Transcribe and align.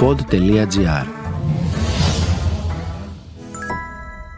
pod.gr 0.00 1.06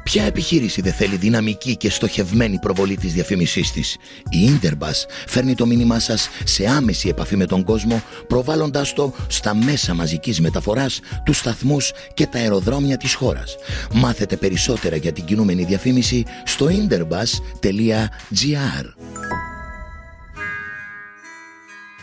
Ποια 0.02 0.24
επιχείρηση 0.24 0.80
δεν 0.80 0.92
θέλει 0.92 1.16
δυναμική 1.16 1.76
και 1.76 1.90
στοχευμένη 1.90 2.58
προβολή 2.58 2.96
της 2.96 3.12
διαφήμισής 3.12 3.72
της; 3.72 3.96
Η 4.28 4.58
Interbus 4.60 5.06
φέρνει 5.26 5.54
το 5.54 5.66
μήνυμά 5.66 5.98
σας 5.98 6.28
σε 6.44 6.66
άμεση 6.66 7.08
επαφή 7.08 7.36
με 7.36 7.46
τον 7.46 7.64
κόσμο, 7.64 8.02
προβάλλοντάς 8.26 8.92
το 8.92 9.14
στα 9.26 9.54
μέσα 9.54 9.94
μαζικής 9.94 10.40
μεταφοράς, 10.40 11.00
τους 11.24 11.38
σταθμούς 11.38 11.92
και 12.14 12.26
τα 12.26 12.38
αεροδρόμια 12.38 12.96
της 12.96 13.14
χώρας. 13.14 13.56
Μάθετε 13.92 14.36
περισσότερα 14.36 14.96
για 14.96 15.12
την 15.12 15.24
κινούμενη 15.24 15.64
διαφήμιση 15.64 16.24
στο 16.44 16.66
interbus.gr 16.66 18.04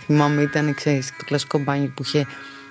Θυμάμαι 0.05 0.41
ήταν, 0.41 0.73
ξέρεις, 0.73 1.07
το 1.17 1.25
κλασικό 1.25 1.59
μπάνιο 1.59 1.91
που 1.95 2.03
είχε 2.05 2.27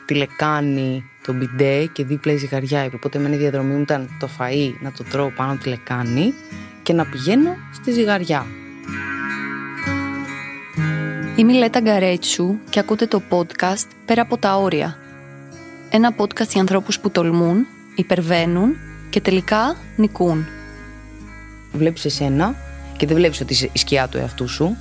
τηλεκάνη 0.06 1.04
το 1.24 1.32
μπιντέ 1.32 1.86
και 1.92 2.04
δίπλα 2.04 2.32
η 2.32 2.36
ζυγαριά. 2.36 2.90
Οπότε 2.94 3.18
εμένα 3.18 3.34
η 3.34 3.38
διαδρομή 3.38 3.74
μου 3.74 3.80
ήταν 3.80 4.16
το 4.18 4.28
φαΐ 4.38 4.72
να 4.80 4.92
το 4.92 5.04
τρώω 5.04 5.30
πάνω 5.30 5.56
τη 5.56 5.68
λεκάνη 5.68 6.34
και 6.82 6.92
να 6.92 7.06
πηγαίνω 7.06 7.56
στη 7.72 7.90
ζυγαριά. 7.92 8.46
Είμαι 11.36 11.52
η 11.52 11.56
Λέτα 11.56 11.80
Γκαρέτσου 11.80 12.54
και 12.70 12.78
ακούτε 12.78 13.06
το 13.06 13.22
podcast 13.28 13.88
«Πέρα 14.04 14.22
από 14.22 14.36
τα 14.36 14.56
όρια». 14.56 14.96
Ένα 15.90 16.14
podcast 16.16 16.48
για 16.48 16.60
ανθρώπους 16.60 17.00
που 17.00 17.10
τολμούν, 17.10 17.66
υπερβαίνουν 17.94 18.76
και 19.10 19.20
τελικά 19.20 19.76
νικούν. 19.96 20.46
Βλέπεις 21.72 22.04
εσένα 22.04 22.54
και 22.96 23.06
δεν 23.06 23.16
βλέπεις 23.16 23.40
ότι 23.40 23.52
είσαι 23.52 23.68
η 23.72 23.78
σκιά 23.78 24.08
του 24.08 24.18
εαυτού 24.18 24.48
σου 24.48 24.76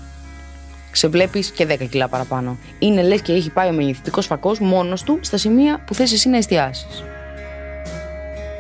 σε 0.98 1.08
βλέπεις 1.08 1.52
και 1.52 1.67
10 1.70 1.88
κιλά 1.90 2.08
παραπάνω. 2.08 2.58
Είναι 2.80 3.02
λες 3.02 3.22
και 3.22 3.34
έχει 3.34 3.49
πάει 3.49 3.70
ο 3.70 3.73
μεγεθυντικό 3.73 4.22
φακός 4.22 4.59
μόνος 4.59 5.03
του 5.03 5.20
στα 5.22 5.38
σημεία 5.38 5.84
που 5.86 5.94
θες 5.94 6.13
εσύ 6.13 6.30
να 6.30 6.38
εστιάσεις. 6.38 7.03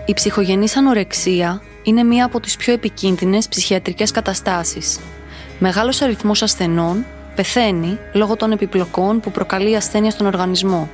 Η 0.05 0.13
ψυχογενής 0.13 0.77
ανορεξία 0.77 1.61
είναι 1.83 2.03
μία 2.03 2.25
από 2.25 2.39
τις 2.39 2.55
πιο 2.55 2.73
επικίνδυνες 2.73 3.47
ψυχιατρικές 3.47 4.11
καταστάσεις. 4.11 4.99
Μεγάλος 5.59 6.01
αριθμός 6.01 6.41
ασθενών 6.41 7.05
πεθαίνει 7.35 7.97
λόγω 8.13 8.35
των 8.35 8.51
επιπλοκών 8.51 9.19
που 9.19 9.31
προκαλεί 9.31 9.75
ασθένεια 9.75 10.11
στον 10.11 10.25
οργανισμό. 10.25 10.89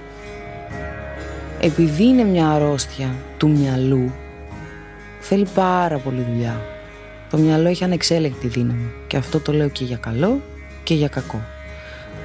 Επειδή 1.60 2.04
είναι 2.04 2.24
μια 2.24 2.50
αρρώστια 2.50 3.16
του 3.38 3.50
μυαλού, 3.50 4.12
θέλει 5.20 5.48
πάρα 5.54 5.98
πολύ 5.98 6.26
δουλειά. 6.32 6.62
Το 7.30 7.38
μυαλό 7.38 7.68
έχει 7.68 7.84
ανεξέλεγκτη 7.84 8.48
δύναμη 8.48 8.92
και 9.08 9.18
αυτό 9.18 9.40
το 9.40 9.54
λέω 9.54 9.70
και 9.70 9.84
για 9.84 9.98
καλό 9.98 10.42
και 10.84 10.94
για 10.94 11.08
κακό. 11.08 11.42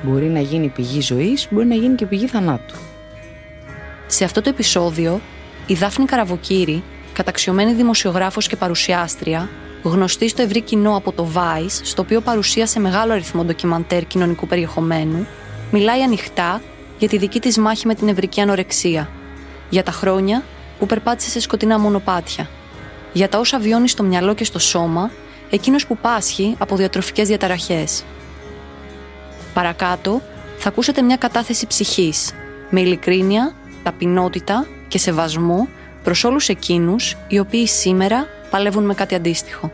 Μπορεί 0.02 0.26
να 0.26 0.40
γίνει 0.40 0.68
πηγή 0.68 1.00
ζωής, 1.00 1.48
μπορεί 1.50 1.66
να 1.66 1.74
γίνει 1.74 1.94
και 1.94 2.06
πηγή 2.06 2.26
θανάτου. 2.26 2.74
Σε 4.06 4.24
αυτό 4.24 4.40
το 4.40 4.48
επεισόδιο, 4.48 5.20
η 5.66 5.74
Δάφνη 5.74 6.04
Καραβοκύρη, 6.04 6.82
καταξιωμένη 7.12 7.72
δημοσιογράφος 7.72 8.46
και 8.46 8.56
παρουσιάστρια, 8.56 9.48
γνωστή 9.82 10.28
στο 10.28 10.42
ευρύ 10.42 10.60
κοινό 10.60 10.96
από 10.96 11.12
το 11.12 11.28
Vice, 11.34 11.80
στο 11.82 12.02
οποίο 12.02 12.20
παρουσίασε 12.20 12.80
μεγάλο 12.80 13.12
αριθμό 13.12 13.44
ντοκιμαντέρ 13.44 14.06
κοινωνικού 14.06 14.46
περιεχομένου, 14.46 15.26
μιλάει 15.70 16.02
ανοιχτά 16.02 16.62
για 16.98 17.08
τη 17.08 17.18
δική 17.18 17.40
της 17.40 17.58
μάχη 17.58 17.86
με 17.86 17.94
την 17.94 18.08
ευρική 18.08 18.40
ανορεξία, 18.40 19.08
για 19.68 19.82
τα 19.82 19.92
χρόνια 19.92 20.42
που 20.78 20.86
περπάτησε 20.86 21.30
σε 21.30 21.40
σκοτεινά 21.40 21.78
μονοπάτια, 21.78 22.48
για 23.12 23.28
τα 23.28 23.38
όσα 23.38 23.58
βιώνει 23.58 23.88
στο 23.88 24.02
μυαλό 24.02 24.34
και 24.34 24.44
στο 24.44 24.58
σώμα, 24.58 25.10
εκείνος 25.50 25.86
που 25.86 25.96
πάσχει 25.96 26.54
από 26.58 26.76
διατροφικές 26.76 27.28
διαταραχές. 27.28 28.04
Παρακάτω 29.56 30.22
θα 30.58 30.68
ακούσετε 30.68 31.02
μια 31.02 31.16
κατάθεση 31.16 31.66
ψυχής, 31.66 32.32
με 32.70 32.80
ειλικρίνεια, 32.80 33.54
ταπεινότητα 33.82 34.66
και 34.88 34.98
σεβασμό 34.98 35.68
προς 36.04 36.24
όλους 36.24 36.48
εκείνους 36.48 37.16
οι 37.28 37.38
οποίοι 37.38 37.66
σήμερα 37.66 38.26
παλεύουν 38.50 38.84
με 38.84 38.94
κάτι 38.94 39.14
αντίστοιχο. 39.14 39.70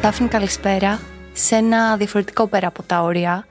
Τάφνη, 0.00 0.28
καλησπέρα. 0.28 1.00
Σε 1.32 1.56
ένα 1.56 1.96
διαφορετικό 1.96 2.46
πέρα 2.46 2.66
από 2.66 2.82
τα 2.82 3.02
όρια. 3.02 3.46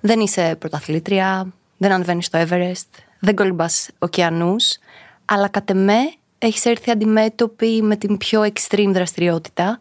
Δεν 0.00 0.20
είσαι 0.20 0.56
πρωταθλήτρια, 0.58 1.46
δεν 1.76 1.92
ανεβαίνεις 1.92 2.26
στο 2.26 2.38
Everest, 2.48 3.02
δεν 3.18 3.34
κολυμπάς 3.34 3.88
ωκεανούς, 3.98 4.78
αλλά 5.24 5.48
κατ' 5.48 5.70
εμέ 5.70 5.98
έχεις 6.38 6.64
έρθει 6.64 6.90
αντιμέτωπη 6.90 7.82
με 7.82 7.96
την 7.96 8.16
πιο 8.16 8.42
extreme 8.42 8.90
δραστηριότητα, 8.92 9.80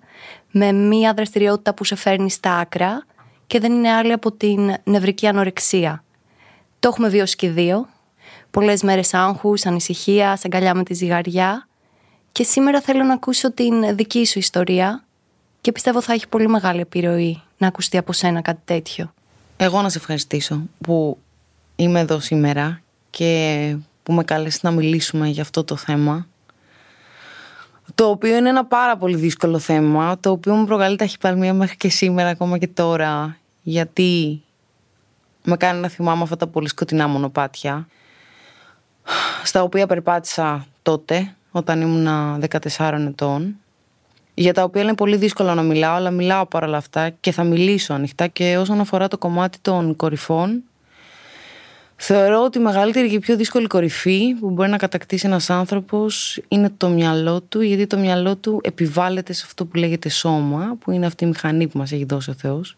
με 0.57 0.71
μία 0.71 1.13
δραστηριότητα 1.13 1.73
που 1.73 1.83
σε 1.83 1.95
φέρνει 1.95 2.29
στα 2.31 2.57
άκρα 2.57 3.05
και 3.47 3.59
δεν 3.59 3.71
είναι 3.71 3.91
άλλη 3.91 4.11
από 4.11 4.31
την 4.31 4.73
νευρική 4.83 5.27
ανορεξία. 5.27 6.03
Το 6.79 6.87
έχουμε 6.87 7.09
βιώσει 7.09 7.35
και 7.35 7.49
δύο. 7.49 7.87
Πολλές 8.51 8.83
μέρες 8.83 9.13
άγχους, 9.13 9.65
ανησυχία, 9.65 10.39
αγκαλιά 10.43 10.75
με 10.75 10.83
τη 10.83 10.93
ζυγαριά. 10.93 11.67
Και 12.31 12.43
σήμερα 12.43 12.81
θέλω 12.81 13.03
να 13.03 13.13
ακούσω 13.13 13.51
την 13.51 13.95
δική 13.95 14.25
σου 14.25 14.39
ιστορία 14.39 15.03
και 15.61 15.71
πιστεύω 15.71 16.01
θα 16.01 16.13
έχει 16.13 16.27
πολύ 16.27 16.47
μεγάλη 16.47 16.79
επιρροή 16.79 17.41
να 17.57 17.67
ακουστεί 17.67 17.97
από 17.97 18.13
σένα 18.13 18.41
κάτι 18.41 18.61
τέτοιο. 18.65 19.13
Εγώ 19.57 19.81
να 19.81 19.89
σε 19.89 19.97
ευχαριστήσω 19.97 20.61
που 20.83 21.17
είμαι 21.75 21.99
εδώ 21.99 22.19
σήμερα 22.19 22.81
και 23.09 23.77
που 24.03 24.13
με 24.13 24.23
κάλεσε 24.23 24.59
να 24.61 24.71
μιλήσουμε 24.71 25.27
για 25.27 25.41
αυτό 25.41 25.63
το 25.63 25.75
θέμα 25.75 26.27
το 27.95 28.09
οποίο 28.09 28.35
είναι 28.35 28.49
ένα 28.49 28.65
πάρα 28.65 28.97
πολύ 28.97 29.15
δύσκολο 29.15 29.59
θέμα, 29.59 30.17
το 30.19 30.31
οποίο 30.31 30.53
μου 30.55 30.65
προκαλεί 30.65 30.95
ταχυπαλμία 30.95 31.53
μέχρι 31.53 31.77
και 31.77 31.89
σήμερα, 31.89 32.29
ακόμα 32.29 32.57
και 32.57 32.67
τώρα, 32.67 33.37
γιατί 33.61 34.41
με 35.43 35.57
κάνει 35.57 35.79
να 35.79 35.87
θυμάμαι 35.87 36.23
αυτά 36.23 36.35
τα 36.35 36.47
πολύ 36.47 36.67
σκοτεινά 36.67 37.07
μονοπάτια, 37.07 37.87
στα 39.43 39.63
οποία 39.63 39.87
περπάτησα 39.87 40.65
τότε, 40.81 41.35
όταν 41.51 41.81
ήμουν 41.81 42.07
14 42.77 43.05
ετών, 43.07 43.55
για 44.33 44.53
τα 44.53 44.63
οποία 44.63 44.81
είναι 44.81 44.95
πολύ 44.95 45.15
δύσκολο 45.15 45.53
να 45.53 45.61
μιλάω, 45.61 45.95
αλλά 45.95 46.11
μιλάω 46.11 46.45
παρόλα 46.45 46.77
αυτά 46.77 47.09
και 47.09 47.31
θα 47.31 47.43
μιλήσω 47.43 47.93
ανοιχτά 47.93 48.27
και 48.27 48.57
όσον 48.57 48.79
αφορά 48.79 49.07
το 49.07 49.17
κομμάτι 49.17 49.57
των 49.61 49.95
κορυφών, 49.95 50.63
Θεωρώ 51.95 52.43
ότι 52.43 52.57
η 52.57 52.61
μεγαλύτερη 52.61 53.09
και 53.09 53.19
πιο 53.19 53.35
δύσκολη 53.35 53.67
κορυφή 53.67 54.35
που 54.39 54.49
μπορεί 54.49 54.69
να 54.69 54.77
κατακτήσει 54.77 55.27
ένας 55.27 55.49
άνθρωπος 55.49 56.41
είναι 56.47 56.71
το 56.77 56.89
μυαλό 56.89 57.41
του, 57.41 57.61
γιατί 57.61 57.87
το 57.87 57.97
μυαλό 57.97 58.35
του 58.35 58.59
επιβάλλεται 58.63 59.33
σε 59.33 59.43
αυτό 59.45 59.65
που 59.65 59.77
λέγεται 59.77 60.09
σώμα, 60.09 60.77
που 60.79 60.91
είναι 60.91 61.05
αυτή 61.05 61.23
η 61.23 61.27
μηχανή 61.27 61.67
που 61.67 61.77
μας 61.77 61.91
έχει 61.91 62.05
δώσει 62.05 62.29
ο 62.29 62.33
Θεός, 62.33 62.77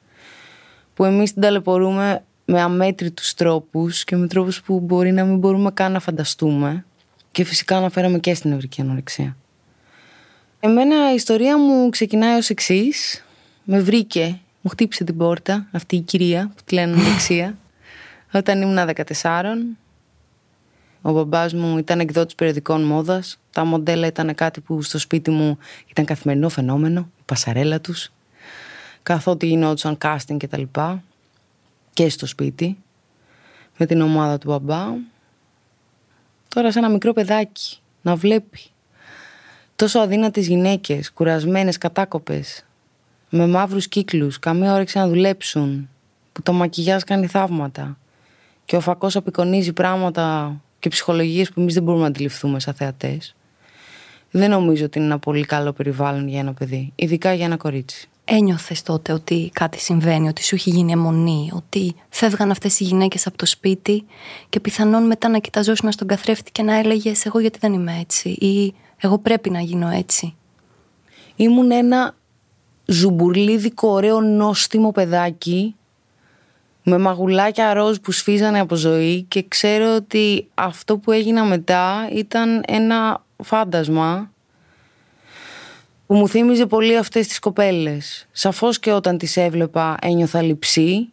που 0.94 1.06
εμείς 1.06 1.34
την 1.34 1.42
ταλαιπωρούμε 1.42 2.24
με 2.46 2.62
αμέτρητους 2.62 3.34
τρόπους 3.34 4.04
και 4.04 4.16
με 4.16 4.28
τρόπους 4.28 4.62
που 4.62 4.80
μπορεί 4.80 5.12
να 5.12 5.24
μην 5.24 5.38
μπορούμε 5.38 5.72
καν 5.72 5.92
να 5.92 6.00
φανταστούμε 6.00 6.86
και 7.32 7.44
φυσικά 7.44 7.78
αναφέραμε 7.78 8.20
και 8.20 8.34
στην 8.34 8.52
ευρική 8.52 8.82
ανορεξία. 8.82 9.38
Εμένα 10.60 11.12
η 11.12 11.16
ιστορία 11.16 11.58
μου 11.58 11.90
ξεκινάει 11.90 12.38
ως 12.38 12.50
εξής. 12.50 13.26
Με 13.64 13.80
βρήκε, 13.80 14.40
μου 14.62 14.70
χτύπησε 14.70 15.04
την 15.04 15.18
πόρτα 15.18 15.68
αυτή 15.72 15.96
η 15.96 16.00
κυρία 16.00 16.52
που 16.56 16.62
τη 16.66 16.74
λένε 16.74 16.94
ανορεξία 16.94 17.58
όταν 18.38 18.62
ήμουν 18.62 18.90
14, 19.22 19.44
ο 21.02 21.12
μπαμπάς 21.12 21.54
μου 21.54 21.78
ήταν 21.78 22.00
εκδότης 22.00 22.36
περιοδικών 22.36 22.84
μόδας. 22.84 23.40
Τα 23.52 23.66
μοντέλα 23.66 24.08
ήταν 24.08 24.36
κάτι 24.36 24.62
που 24.62 24.82
στο 24.82 24.98
σπίτι 24.98 25.32
μου 25.32 25.58
ήταν 25.88 26.06
καθημερινό 26.06 26.50
φαινόμενο, 26.50 27.10
η 27.20 27.22
πασαρέλα 27.26 27.82
τους. 27.82 28.12
Καθότι 29.04 29.48
γινόντουσαν 29.48 29.98
casting 30.02 30.38
και 30.38 30.48
τα 30.48 30.58
λοιπά. 30.58 31.04
Και 31.94 32.10
στο 32.10 32.26
σπίτι. 32.26 32.78
Με 33.78 33.86
την 33.86 34.02
ομάδα 34.02 34.38
του 34.38 34.48
μπαμπά. 34.48 34.94
Τώρα 36.48 36.72
σε 36.72 36.80
ένα 36.80 36.90
μικρό 36.90 37.14
παιδάκι 37.14 37.78
να 38.02 38.16
βλέπει 38.16 38.60
τόσο 39.76 40.00
αδύνατες 40.00 40.48
γυναίκες, 40.48 41.12
κουρασμένες, 41.12 41.78
κατάκοπες, 41.78 42.66
με 43.30 43.48
μαύρους 43.48 43.88
κύκλους, 43.88 44.40
καμία 44.40 44.74
όρεξη 44.74 44.98
να 44.98 45.08
δουλέψουν, 45.08 45.90
που 46.32 46.42
το 46.42 46.54
μακιγιάζ 46.54 47.02
κάνει 47.02 47.28
θαύματα 47.28 47.98
και 48.68 48.76
ο 48.76 48.80
φακός 48.80 49.16
απεικονίζει 49.16 49.74
πράγματα 49.74 50.56
και 50.80 50.90
ψυχολογίες 50.90 51.52
που 51.52 51.60
εμείς 51.60 51.74
δεν 51.74 51.84
μπορούμε 51.84 52.04
να 52.04 52.10
αντιληφθούμε 52.10 52.60
σαν 52.60 52.74
θεατές. 52.74 53.36
Δεν 54.32 54.50
νομίζω 54.50 54.86
ότι 54.86 54.98
είναι 54.98 55.08
ένα 55.08 55.20
πολύ 55.20 55.46
καλό 55.46 55.74
περιβάλλον 55.74 56.28
για 56.28 56.40
ένα 56.40 56.54
παιδί, 56.54 56.92
ειδικά 56.96 57.34
για 57.34 57.46
ένα 57.46 57.58
κορίτσι. 57.58 58.10
Ένιωθες 58.26 58.82
τότε 58.82 59.14
ότι 59.14 59.50
κάτι 59.54 59.80
συμβαίνει, 59.80 60.28
ότι 60.28 60.44
σου 60.44 60.56
έχει 60.56 60.70
γίνει 60.70 60.92
αιμονή, 60.92 61.50
ότι 61.54 61.96
φεύγαν 62.10 62.52
αυτές 62.52 62.80
οι 62.80 62.84
γυναίκες 62.84 63.28
από 63.28 63.38
το 63.38 63.46
σπίτι 63.46 64.06
και 64.50 64.60
πιθανόν 64.60 65.06
μετά 65.06 65.28
να 65.30 65.40
κοιταζόσουν 65.40 65.92
στον 65.92 66.08
καθρέφτη 66.08 66.52
και 66.52 66.64
να 66.64 66.76
έλεγες 66.76 67.26
Εγώ 67.26 67.40
γιατί 67.40 67.60
δεν 67.60 67.74
είμαι 67.74 67.98
έτσι, 68.00 68.30
ή 68.30 68.74
Εγώ 68.98 69.18
πρέπει 69.18 69.50
να 69.50 69.60
γίνω 69.60 69.90
έτσι. 69.90 70.36
Ήμουν 71.36 71.72
ένα 71.72 72.16
ζουμπουρλίδικο, 72.86 73.88
ωραίο, 73.88 74.22
νόστιμο 74.22 74.92
παιδάκι 74.92 75.76
με 76.90 76.98
μαγουλάκια 76.98 77.74
ροζ 77.74 77.98
που 77.98 78.12
σφίζανε 78.12 78.60
από 78.60 78.76
ζωή 78.76 79.22
και 79.22 79.46
ξέρω 79.48 79.96
ότι 79.96 80.48
αυτό 80.54 80.98
που 80.98 81.12
έγινα 81.12 81.44
μετά 81.44 82.10
ήταν 82.14 82.64
ένα 82.68 83.24
φάντασμα 83.44 84.32
που 86.08 86.16
μου 86.16 86.28
θύμιζε 86.28 86.66
πολύ 86.66 86.98
αυτές 86.98 87.28
τις 87.28 87.40
κοπέλες. 87.40 88.28
Σαφώς 88.32 88.80
και 88.80 88.92
όταν 88.92 89.18
τις 89.18 89.38
έβλεπα 89.38 89.98
ένιωθα 90.02 90.42
λυψή 90.42 91.10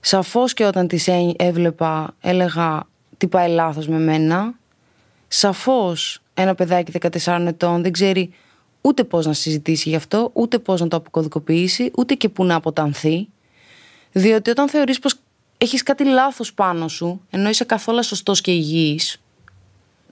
Σαφώς 0.00 0.54
και 0.54 0.64
όταν 0.64 0.88
τις 0.88 1.08
έβλεπα 1.36 2.14
έλεγα 2.20 2.86
τι 3.16 3.26
πάει 3.26 3.50
λάθος 3.50 3.88
με 3.88 3.98
μένα. 3.98 4.54
Σαφώς 5.28 6.22
ένα 6.34 6.54
παιδάκι 6.54 6.92
14 7.24 7.44
ετών 7.46 7.82
δεν 7.82 7.92
ξέρει 7.92 8.30
ούτε 8.80 9.04
πώς 9.04 9.26
να 9.26 9.32
συζητήσει 9.32 9.88
γι' 9.88 9.96
αυτό, 9.96 10.30
ούτε 10.32 10.58
πώς 10.58 10.80
να 10.80 10.88
το 10.88 10.96
αποκωδικοποιήσει, 10.96 11.90
ούτε 11.96 12.14
και 12.14 12.28
πού 12.28 12.44
να 12.44 12.54
αποτανθεί. 12.54 13.28
Διότι 14.18 14.50
όταν 14.50 14.68
θεωρείς 14.68 14.98
πως 14.98 15.14
έχεις 15.58 15.82
κάτι 15.82 16.04
λάθος 16.04 16.52
πάνω 16.52 16.88
σου, 16.88 17.20
ενώ 17.30 17.48
είσαι 17.48 17.64
καθόλου 17.64 18.04
σωστός 18.04 18.40
και 18.40 18.50
υγιής, 18.50 19.20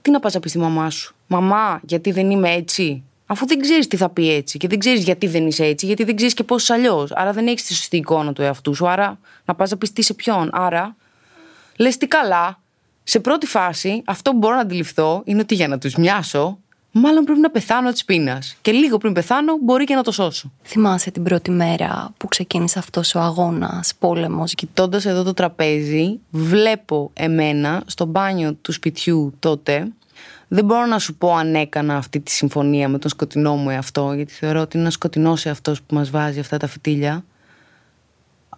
τι 0.01 0.11
να 0.11 0.19
πας 0.19 0.33
να 0.33 0.39
πεις 0.39 0.51
στη 0.51 0.59
μαμά 0.59 0.89
σου; 0.89 1.15
Μαμά, 1.27 1.79
γιατί 1.83 2.11
δεν 2.11 2.31
είμαι 2.31 2.51
έτσι; 2.51 3.03
Αφού 3.29 3.47
δεν 3.47 3.59
ξέρεις 3.59 3.87
τι 3.87 3.97
θα 3.97 4.09
πει 4.09 4.33
έτσι 4.33 4.57
και 4.57 4.67
δεν 4.67 4.79
ξέρεις 4.79 5.03
γιατί 5.03 5.27
δεν 5.27 5.47
είσαι 5.47 5.65
έτσι, 5.65 5.85
γιατί 5.85 6.03
δεν 6.03 6.15
ξέρεις 6.15 6.33
και 6.33 6.43
πώς 6.43 6.69
αλλιώς. 6.69 7.11
Άρα 7.11 7.31
δεν 7.31 7.47
έχεις 7.47 7.63
τη 7.63 7.73
σωστή 7.73 7.97
εικόνα 7.97 8.33
του 8.33 8.41
εαυτού 8.41 8.73
σου. 8.73 8.87
Άρα 8.87 9.19
να 9.45 9.55
πας 9.55 9.69
να 9.69 9.77
πεις 9.77 9.93
τι 9.93 10.01
σε 10.01 10.13
ποιον. 10.13 10.49
Άρα 10.53 10.95
λες 11.77 11.97
τι 11.97 12.07
καλά. 12.07 12.59
Σε 13.03 13.19
πρώτη 13.19 13.45
φάση, 13.45 14.01
αυτό 14.05 14.31
που 14.31 14.37
μπορώ 14.37 14.55
να 14.55 14.61
αντιληφθώ 14.61 15.21
είναι 15.25 15.41
ότι 15.41 15.55
για 15.55 15.67
να 15.67 15.77
τους 15.77 15.95
μοιάσω, 15.95 16.59
μάλλον 16.97 17.23
πρέπει 17.23 17.39
να 17.39 17.49
πεθάνω 17.49 17.91
της 17.91 18.05
πείνας. 18.05 18.57
Και 18.61 18.71
λίγο 18.71 18.97
πριν 18.97 19.13
πεθάνω, 19.13 19.57
μπορεί 19.61 19.83
και 19.83 19.95
να 19.95 20.03
το 20.03 20.11
σώσω. 20.11 20.51
Θυμάσαι 20.63 21.11
την 21.11 21.23
πρώτη 21.23 21.51
μέρα 21.51 22.13
που 22.17 22.27
ξεκίνησε 22.27 22.79
αυτός 22.79 23.15
ο 23.15 23.19
αγώνας, 23.19 23.93
πόλεμος. 23.99 24.53
Κοιτώντας 24.53 25.05
εδώ 25.05 25.23
το 25.23 25.33
τραπέζι, 25.33 26.19
βλέπω 26.29 27.11
εμένα 27.13 27.83
στο 27.85 28.05
μπάνιο 28.05 28.53
του 28.53 28.71
σπιτιού 28.71 29.33
τότε 29.39 29.91
δεν 30.47 30.65
μπορώ 30.65 30.85
να 30.85 30.99
σου 30.99 31.15
πω 31.15 31.33
αν 31.33 31.55
έκανα 31.55 31.95
αυτή 31.95 32.19
τη 32.19 32.31
συμφωνία 32.31 32.89
με 32.89 32.97
τον 32.97 33.09
σκοτεινό 33.09 33.55
μου 33.55 33.69
εαυτό, 33.69 34.13
γιατί 34.13 34.33
θεωρώ 34.33 34.61
ότι 34.61 34.69
είναι 34.71 34.81
ένας 34.81 34.93
σκοτεινός 34.93 35.45
εαυτός 35.45 35.81
που 35.81 35.95
μας 35.95 36.09
βάζει 36.09 36.39
αυτά 36.39 36.57
τα 36.57 36.67
φυτίλια. 36.67 37.25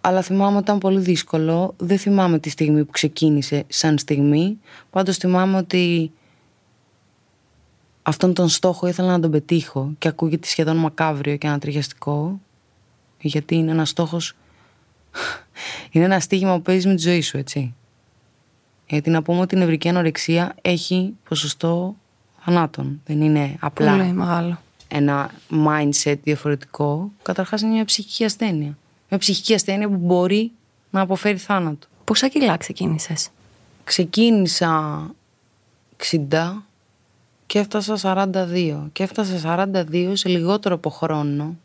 Αλλά 0.00 0.22
θυμάμαι 0.22 0.54
ότι 0.54 0.62
ήταν 0.62 0.78
πολύ 0.78 1.00
δύσκολο. 1.00 1.74
Δεν 1.76 1.98
θυμάμαι 1.98 2.38
τη 2.38 2.50
στιγμή 2.50 2.84
που 2.84 2.90
ξεκίνησε 2.90 3.64
σαν 3.68 3.98
στιγμή. 3.98 4.58
Πάντως 4.90 5.16
θυμάμαι 5.16 5.56
ότι 5.56 6.12
αυτόν 8.10 8.34
τον 8.34 8.48
στόχο 8.48 8.86
ήθελα 8.86 9.08
να 9.10 9.20
τον 9.20 9.30
πετύχω 9.30 9.92
και 9.98 10.08
ακούγεται 10.08 10.46
σχεδόν 10.46 10.76
μακάβριο 10.76 11.36
και 11.36 11.46
ανατριχιαστικό 11.46 12.40
γιατί 13.20 13.54
είναι 13.54 13.70
ένας 13.70 13.88
στόχος 13.88 14.34
είναι 15.90 16.04
ένα 16.04 16.20
στίγμα 16.20 16.54
που 16.54 16.62
παίζεις 16.62 16.86
με 16.86 16.94
τη 16.94 17.02
ζωή 17.02 17.20
σου, 17.20 17.36
έτσι. 17.36 17.74
Γιατί 18.86 19.10
να 19.10 19.22
πούμε 19.22 19.40
ότι 19.40 19.54
η 19.54 19.58
νευρική 19.58 19.88
ανορεξία 19.88 20.54
έχει 20.62 21.14
ποσοστό 21.28 21.96
θανάτων. 22.44 23.00
Δεν 23.06 23.20
είναι 23.20 23.56
απλά 23.60 23.96
Πολύ 23.96 24.12
μεγάλο. 24.12 24.60
ένα 24.88 25.30
mindset 25.66 26.16
διαφορετικό. 26.22 27.10
Καταρχάς 27.22 27.60
είναι 27.60 27.72
μια 27.72 27.84
ψυχική 27.84 28.24
ασθένεια. 28.24 28.78
Μια 29.08 29.18
ψυχική 29.18 29.54
ασθένεια 29.54 29.88
που 29.88 29.96
μπορεί 29.96 30.52
να 30.90 31.00
αποφέρει 31.00 31.36
θάνατο. 31.36 31.86
Πόσα 32.04 32.28
κιλά 32.28 32.56
ξεκίνησες, 32.56 33.28
Ξεκίνησα 33.84 35.06
60 35.96 36.62
και 37.50 37.58
έφτασα 37.58 37.96
42. 38.02 38.88
Και 38.92 39.02
έφτασα 39.02 39.66
42 39.92 40.12
σε 40.12 40.28
λιγότερο 40.28 40.74
από 40.74 40.90
χρόνο. 40.90 41.56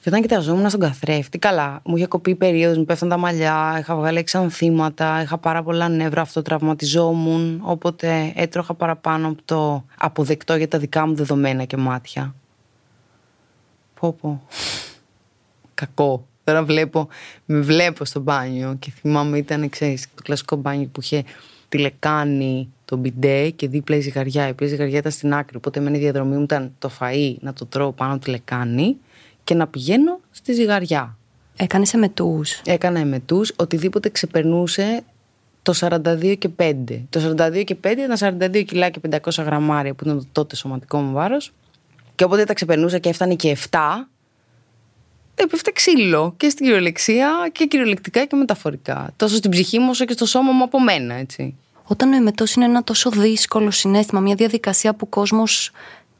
Και 0.00 0.08
όταν 0.08 0.20
κοιταζόμουν 0.20 0.68
στον 0.68 0.80
καθρέφτη, 0.80 1.38
καλά, 1.38 1.80
μου 1.84 1.96
είχε 1.96 2.06
κοπεί 2.06 2.34
περίοδος, 2.34 2.78
μου 2.78 2.84
πέφτουν 2.84 3.08
τα 3.08 3.16
μαλλιά, 3.16 3.76
είχα 3.78 3.96
βγάλει 3.96 4.18
εξανθήματα, 4.18 5.22
είχα 5.22 5.38
πάρα 5.38 5.62
πολλά 5.62 5.88
νεύρα, 5.88 6.20
αυτοτραυματιζόμουν. 6.20 7.60
Οπότε 7.64 8.32
έτρωχα 8.36 8.74
παραπάνω 8.74 9.28
από 9.28 9.42
το 9.44 9.84
αποδεκτό 9.98 10.56
για 10.56 10.68
τα 10.68 10.78
δικά 10.78 11.06
μου 11.06 11.14
δεδομένα 11.14 11.64
και 11.64 11.76
μάτια. 11.76 12.34
Πω 14.00 14.12
πω. 14.12 14.42
Κακό. 15.74 16.26
Τώρα 16.44 16.64
βλέπω, 16.64 17.08
με 17.44 17.60
βλέπω 17.60 18.04
στο 18.04 18.20
μπάνιο 18.20 18.76
και 18.78 18.90
θυμάμαι 18.90 19.38
ήταν, 19.38 19.68
ξέρεις, 19.68 20.06
το 20.14 20.22
κλασικό 20.22 20.56
μπάνιο 20.56 20.88
που 20.92 21.00
είχε 21.00 21.24
τη 21.68 21.78
λεκάνη, 21.78 22.72
το 22.84 22.96
μπιντέ 22.96 23.50
και 23.50 23.68
δίπλα 23.68 23.96
η 23.96 24.00
ζυγαριά. 24.00 24.46
Η 24.46 24.50
οποία 24.50 24.66
ζυγαριά 24.66 24.98
ήταν 24.98 25.12
στην 25.12 25.34
άκρη, 25.34 25.56
οπότε 25.56 25.78
εμένα 25.78 25.96
η 25.96 25.98
διαδρομή 25.98 26.36
μου 26.36 26.42
ήταν 26.42 26.74
το 26.78 26.90
φαΐ 27.00 27.34
να 27.40 27.52
το 27.52 27.66
τρώω 27.66 27.92
πάνω 27.92 28.14
από 28.14 28.24
τη 28.24 28.30
λεκάνη 28.30 28.96
και 29.44 29.54
να 29.54 29.66
πηγαίνω 29.66 30.20
στη 30.30 30.52
ζυγαριά. 30.52 31.16
Έκανες 31.56 31.94
εμετού. 31.94 32.40
Έκανα 32.64 32.98
εμετού, 32.98 33.42
οτιδήποτε 33.56 34.08
ξεπερνούσε 34.08 35.02
το 35.62 35.72
42 35.80 36.34
και 36.38 36.48
5. 36.56 36.74
Το 37.10 37.34
42 37.38 37.64
και 37.64 37.76
5 37.84 37.90
ήταν 37.90 38.38
42 38.40 38.64
κιλά 38.66 38.88
και 38.88 39.00
500 39.10 39.18
γραμμάρια 39.44 39.94
που 39.94 40.04
ήταν 40.04 40.18
το 40.18 40.26
τότε 40.32 40.56
σωματικό 40.56 40.98
μου 40.98 41.12
βάρος. 41.12 41.52
Και 42.14 42.24
όποτε 42.24 42.44
τα 42.44 42.54
ξεπερνούσα 42.54 42.98
και 42.98 43.08
έφτανε 43.08 43.34
και 43.34 43.56
7, 43.70 43.78
έπεφτε 45.42 45.70
ξύλο 45.70 46.34
και 46.36 46.48
στην 46.48 46.66
κυριολεξία 46.66 47.48
και 47.52 47.66
κυριολεκτικά 47.66 48.24
και 48.24 48.36
μεταφορικά. 48.36 49.12
Τόσο 49.16 49.36
στην 49.36 49.50
ψυχή 49.50 49.78
μου 49.78 49.88
όσο 49.90 50.04
και 50.04 50.12
στο 50.12 50.26
σώμα 50.26 50.52
μου 50.52 50.62
από 50.62 50.80
μένα, 50.80 51.14
έτσι. 51.14 51.56
Όταν 51.84 52.12
ο 52.12 52.16
εμετός 52.16 52.54
είναι 52.54 52.64
ένα 52.64 52.84
τόσο 52.84 53.10
δύσκολο 53.10 53.70
συνέστημα, 53.70 54.20
μια 54.20 54.34
διαδικασία 54.34 54.92
που 54.92 55.00
ο 55.00 55.06
κόσμος 55.06 55.70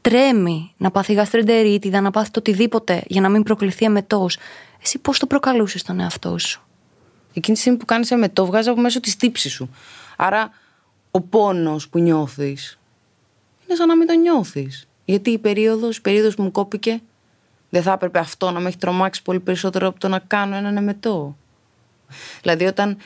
τρέμει 0.01 0.73
να 0.77 0.91
πάθει 0.91 1.13
γαστρεντερίτιδα, 1.13 2.01
να 2.01 2.11
πάθει 2.11 2.31
το 2.31 2.39
οτιδήποτε 2.39 3.03
για 3.07 3.21
να 3.21 3.29
μην 3.29 3.43
προκληθεί 3.43 3.85
εμετός. 3.85 4.37
Εσύ 4.83 4.99
πώς 4.99 5.19
το 5.19 5.25
προκαλούσες 5.25 5.83
τον 5.83 5.99
εαυτό 5.99 6.37
σου; 6.37 6.61
Εκείνη 7.33 7.55
τη 7.55 7.61
στιγμή 7.61 7.79
που 7.79 7.85
κάνεις 7.85 8.11
εμετό, 8.11 8.45
βγάζει 8.45 8.69
από 8.69 8.81
μέσω 8.81 8.99
της 8.99 9.15
τύψης 9.15 9.51
σου. 9.51 9.69
Άρα, 10.17 10.51
ο 11.11 11.21
πόνος 11.21 11.89
που 11.89 11.99
νιώθεις 11.99 12.79
είναι 13.65 13.75
σαν 13.77 13.87
να 13.87 13.95
μην 13.95 14.07
το 14.07 14.13
νιώθεις. 14.13 14.87
Γιατί 15.05 15.29
η 15.29 15.37
περίοδος 15.37 15.97
η 15.97 16.01
περίοδος 16.01 16.35
που 16.35 16.43
μου 16.43 16.51
κόπηκε, 16.51 17.01
δεν 17.69 17.81
θα 17.81 17.91
έπρεπε 17.91 18.19
αυτό 18.19 18.51
να 18.51 18.59
με 18.59 18.67
έχει 18.67 18.77
τρομάξει 18.77 19.21
πολύ 19.21 19.39
περισσότερο 19.39 19.87
από 19.87 19.99
το 19.99 20.07
να 20.07 20.19
κάνω 20.19 20.55
έναν 20.55 20.77
εμετό. 20.77 21.35
Δηλαδή, 22.41 22.65
όταν 22.65 22.97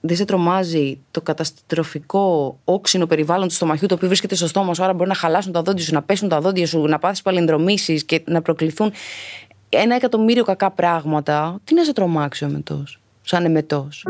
δεν 0.00 0.16
σε 0.16 0.24
τρομάζει 0.24 0.98
το 1.10 1.20
καταστροφικό 1.20 2.58
όξινο 2.64 3.06
περιβάλλον 3.06 3.48
του 3.48 3.54
στομαχιού 3.54 3.86
το 3.86 3.94
οποίο 3.94 4.08
βρίσκεται 4.08 4.34
στο 4.34 4.46
στόμα 4.46 4.74
σου, 4.74 4.82
άρα 4.82 4.92
μπορεί 4.92 5.08
να 5.08 5.14
χαλάσουν 5.14 5.52
τα 5.52 5.62
δόντια 5.62 5.84
σου, 5.84 5.94
να 5.94 6.02
πέσουν 6.02 6.28
τα 6.28 6.40
δόντια 6.40 6.66
σου, 6.66 6.86
να 6.86 6.98
πάθεις 6.98 7.22
παλινδρομήσεις 7.22 8.04
και 8.04 8.22
να 8.26 8.42
προκληθούν 8.42 8.92
ένα 9.68 9.94
εκατομμύριο 9.94 10.44
κακά 10.44 10.70
πράγματα. 10.70 11.60
Τι 11.64 11.74
να 11.74 11.84
σε 11.84 11.92
τρομάξει 11.92 12.44
ο 12.44 12.46
εμετός, 12.46 13.00
σαν 13.22 13.44
εμετός; 13.44 14.04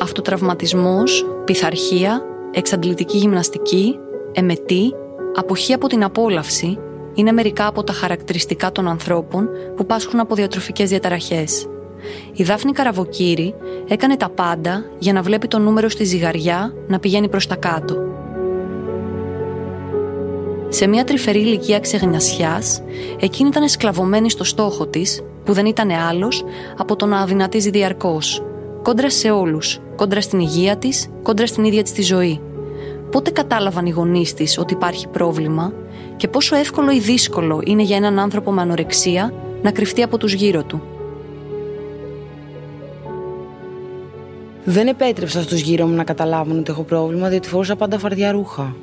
Αυτοτραυματισμός, 0.00 1.26
πειθαρχία, 1.44 2.22
εξαντλητική 2.50 3.16
γυμναστική, 3.16 3.98
εμετή, 4.32 4.94
αποχή 5.34 5.72
από 5.72 5.86
την 5.86 6.04
απόλαυση 6.04 6.78
είναι 7.14 7.32
μερικά 7.32 7.66
από 7.66 7.84
τα 7.84 7.92
χαρακτηριστικά 7.92 8.72
των 8.72 8.88
ανθρώπων 8.88 9.48
που 9.76 9.86
πάσχουν 9.86 10.20
από 10.20 10.34
διατροφικές 10.34 10.88
διαταραχές. 10.88 11.66
Η 12.32 12.42
Δάφνη 12.42 12.72
Καραβοκύρη 12.72 13.54
έκανε 13.88 14.16
τα 14.16 14.28
πάντα 14.28 14.84
για 14.98 15.12
να 15.12 15.22
βλέπει 15.22 15.48
το 15.48 15.58
νούμερο 15.58 15.88
στη 15.88 16.04
ζυγαριά 16.04 16.74
να 16.86 16.98
πηγαίνει 16.98 17.28
προς 17.28 17.46
τα 17.46 17.56
κάτω. 17.56 17.96
Σε 20.68 20.86
μια 20.86 21.04
τρυφερή 21.04 21.38
ηλικία 21.38 21.80
ξεγνασιάς, 21.80 22.82
εκείνη 23.20 23.48
ήταν 23.48 23.62
εσκλαβωμένη 23.62 24.30
στο 24.30 24.44
στόχο 24.44 24.86
της, 24.86 25.22
που 25.44 25.52
δεν 25.52 25.66
ήταν 25.66 25.90
άλλος 25.90 26.44
από 26.76 26.96
το 26.96 27.06
να 27.06 27.20
αδυνατίζει 27.20 27.70
διαρκώς. 27.70 28.42
Κόντρα 28.82 29.10
σε 29.10 29.30
όλους, 29.30 29.80
κόντρα 29.96 30.20
στην 30.20 30.38
υγεία 30.38 30.76
της, 30.76 31.08
κόντρα 31.22 31.46
στην 31.46 31.64
ίδια 31.64 31.82
της 31.82 31.92
τη 31.92 32.02
ζωή. 32.02 32.40
Πότε 33.12 33.30
κατάλαβαν 33.30 33.86
οι 33.86 33.90
γονείς 33.90 34.34
της 34.34 34.58
ότι 34.58 34.74
υπάρχει 34.74 35.08
πρόβλημα 35.08 35.72
και 36.16 36.28
πόσο 36.28 36.56
εύκολο 36.56 36.90
ή 36.92 36.98
δύσκολο 36.98 37.62
είναι 37.64 37.82
για 37.82 37.96
έναν 37.96 38.18
άνθρωπο 38.18 38.52
με 38.52 38.60
ανορεξία 38.60 39.34
να 39.62 39.70
κρυφτεί 39.70 40.02
από 40.02 40.18
τους 40.18 40.32
γύρω 40.32 40.62
του; 40.62 40.82
Δεν 44.64 44.88
επέτρεψα 44.88 45.42
στους 45.42 45.60
γύρω 45.60 45.86
μου 45.86 45.94
να 45.94 46.04
καταλάβουν 46.04 46.58
ότι 46.58 46.70
έχω 46.70 46.82
πρόβλημα, 46.82 47.28
διότι 47.28 47.48
φορούσα 47.48 47.76
πάντα 47.76 47.98
φαρδιά 47.98 48.32
ρούχα. 48.32 48.76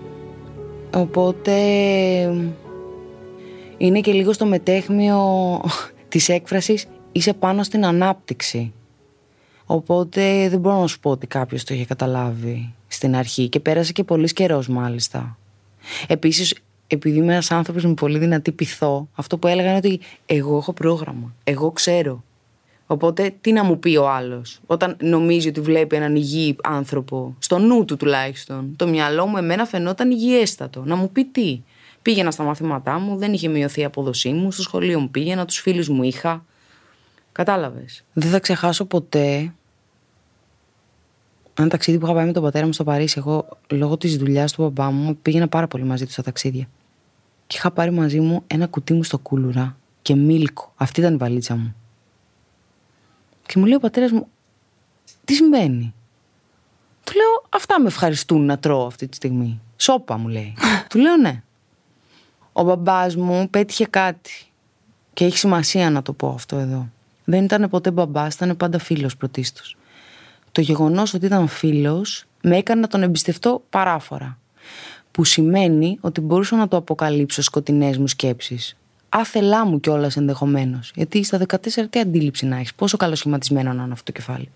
Οπότε 0.95 1.53
είναι 3.77 3.99
και 3.99 4.11
λίγο 4.11 4.33
στο 4.33 4.45
μετέχμιο 4.45 5.19
της 6.07 6.29
έκφρασης 6.29 6.85
είσαι 7.11 7.33
πάνω 7.33 7.63
στην 7.63 7.85
ανάπτυξη. 7.85 8.73
Οπότε 9.65 10.49
δεν 10.49 10.59
μπορώ 10.59 10.79
να 10.79 10.87
σου 10.87 10.99
πω 10.99 11.09
ότι 11.09 11.27
κάποιος 11.27 11.63
το 11.63 11.73
είχε 11.73 11.85
καταλάβει 11.85 12.73
στην 12.99 13.15
αρχή 13.15 13.49
και 13.49 13.59
πέρασε 13.59 13.91
και 13.91 14.03
πολύς 14.03 14.33
καιρός 14.33 14.67
μάλιστα. 14.67 15.37
Επίσης, 16.07 16.55
επειδή 16.87 17.17
είμαι 17.17 17.31
ένας 17.31 17.51
άνθρωπος 17.51 17.85
με 17.85 17.93
πολύ 17.93 18.17
δυνατή 18.17 18.51
πειθό, 18.51 19.07
αυτό 19.15 19.37
που 19.37 19.47
έλεγα 19.47 19.67
είναι 19.67 19.77
ότι 19.77 19.99
εγώ 20.25 20.57
έχω 20.57 20.73
πρόγραμμα, 20.73 21.33
εγώ 21.43 21.71
ξέρω. 21.71 22.23
Οπότε 22.87 23.33
τι 23.41 23.51
να 23.51 23.63
μου 23.63 23.79
πει 23.79 23.95
ο 23.95 24.09
άλλος, 24.09 24.59
όταν 24.65 24.97
νομίζει 25.01 25.47
ότι 25.47 25.61
βλέπει 25.61 25.95
έναν 25.95 26.15
υγιή 26.15 26.55
άνθρωπο, 26.63 27.35
στο 27.39 27.57
νου 27.57 27.85
του 27.85 27.97
τουλάχιστον. 27.97 28.73
Το 28.75 28.87
μυαλό 28.87 29.25
μου 29.25 29.37
εμένα 29.37 29.65
φαινόταν 29.65 30.11
υγιέστατο. 30.11 30.83
Να 30.85 30.95
μου 30.95 31.11
πει 31.11 31.25
τι. 31.25 31.61
Πήγαινα 32.01 32.31
στα 32.31 32.43
μαθήματά 32.43 32.99
μου, 32.99 33.17
δεν 33.17 33.33
είχε 33.33 33.47
μειωθεί 33.47 33.81
η 33.81 33.83
απόδοσή 33.83 34.29
μου, 34.29 34.51
στο 34.51 34.61
σχολείο 34.61 34.99
μου 34.99 35.09
πήγαινα, 35.09 35.45
τους 35.45 35.57
φίλους 35.57 35.89
μου 35.89 36.03
είχα. 36.03 36.45
Κατάλαβες. 37.31 38.03
Δεν 38.13 38.29
θα 38.29 38.39
ξεχάσω 38.39 38.85
ποτέ 38.85 39.53
ένα 41.59 41.69
ταξίδι 41.69 41.97
που 41.97 42.05
είχα 42.05 42.13
πάει 42.13 42.25
με 42.25 42.31
τον 42.31 42.43
πατέρα 42.43 42.65
μου 42.65 42.73
στο 42.73 42.83
Παρίσι. 42.83 43.15
Εγώ, 43.17 43.47
λόγω 43.67 43.97
της 43.97 44.17
δουλειάς 44.17 44.51
του 44.51 44.61
μπαμπά 44.61 44.91
μου, 44.91 45.17
πήγαινα 45.21 45.47
πάρα 45.47 45.67
πολύ 45.67 45.83
μαζί 45.83 46.05
του 46.05 46.11
στα 46.11 46.23
ταξίδια. 46.23 46.69
Και 47.47 47.57
είχα 47.57 47.71
πάρει 47.71 47.91
μαζί 47.91 48.19
μου 48.19 48.43
ένα 48.47 48.67
κουτί 48.67 48.93
μου 48.93 49.03
στο 49.03 49.17
κούλουρα 49.17 49.77
και 50.01 50.15
μίλκο. 50.15 50.73
Αυτή 50.75 50.99
ήταν 50.99 51.13
η 51.13 51.17
βαλίτσα 51.17 51.55
μου. 51.55 51.75
Και 53.45 53.59
μου 53.59 53.65
λέει 53.65 53.75
ο 53.75 53.79
πατέρας 53.79 54.11
μου, 54.11 54.27
τι 55.25 55.33
συμβαίνει; 55.33 55.93
Του 57.03 57.13
λέω, 57.15 57.43
Αυτά 57.49 57.81
με 57.81 57.87
ευχαριστούν 57.87 58.45
να 58.45 58.59
τρώω 58.59 58.85
αυτή 58.85 59.07
τη 59.07 59.15
στιγμή. 59.15 59.61
Σόπα 59.77 60.17
μου 60.17 60.27
λέει. 60.27 60.53
Του 60.89 60.99
λέω 60.99 61.17
ναι. 61.17 61.43
Ο 62.51 62.63
μπαμπάς 62.63 63.15
μου 63.15 63.49
πέτυχε 63.49 63.85
κάτι. 63.85 64.31
Και 65.13 65.25
έχει 65.25 65.37
σημασία 65.37 65.89
να 65.89 66.01
το 66.01 66.13
πω 66.13 66.29
αυτό 66.29 66.55
εδώ. 66.57 66.89
Δεν 67.23 67.43
ήταν 67.43 67.69
ποτέ 67.69 67.91
μπαμπάς, 67.91 68.33
ήταν 68.33 68.57
πάντα 68.57 68.79
φίλος 68.79 69.17
πρωτίστως. 69.17 69.77
Το 70.51 70.61
γεγονός 70.61 71.13
ότι 71.13 71.25
ήταν 71.25 71.47
φίλος 71.47 72.25
με 72.41 72.57
έκανε 72.57 72.81
να 72.81 72.87
τον 72.87 73.03
εμπιστευτώ 73.03 73.63
παράφορα. 73.69 74.37
Που 75.11 75.23
σημαίνει 75.23 75.97
ότι 76.01 76.21
μπορούσα 76.21 76.55
να 76.55 76.67
το 76.67 76.77
αποκαλύψω 76.77 77.41
σκοτεινές 77.41 77.97
μου 77.97 78.07
σκέψεις. 78.07 78.77
Άθελά 79.09 79.65
μου 79.65 79.79
κιόλας 79.79 80.17
ενδεχομένως. 80.17 80.91
Γιατί 80.95 81.23
στα 81.23 81.37
14 81.37 81.89
τι 81.89 81.99
αντίληψη 81.99 82.45
να 82.45 82.55
έχεις, 82.55 82.73
πόσο 82.73 82.97
καλοσχηματισμένο 82.97 83.73
να 83.73 83.83
είναι 83.83 83.93
αυτό 83.93 84.03
το 84.03 84.11
κεφάλι. 84.11 84.49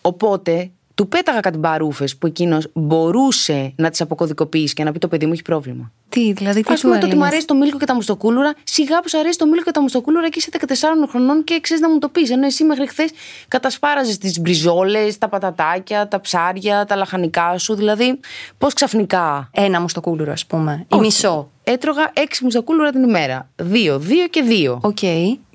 Οπότε 0.00 0.70
του 1.00 1.08
πέταγα 1.08 1.40
κάτι 1.40 1.58
μπαρούφες 1.58 2.16
που 2.16 2.26
εκείνος 2.26 2.68
μπορούσε 2.72 3.72
να 3.76 3.90
τις 3.90 4.00
αποκωδικοποιήσει 4.00 4.74
και 4.74 4.84
να 4.84 4.92
πει 4.92 4.98
το 4.98 5.08
παιδί 5.08 5.26
μου 5.26 5.32
έχει 5.32 5.42
πρόβλημα. 5.42 5.92
Τι, 6.08 6.32
δηλαδή, 6.32 6.62
τι 6.62 6.72
Ας 6.72 6.76
πούμε 6.80 6.98
το 6.98 7.06
ότι 7.06 7.14
μου 7.16 7.20
έλεγες; 7.20 7.28
αρέσει 7.28 7.46
το 7.46 7.54
Milko 7.54 7.78
και 7.78 7.84
τα 7.84 7.94
μουστοκούλουρα, 7.94 8.54
σιγά 8.64 9.00
που 9.00 9.08
σου 9.08 9.18
αρέσει 9.18 9.38
το 9.38 9.46
Milko 9.46 9.64
και 9.64 9.70
τα 9.70 9.80
μουστοκούλουρα 9.80 10.28
και 10.28 10.38
είσαι 10.38 10.50
14 10.52 11.08
χρονών 11.08 11.44
και 11.44 11.58
ξέρεις 11.60 11.82
να 11.82 11.90
μου 11.90 11.98
το 11.98 12.08
πεις. 12.08 12.30
Ενώ 12.30 12.46
εσύ 12.46 12.64
μέχρι 12.64 12.88
χθες 12.88 13.10
κατασπάραζες 13.48 14.18
τις 14.18 14.40
μπριζόλες, 14.40 15.18
τα 15.18 15.28
πατατάκια, 15.28 16.08
τα 16.08 16.20
ψάρια, 16.20 16.84
τα 16.84 16.96
λαχανικά 16.96 17.58
σου. 17.58 17.74
Δηλαδή, 17.74 18.20
πώς 18.58 18.72
ξαφνικά. 18.72 19.50
Ένα 19.52 19.80
μουστοκούλουρο, 19.80 20.32
ας 20.32 20.46
πούμε. 20.46 20.86
Ή 20.88 20.94
Όχι. 20.94 21.00
μισό. 21.00 21.50
Έτρωγα 21.64 22.10
έξι 22.12 22.44
μουστοκούλουρα 22.44 22.90
την 22.90 23.02
ημέρα. 23.02 23.50
Δύο, 23.56 23.98
δύο 23.98 24.26
και 24.26 24.42
δύο. 24.42 24.78
Οκ. 24.82 24.98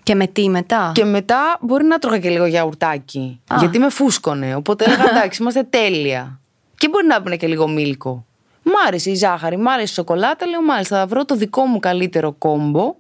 Και 0.06 0.16
με 0.16 0.28
τι 0.28 0.50
μετά; 0.50 0.92
Και 0.94 1.06
μετά 1.06 1.58
μπορεί 1.62 1.84
να 1.86 2.00
τρώγα 2.00 2.20
και 2.20 2.30
λίγο 2.30 2.46
γιαουρτάκι. 2.46 3.40
Α. 3.48 3.56
Γιατί 3.60 3.80
με 3.80 3.90
φούσκωνε. 3.90 4.56
Οπότε 4.56 4.84
έλεγα 4.86 5.10
εντάξει, 5.16 5.42
είμαστε 5.42 5.64
τέλεια. 5.64 6.40
Και 6.78 6.90
μπορεί 6.90 7.06
να 7.08 7.16
έπαιρνε 7.16 7.36
και 7.38 7.48
λίγο 7.48 7.68
μίλκο. 7.68 8.26
Μ' 8.64 8.88
άρεσε 8.88 9.10
η 9.10 9.16
ζάχαρη, 9.16 9.58
μ' 9.58 9.68
άρεσε 9.68 9.92
η 9.92 9.96
σοκολάτα. 9.96 10.46
Λέω 10.48 10.62
μάλιστα 10.62 10.98
θα 10.98 11.06
βρω 11.08 11.26
το 11.26 11.36
δικό 11.36 11.66
μου 11.66 11.80
καλύτερο 11.80 12.32
κόμπο. 12.32 12.96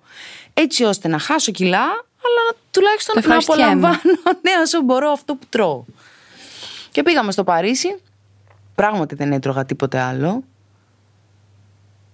Έτσι 0.54 0.84
ώστε 0.84 1.08
να 1.08 1.20
χάσω 1.20 1.52
κιλά, 1.52 1.82
αλλά 1.82 2.42
να- 2.52 2.58
τουλάχιστον 2.72 3.16
Το 3.22 3.28
να 3.28 3.36
ευχαριστιέμαι. 3.36 3.72
απολαμβάνω 3.72 4.14
ναι, 4.44 4.52
όσο 4.64 4.82
μπορώ 4.82 5.10
αυτό 5.10 5.36
που 5.36 5.46
τρώω. 5.50 5.84
Και 6.92 7.04
πήγαμε 7.04 7.32
στο 7.32 7.44
Παρίσι. 7.44 8.00
Πράγματι 8.76 9.16
δεν 9.16 9.32
έτρωγα 9.32 9.66
τίποτε 9.66 10.00
άλλο. 10.00 10.44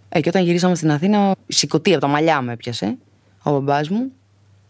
Ε, 0.10 0.19
και 0.21 0.29
όταν 0.29 0.43
γυρίσαμε 0.43 0.75
στην 0.75 0.91
Αθήνα, 0.91 1.36
σηκωτή 1.48 1.91
από 1.91 2.01
τα 2.01 2.07
μαλλιά 2.07 2.41
με 2.41 2.53
έπιασε 2.53 2.98
ο 3.43 3.51
μπαμπάς 3.51 3.89
μου. 3.89 4.12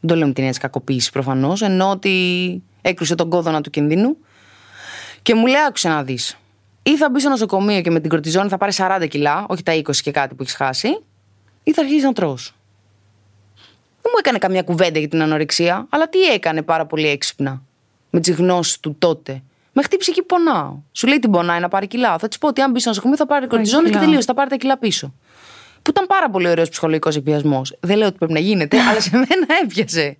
Δεν 0.01 0.09
το 0.09 0.15
λέω 0.15 0.27
με 0.27 0.33
την 0.33 0.43
έτσι 0.43 0.59
κακοποίησης 0.59 1.09
προφανώς, 1.09 1.61
ενώ 1.61 1.89
ότι 1.89 2.63
έκρουσε 2.81 3.15
τον 3.15 3.29
κόδωνα 3.29 3.61
του 3.61 3.69
κινδύνου. 3.69 4.17
Και 5.21 5.35
μου 5.35 5.45
λέει: 5.45 5.61
Άκουσε 5.67 5.89
να 5.89 6.03
δεις. 6.03 6.37
Ή 6.83 6.97
θα 6.97 7.09
μπεις 7.09 7.21
στο 7.21 7.31
νοσοκομείο 7.31 7.81
και 7.81 7.91
με 7.91 7.99
την 7.99 8.09
κορτιζόνη 8.09 8.49
θα 8.49 8.57
πάρεις 8.57 8.79
40 8.81 9.07
κιλά, 9.09 9.45
όχι 9.49 9.63
τα 9.63 9.73
20 9.73 9.95
και 9.95 10.11
κάτι 10.11 10.35
που 10.35 10.43
έχεις 10.43 10.55
χάσει, 10.55 11.01
ή 11.63 11.73
θα 11.73 11.81
αρχίσεις 11.81 12.03
να 12.03 12.13
τρως. 12.13 12.55
Δεν 14.01 14.11
μου 14.13 14.19
έκανε 14.19 14.37
καμιά 14.37 14.63
κουβέντα 14.63 14.99
για 14.99 15.07
την 15.07 15.21
ανορεξία, 15.21 15.85
αλλά 15.89 16.09
τι 16.09 16.19
έκανε 16.21 16.61
πάρα 16.61 16.85
πολύ 16.85 17.07
έξυπνα 17.07 17.61
με 18.09 18.19
τις 18.19 18.35
γνώσεις 18.35 18.79
του 18.79 18.95
τότε. 18.99 19.41
Με 19.73 19.81
χτύπησε 19.81 20.11
και 20.11 20.21
πονάω. 20.21 20.77
Σου 20.91 21.07
λέει 21.07 21.19
την 21.19 21.31
πονάει 21.31 21.59
να 21.59 21.67
πάρει 21.67 21.87
κιλά. 21.87 22.17
Θα 22.17 22.27
της 22.27 22.37
πω 22.37 22.47
ότι 22.47 22.61
αν 22.61 22.71
μπεις 22.71 22.81
στο 22.81 22.89
νοσοκομείο 22.89 23.17
θα 23.17 23.25
πάρει 23.25 23.47
κορτιζόνη 23.47 23.83
και 23.83 23.89
κιλά. 23.89 24.01
τελείω, 24.01 24.21
θα 24.21 24.33
πάρει 24.33 24.49
τα 24.49 24.55
κιλά 24.55 24.77
πίσω. 24.77 25.13
Που 25.81 25.89
ήταν 25.89 26.07
πάρα 26.07 26.29
πολύ 26.29 26.49
ωραίος 26.49 26.69
ψυχολογικός 26.69 27.15
εκβιασμός. 27.15 27.77
Δεν 27.79 27.97
λέω 27.97 28.07
ότι 28.07 28.17
πρέπει 28.17 28.33
να 28.33 28.39
γίνεται, 28.39 28.79
αλλά 28.89 29.01
σε 29.01 29.09
μένα 29.11 29.45
έπιασε. 29.63 30.17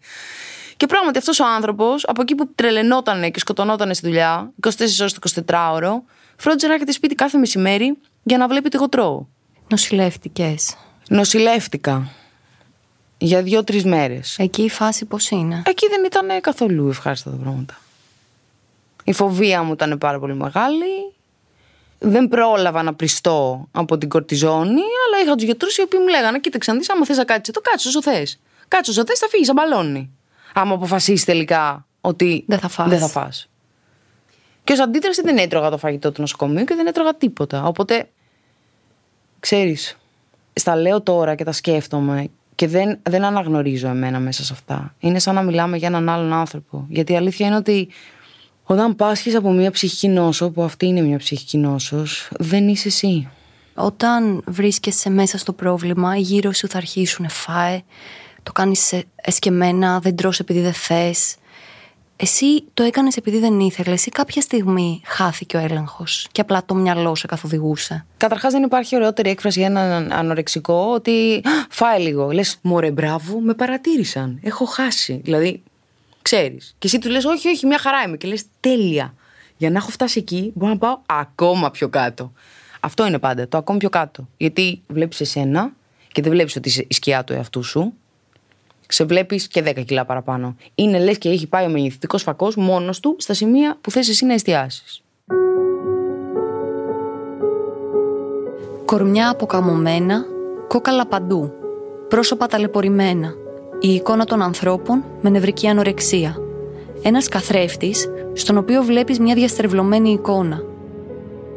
Και 0.77 0.85
πράγματι 0.85 1.17
αυτός 1.17 1.39
ο 1.39 1.45
άνθρωπος, 1.45 2.03
από 2.07 2.21
εκεί 2.21 2.35
που 2.35 2.53
τρελαινόταν 2.55 3.31
και 3.31 3.39
σκοτωνόταν 3.39 3.93
στη 3.93 4.07
δουλειά, 4.07 4.51
24 4.61 4.69
ώρες 4.99 5.13
το 5.13 5.43
24ωρο, 5.45 5.91
φρόντιζε 6.35 6.67
να 6.67 6.73
έρχεται 6.73 6.91
σπίτι 6.91 7.15
κάθε 7.15 7.37
μεσημέρι 7.37 7.97
για 8.23 8.37
να 8.37 8.47
βλέπει 8.47 8.69
τι 8.69 8.75
εγώ 8.75 8.89
τρώω. 8.89 9.25
Νοσηλεύτηκες. 9.67 10.75
Νοσηλεύτηκα 11.09 12.11
για 13.17 13.41
δύο-τρεις 13.41 13.85
μέρες. 13.85 14.35
Εκεί 14.39 14.61
η 14.61 14.69
φάση 14.69 15.05
πώς 15.05 15.29
είναι; 15.29 15.61
Εκεί 15.65 15.87
δεν 15.87 16.03
ήταν 16.05 16.41
καθόλου 16.41 16.89
ευχάριστα 16.89 17.29
τα 17.29 17.35
πράγματα. 17.35 17.77
Η 19.03 19.13
φοβία 19.13 19.63
μου 19.63 19.71
ήταν 19.71 19.97
πάρα 19.97 20.19
πολύ 20.19 20.35
μεγάλη. 20.35 21.13
Δεν 22.03 22.27
πρόλαβα 22.27 22.83
να 22.83 22.93
πριστώ 22.93 23.67
από 23.71 23.97
την 23.97 24.09
κορτιζόνη, 24.09 24.81
αλλά 25.07 25.23
είχα 25.23 25.35
τους 25.35 25.43
γιατρούς 25.43 25.77
οι 25.77 25.81
οποίοι 25.81 25.99
μου 26.01 26.07
λέγανε: 26.07 26.39
Κοίταξε, 26.39 26.71
αν 26.71 26.77
δεις, 26.77 26.89
άμα 26.89 27.05
θες 27.05 27.17
να 27.17 27.23
κάτσεις 27.23 27.47
εδώ, 27.49 27.61
κάτσε 27.61 27.87
όσο 27.87 28.01
θες. 28.01 28.39
Κάτσε 28.67 28.91
όσο 28.91 29.03
θες, 29.05 29.19
θα 29.19 29.27
φύγεις 29.27 29.45
σαν 29.45 29.55
μπαλόνι. 29.55 30.09
Άμα 30.53 30.73
αποφασίσεις 30.73 31.25
τελικά 31.25 31.85
ότι 32.01 32.43
Δεν 32.47 32.59
θα 32.59 32.67
φας. 32.67 32.89
Δεν 32.89 32.99
θα 32.99 33.07
φας. 33.07 33.49
Και 34.63 34.73
ως 34.73 34.79
αντίδραση 34.79 35.21
δεν 35.21 35.37
έτρωγα 35.37 35.69
το 35.69 35.77
φαγητό 35.77 36.11
του 36.11 36.21
νοσοκομείου 36.21 36.63
και 36.63 36.75
δεν 36.75 36.87
έτρωγα 36.87 37.15
τίποτα. 37.15 37.63
Οπότε, 37.65 38.09
ξέρεις, 39.39 39.97
στα 40.53 40.75
λέω 40.75 41.01
τώρα 41.01 41.35
και 41.35 41.43
τα 41.43 41.51
σκέφτομαι 41.51 42.27
και 42.55 42.67
δεν, 42.67 42.99
δεν 43.09 43.23
αναγνωρίζω 43.23 43.87
εμένα 43.87 44.19
μέσα 44.19 44.43
σε 44.43 44.53
αυτά. 44.53 44.95
Είναι 44.99 45.19
σαν 45.19 45.35
να 45.35 45.41
μιλάμε 45.41 45.77
για 45.77 45.87
έναν 45.87 46.09
άλλον 46.09 46.33
άνθρωπο. 46.33 46.85
Γιατί 46.89 47.13
η 47.13 47.15
αλήθεια 47.15 47.47
είναι 47.47 47.55
ότι 47.55 47.89
όταν 48.71 48.95
πάσχεις 48.95 49.35
από 49.35 49.51
μια 49.51 49.71
ψυχική 49.71 50.07
νόσο, 50.07 50.49
που 50.49 50.63
αυτή 50.63 50.85
είναι 50.85 51.01
μια 51.01 51.17
ψυχική 51.17 51.57
νόσος, 51.57 52.29
δεν 52.39 52.67
είσαι 52.67 52.87
εσύ. 52.87 53.29
Όταν 53.75 54.43
βρίσκεσαι 54.45 55.09
μέσα 55.09 55.37
στο 55.37 55.53
πρόβλημα, 55.53 56.15
γύρω 56.15 56.51
σου 56.51 56.67
θα 56.67 56.77
αρχίσουν 56.77 57.29
φάε, 57.29 57.81
το 58.43 58.51
κάνεις 58.51 58.91
ε, 58.91 59.03
εσκεμμένα, 59.15 59.99
δεν 59.99 60.15
τρως 60.15 60.39
επειδή 60.39 60.59
δεν 60.59 60.73
θες. 60.73 61.35
Εσύ 62.15 62.63
το 62.73 62.83
έκανες 62.83 63.15
επειδή 63.17 63.39
δεν 63.39 63.59
ήθελες 63.59 64.05
ή 64.05 64.09
κάποια 64.09 64.41
στιγμή 64.41 65.01
χάθηκε 65.05 65.57
ο 65.57 65.59
έλεγχος 65.59 66.27
και 66.31 66.41
απλά 66.41 66.65
το 66.65 66.75
μυαλό 66.75 67.15
σε 67.15 67.27
καθοδηγούσε; 67.27 68.05
Καταρχάς, 68.17 68.51
δεν 68.51 68.63
υπάρχει 68.63 68.95
ωραιότερη 68.95 69.29
έκφραση 69.29 69.59
για 69.59 69.67
έναν 69.67 70.11
ανορεξικό 70.11 70.91
ότι 70.93 71.41
«Α, 71.43 71.49
φάε 71.69 71.97
λίγο. 71.97 72.31
Λες, 72.31 72.57
μωρέ, 72.61 72.91
μπράβο, 72.91 73.39
με 73.39 73.53
παρατήρησαν. 73.53 74.39
Έχω 74.43 74.65
χάσει. 74.65 75.21
Δηλαδή, 75.23 75.63
ξέρεις. 76.21 76.75
Και 76.77 76.87
εσύ 76.87 76.99
του 76.99 77.09
λες, 77.09 77.25
Όχι, 77.25 77.47
όχι, 77.47 77.65
μια 77.65 77.77
χαρά 77.77 78.03
είμαι. 78.07 78.17
Και 78.17 78.27
λες, 78.27 78.43
Τέλεια. 78.59 79.13
Για 79.57 79.69
να 79.69 79.77
έχω 79.77 79.89
φτάσει 79.89 80.19
εκεί, 80.19 80.51
μπορώ 80.55 80.71
να 80.71 80.77
πάω 80.77 80.97
ακόμα 81.05 81.71
πιο 81.71 81.89
κάτω. 81.89 82.31
Αυτό 82.79 83.07
είναι 83.07 83.19
πάντα, 83.19 83.47
το 83.47 83.57
ακόμα 83.57 83.77
πιο 83.77 83.89
κάτω. 83.89 84.27
Γιατί 84.37 84.81
βλέπεις 84.87 85.21
εσένα 85.21 85.71
και 86.11 86.21
δεν 86.21 86.31
βλέπεις 86.31 86.55
ότι 86.55 86.69
είσαι 86.69 86.85
η 86.87 86.93
σκιά 86.93 87.23
του 87.23 87.33
εαυτού 87.33 87.63
σου. 87.63 87.93
Σε 88.87 89.03
βλέπεις 89.03 89.47
και 89.47 89.63
10 89.65 89.83
κιλά 89.85 90.05
παραπάνω. 90.05 90.55
Είναι 90.75 90.99
λες 90.99 91.17
και 91.17 91.29
έχει 91.29 91.47
πάει 91.47 91.65
ο 91.65 91.69
μεγεθυντικός 91.69 92.23
φακός 92.23 92.55
μόνος 92.55 92.99
του 92.99 93.15
στα 93.19 93.33
σημεία 93.33 93.77
που 93.81 93.91
θες 93.91 94.09
εσύ 94.09 94.25
να 94.25 94.33
εστιάσεις. 94.33 95.03
Κορμιά 98.85 99.29
αποκαμωμένα, 99.29 100.25
κόκαλα 100.67 101.07
παντού, 101.07 101.51
πρόσωπα 102.07 102.47
ταλαιπωρημένα, 102.47 103.33
η 103.83 103.93
εικόνα 103.93 104.25
των 104.25 104.41
ανθρώπων 104.41 105.03
με 105.21 105.29
νευρική 105.29 105.67
ανορεξία. 105.67 106.37
Ένας 107.01 107.27
καθρέφτης 107.27 108.09
στον 108.33 108.57
οποίο 108.57 108.83
βλέπεις 108.83 109.19
μια 109.19 109.35
διαστρεβλωμένη 109.35 110.09
εικόνα. 110.09 110.63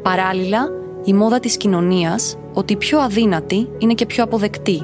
Παράλληλα, 0.01 0.69
η 1.03 1.13
μόδα 1.13 1.39
της 1.39 1.57
κοινωνίας 1.57 2.37
ότι 2.53 2.73
οι 2.73 2.75
πιο 2.75 2.99
αδύνατοι 2.99 3.69
είναι 3.77 3.93
και 3.93 4.05
πιο 4.05 4.23
αποδεκτοί. 4.23 4.81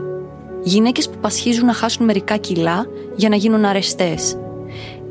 Γυναίκες 0.63 1.09
που 1.09 1.17
πασχίζουν 1.21 1.65
να 1.65 1.73
χάσουν 1.73 2.05
μερικά 2.05 2.37
κιλά 2.37 2.85
για 3.15 3.29
να 3.29 3.35
γίνουν 3.35 3.65
αρεστές. 3.65 4.37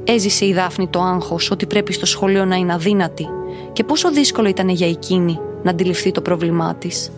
Έζησε 0.04 0.46
η 0.46 0.52
Δάφνη 0.52 0.88
το 0.88 1.00
άγχος 1.00 1.50
ότι 1.50 1.66
πρέπει 1.66 1.92
στο 1.92 2.06
σχολείο 2.06 2.44
να 2.44 2.56
είναι 2.56 2.72
αδύνατη 2.72 3.28
και 3.72 3.84
πόσο 3.84 4.10
δύσκολο 4.10 4.48
ήταν 4.48 4.68
για 4.68 4.88
εκείνη 4.88 5.38
να 5.62 5.70
αντιληφθεί 5.70 6.12
το 6.12 6.20
πρόβλημά 6.20 6.74
της. 6.74 7.12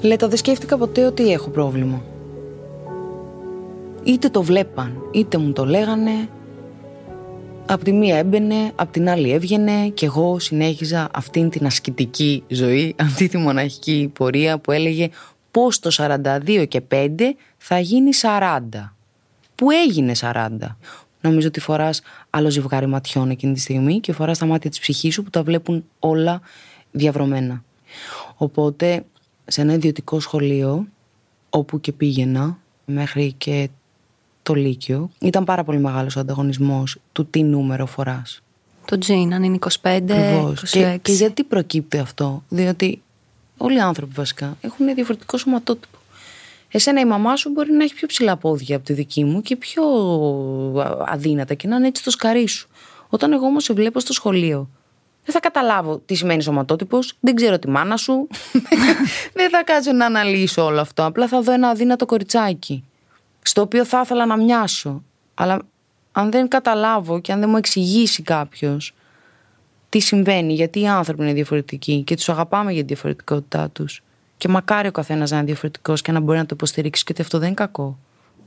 Λέτα, 0.00 0.28
δεν 0.28 0.36
σκέφτηκα 0.36 0.76
ποτέ 0.76 1.04
ότι 1.04 1.32
έχω 1.32 1.50
πρόβλημα. 1.50 2.02
Είτε 4.04 4.28
το 4.28 4.42
βλέπαν, 4.42 5.02
είτε 5.12 5.38
μου 5.38 5.52
το 5.52 5.64
λέγανε. 5.64 6.28
Απ' 7.66 7.82
τη 7.82 7.92
μία 7.92 8.16
έμπαινε, 8.16 8.72
απ' 8.74 8.92
την 8.92 9.08
άλλη 9.08 9.32
έβγαινε 9.32 9.88
και 9.88 10.06
εγώ 10.06 10.38
συνέχιζα 10.38 11.08
αυτήν 11.12 11.50
την 11.50 11.66
ασκητική 11.66 12.42
ζωή, 12.48 12.94
αυτή 13.06 13.28
τη 13.28 13.36
μοναχική 13.36 14.10
πορεία 14.12 14.58
που 14.58 14.72
έλεγε 14.72 15.08
πώς 15.50 15.78
το 15.78 15.90
42 15.96 16.66
και 16.68 16.82
5 16.90 17.08
θα 17.58 17.78
γίνει 17.78 18.10
40. 18.22 18.60
Που 19.54 19.70
έγινε 19.70 20.12
40. 20.20 20.48
Νομίζω 21.20 21.48
ότι 21.48 21.60
φοράς 21.60 22.02
άλλο 22.30 22.50
ζευγάρι 22.50 22.86
ματιών 22.86 23.30
εκείνη 23.30 23.52
τη 23.52 23.60
στιγμή 23.60 24.00
και 24.00 24.12
φοράς 24.12 24.38
τα 24.38 24.46
μάτια 24.46 24.70
της 24.70 24.78
ψυχής 24.78 25.14
σου 25.14 25.22
που 25.22 25.30
τα 25.30 25.42
βλέπουν 25.42 25.84
όλα 25.98 26.40
διαβρωμένα. 26.90 27.64
Οπότε 28.36 29.04
σε 29.46 29.60
ένα 29.60 29.72
ιδιωτικό 29.72 30.20
σχολείο 30.20 30.86
όπου 31.50 31.80
και 31.80 31.92
πήγαινα 31.92 32.58
μέχρι 32.84 33.32
και 33.32 33.68
το 34.50 34.56
Λύκειο 34.56 35.10
ήταν 35.18 35.44
πάρα 35.44 35.64
πολύ 35.64 35.78
μεγάλος 35.78 36.16
ο 36.16 36.20
ανταγωνισμός 36.20 36.96
του 37.12 37.26
τι 37.26 37.42
νούμερο 37.42 37.86
φοράς. 37.86 38.42
Το 38.84 38.98
τζιν, 38.98 39.34
αν 39.34 39.42
είναι 39.42 39.58
25, 39.60 39.68
Ακριβώς. 39.84 40.62
26. 40.62 40.68
Και, 40.70 40.98
και 41.02 41.12
γιατί 41.12 41.44
προκύπτει 41.44 41.98
αυτό, 41.98 42.42
διότι 42.48 43.02
όλοι 43.56 43.76
οι 43.76 43.80
άνθρωποι 43.80 44.12
βασικά 44.14 44.56
έχουν 44.60 44.94
διαφορετικό 44.94 45.36
σωματότυπο. 45.36 45.98
Εσένα 46.68 47.00
η 47.00 47.04
μαμά 47.04 47.36
σου 47.36 47.50
μπορεί 47.50 47.72
να 47.72 47.84
έχει 47.84 47.94
πιο 47.94 48.06
ψηλά 48.06 48.36
πόδια 48.36 48.76
από 48.76 48.84
τη 48.84 48.92
δική 48.92 49.24
μου 49.24 49.42
και 49.42 49.56
πιο 49.56 49.82
αδύνατα 51.06 51.54
και 51.54 51.68
να 51.68 51.76
είναι 51.76 51.86
έτσι 51.86 52.02
το 52.02 52.10
σκαρί 52.10 52.48
σου. 52.48 52.68
Όταν 53.08 53.32
εγώ 53.32 53.46
όμως 53.46 53.64
σε 53.64 53.72
βλέπω 53.72 54.00
στο 54.00 54.12
σχολείο, 54.12 54.68
δεν 55.24 55.34
θα 55.34 55.40
καταλάβω 55.40 56.02
τι 56.06 56.14
σημαίνει 56.14 56.42
σωματότυπος, 56.42 57.16
δεν 57.20 57.34
ξέρω 57.34 57.58
τη 57.58 57.68
μάνα 57.68 57.96
σου. 57.96 58.28
δεν 59.38 59.50
θα 59.50 59.62
κάτσω 59.64 59.92
να 59.92 60.06
αναλύσω 60.06 60.64
όλο 60.64 60.80
αυτό. 60.80 61.04
Απλά 61.04 61.28
θα 61.28 61.40
δω 61.40 61.52
ένα 61.52 61.68
αδύνατο 61.68 62.06
κοριτσάκι, 62.06 62.84
στο 63.42 63.60
οποίο 63.60 63.84
θα 63.84 64.00
ήθελα 64.04 64.26
να 64.26 64.36
μοιάσω. 64.36 65.02
Αλλά 65.34 65.58
αν 66.12 66.30
δεν 66.30 66.48
καταλάβω 66.48 67.20
και 67.20 67.32
αν 67.32 67.40
δεν 67.40 67.48
μου 67.48 67.56
εξηγήσει 67.56 68.22
κάποιος 68.22 68.94
τι 69.88 70.00
συμβαίνει, 70.00 70.52
γιατί 70.52 70.80
οι 70.80 70.88
άνθρωποι 70.88 71.22
είναι 71.22 71.32
διαφορετικοί 71.32 72.02
και 72.02 72.14
τους 72.16 72.28
αγαπάμε 72.28 72.72
για 72.72 72.80
τη 72.80 72.86
διαφορετικότητά 72.86 73.70
τους. 73.70 74.02
Και 74.36 74.48
μακάρι 74.48 74.88
ο 74.88 74.92
καθένας 74.92 75.30
να 75.30 75.36
είναι 75.36 75.46
διαφορετικός 75.46 76.02
και 76.02 76.12
να 76.12 76.20
μπορεί 76.20 76.38
να 76.38 76.46
το 76.46 76.54
υποστηρίξει 76.54 77.04
και 77.04 77.12
ότι 77.12 77.22
αυτό 77.22 77.38
δεν 77.38 77.46
είναι 77.46 77.56
κακό. 77.56 77.98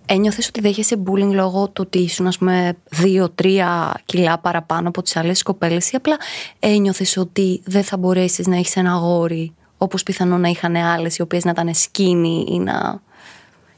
Ένιωθες 0.06 0.48
ότι 0.48 0.62
δέχεσαι 0.62 1.04
bullying 1.06 1.32
λόγω 1.32 1.68
του 1.68 1.84
ότι 1.86 2.00
ήσουν, 2.00 2.28
ας 2.28 2.38
πούμε, 2.38 2.78
δύο-τρία 2.90 4.02
κιλά 4.06 4.38
παραπάνω 4.38 4.88
από 4.88 5.02
τις 5.02 5.16
άλλες 5.16 5.44
κοπέλες, 5.44 5.92
ή 5.92 5.96
απλά 5.96 6.18
ένιωθες 6.60 7.18
ότι 7.18 7.62
δεν 7.66 7.84
θα 7.84 7.98
μπορέσεις 7.98 8.48
να 8.48 8.56
έχεις 8.56 8.76
ένα 8.76 8.92
αγόρι 8.92 9.54
όπως 9.78 10.04
πιθανόν 10.04 10.42
να 10.42 10.48
είχαν 10.48 10.76
άλλες, 10.76 11.18
οι 11.18 11.22
οποίες 11.22 11.44
να 11.44 11.52
ήταν 11.52 11.74
σκίνη 11.74 12.46
ή 12.50 12.60
να 12.60 13.02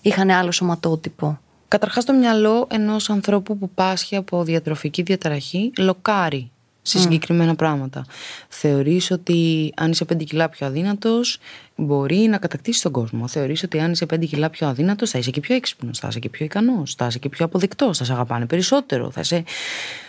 είχαν 0.08 0.30
άλλο 0.30 0.52
σωματότυπο. 0.52 1.40
Καταρχάς, 1.68 2.06
το 2.06 2.14
μυαλό 2.14 2.68
ενός 2.72 3.10
ανθρώπου 3.10 3.58
που 3.58 3.70
πάσχει 3.70 4.16
από 4.16 4.44
διατροφική 4.44 5.02
διαταραχή 5.02 5.72
λοκάρει 5.78 6.52
σε 6.82 7.00
συγκεκριμένα 7.00 7.56
πράγματα. 7.56 8.06
Θεωρείς 8.48 9.12
ότι 9.12 9.72
αν 9.76 9.92
είσαι 9.92 10.06
5 10.14 10.24
κιλά 10.24 10.50
πιο 10.50 10.68
αδύνατος 10.68 11.38
μπορεί 11.76 12.18
να 12.18 12.38
κατακτήσεις 12.38 12.82
τον 12.82 12.92
κόσμο. 12.92 13.28
Θεωρείς 13.28 13.64
ότι 13.64 13.80
αν 13.80 13.92
είσαι 13.92 14.06
5 14.14 14.26
κιλά 14.26 14.50
πιο 14.50 14.68
αδύνατος 14.68 15.10
θα 15.10 15.18
είσαι 15.18 15.32
και 15.32 15.40
πιο 15.40 15.56
έξυπνος, 15.56 16.00
θα 16.00 16.08
είσαι 16.08 16.20
και 16.20 16.30
πιο 16.30 16.46
ικανός, 16.46 16.96
θα 16.96 17.06
είσαι 17.06 17.20
και 17.20 17.30
πιο 17.30 17.46
αποδεκτός, 17.46 17.98
θα 17.98 18.04
σε 18.04 18.14
αγαπάνε 18.14 18.46
περισσότερο, 18.46 19.12
θα 19.12 19.22
είσαι, 19.22 19.44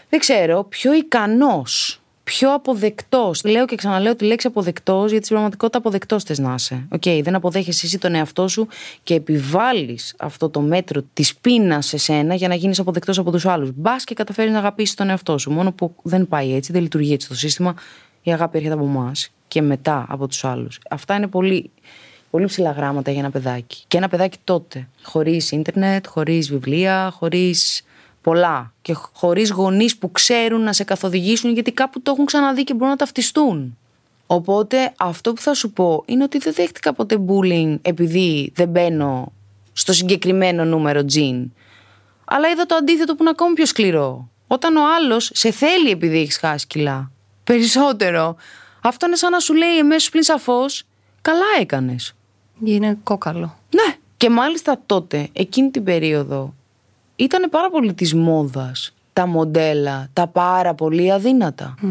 δεν 0.09 0.21
ξέρω, 0.21 0.65
πιο 0.65 0.95
ικανός 0.95 2.01
πιο 2.31 2.55
αποδεκτός. 2.55 3.45
Λέω 3.45 3.65
και 3.67 3.77
ξαναλέω 3.77 4.17
τη 4.17 4.25
λέξη 4.25 4.47
αποδεκτός, 4.47 5.11
γιατί 5.11 5.25
στην 5.25 5.29
πραγματικότητα 5.29 5.79
αποδεκτός 5.79 6.23
θες 6.23 6.39
να 6.39 6.55
είσαι. 6.55 6.87
OK, 6.91 7.03
okay, 7.05 7.21
δεν 7.23 7.35
αποδέχεσαι 7.35 7.87
εσύ 7.87 7.99
τον 7.99 8.15
εαυτό 8.15 8.49
σου 8.49 8.69
και 9.03 9.15
επιβάλλεις 9.15 10.15
αυτό 10.19 10.49
το 10.49 10.61
μέτρο 10.61 11.03
της 11.13 11.37
πείνας 11.37 11.87
σε 11.87 11.97
σένα 11.97 12.35
για 12.35 12.49
να 12.49 12.55
γίνεις 12.55 12.79
αποδεκτός 12.79 13.19
από 13.19 13.31
τους 13.31 13.47
άλλους. 13.47 13.71
Μπας 13.75 14.05
και 14.05 14.15
καταφέρεις 14.15 14.53
να 14.53 14.59
αγαπήσεις 14.59 14.95
τον 14.95 15.09
εαυτό 15.09 15.39
σου. 15.39 15.51
Μόνο 15.51 15.73
που 15.73 15.95
δεν 16.03 16.29
πάει 16.29 16.55
έτσι, 16.55 16.73
δεν 16.73 16.83
λειτουργεί 16.83 17.13
έτσι 17.13 17.29
το 17.29 17.35
σύστημα. 17.35 17.75
Η 18.23 18.33
αγάπη 18.33 18.57
έρχεται 18.57 18.75
από 18.75 18.85
εμάς 18.85 19.31
και 19.49 19.63
μετά 19.63 20.07
από 20.09 20.29
τους 20.29 20.45
άλλους. 20.45 20.79
Αυτά 20.91 21.15
είναι 21.15 21.27
πολύ, 21.27 21.71
πολύ 22.31 22.47
ψηλά 22.47 22.71
γράμματα 22.71 23.11
για 23.11 23.21
ένα 23.21 23.31
παιδάκι. 23.31 23.85
Και 23.89 23.97
ένα 23.97 24.09
παιδάκι 24.09 24.39
τότε. 24.45 24.89
Χωρίς 25.03 25.51
ίντερνετ, 25.51 26.07
χωρίς 26.07 26.51
βιβλία, 26.51 27.11
χωρίς 27.11 27.83
πολλά 28.27 28.73
και 28.83 28.93
χωρίς 29.13 29.51
γονείς 29.51 29.97
που 29.97 30.13
ξέρουν 30.13 30.61
να 30.61 30.73
σε 30.73 30.85
καθοδηγήσουν 30.85 31.53
γιατί 31.53 31.73
κάπου 31.73 32.03
το 32.03 32.11
έχουν 32.11 32.25
ξαναδεί 32.25 32.65
και 32.65 32.73
μπορούν 32.73 32.89
να 32.89 32.97
ταυτιστούν. 32.97 33.79
Οπότε 34.27 34.93
αυτό 34.99 35.33
που 35.33 35.41
θα 35.41 35.55
σου 35.55 35.73
πω 35.73 36.03
είναι 36.07 36.23
ότι 36.23 36.39
δεν 36.39 36.53
δέχτηκα 36.53 36.93
ποτέ 36.93 37.17
bullying 37.29 37.79
επειδή 37.83 38.53
δεν 38.55 38.69
μπαίνω 38.69 39.33
στο 39.73 39.93
συγκεκριμένο 39.93 40.65
νούμερο 40.65 41.05
τζιν. 41.05 41.53
Αλλά 42.25 42.49
είδα 42.49 42.67
το 42.67 42.75
αντίθετο 42.75 43.15
που 43.15 43.19
είναι 43.21 43.31
ακόμη 43.31 43.55
πιο 43.55 43.67
σκληρό. 43.67 44.29
Όταν 44.47 44.77
ο 44.77 44.83
άλλος 44.97 45.31
σε 45.35 45.51
θέλει 45.51 45.91
επειδή 45.91 46.19
έχεις 46.19 46.39
χάσει 46.39 46.67
κιλά. 46.67 47.11
Περισσότερο. 47.45 48.37
Αυτό 48.81 49.07
είναι 49.07 49.17
σαν 49.17 49.31
να 49.31 49.39
σου 49.39 49.55
λέει 49.55 49.79
εμέσως 49.79 50.11
πλην 50.11 50.23
σαφώς, 50.23 50.85
καλά 51.23 51.47
έκανες. 51.61 52.15
Είναι 52.65 52.99
κόκαλο. 53.03 53.59
Ναι. 53.75 53.97
Και 54.17 54.31
μάλιστα 54.31 54.81
τότε, 54.87 55.29
εκείνη 55.33 55.71
την 55.71 55.85
περίοδο, 55.85 56.55
ήταν 57.17 57.51
πάρα 57.51 57.71
πολύ 57.71 57.95
της 57.95 58.15
μόδας 58.15 58.95
τα 59.13 59.27
μοντέλα, 59.27 60.09
τα 60.13 60.27
πάρα 60.27 60.75
πολύ 60.75 61.13
αδύνατα. 61.13 61.75
Mm. 61.83 61.87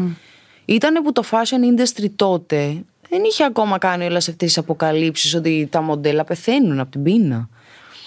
Ήταν 0.64 1.02
που 1.02 1.12
το 1.12 1.22
fashion 1.30 1.80
industry 1.80 2.06
τότε 2.16 2.84
δεν 3.08 3.24
είχε 3.24 3.44
ακόμα 3.44 3.78
κάνει 3.78 4.04
όλες 4.04 4.28
αυτές 4.28 4.48
τις 4.48 4.58
αποκαλύψεις 4.58 5.34
ότι 5.34 5.68
τα 5.70 5.80
μοντέλα 5.80 6.24
πεθαίνουν 6.24 6.80
από 6.80 6.90
την 6.90 7.02
πείνα. 7.02 7.48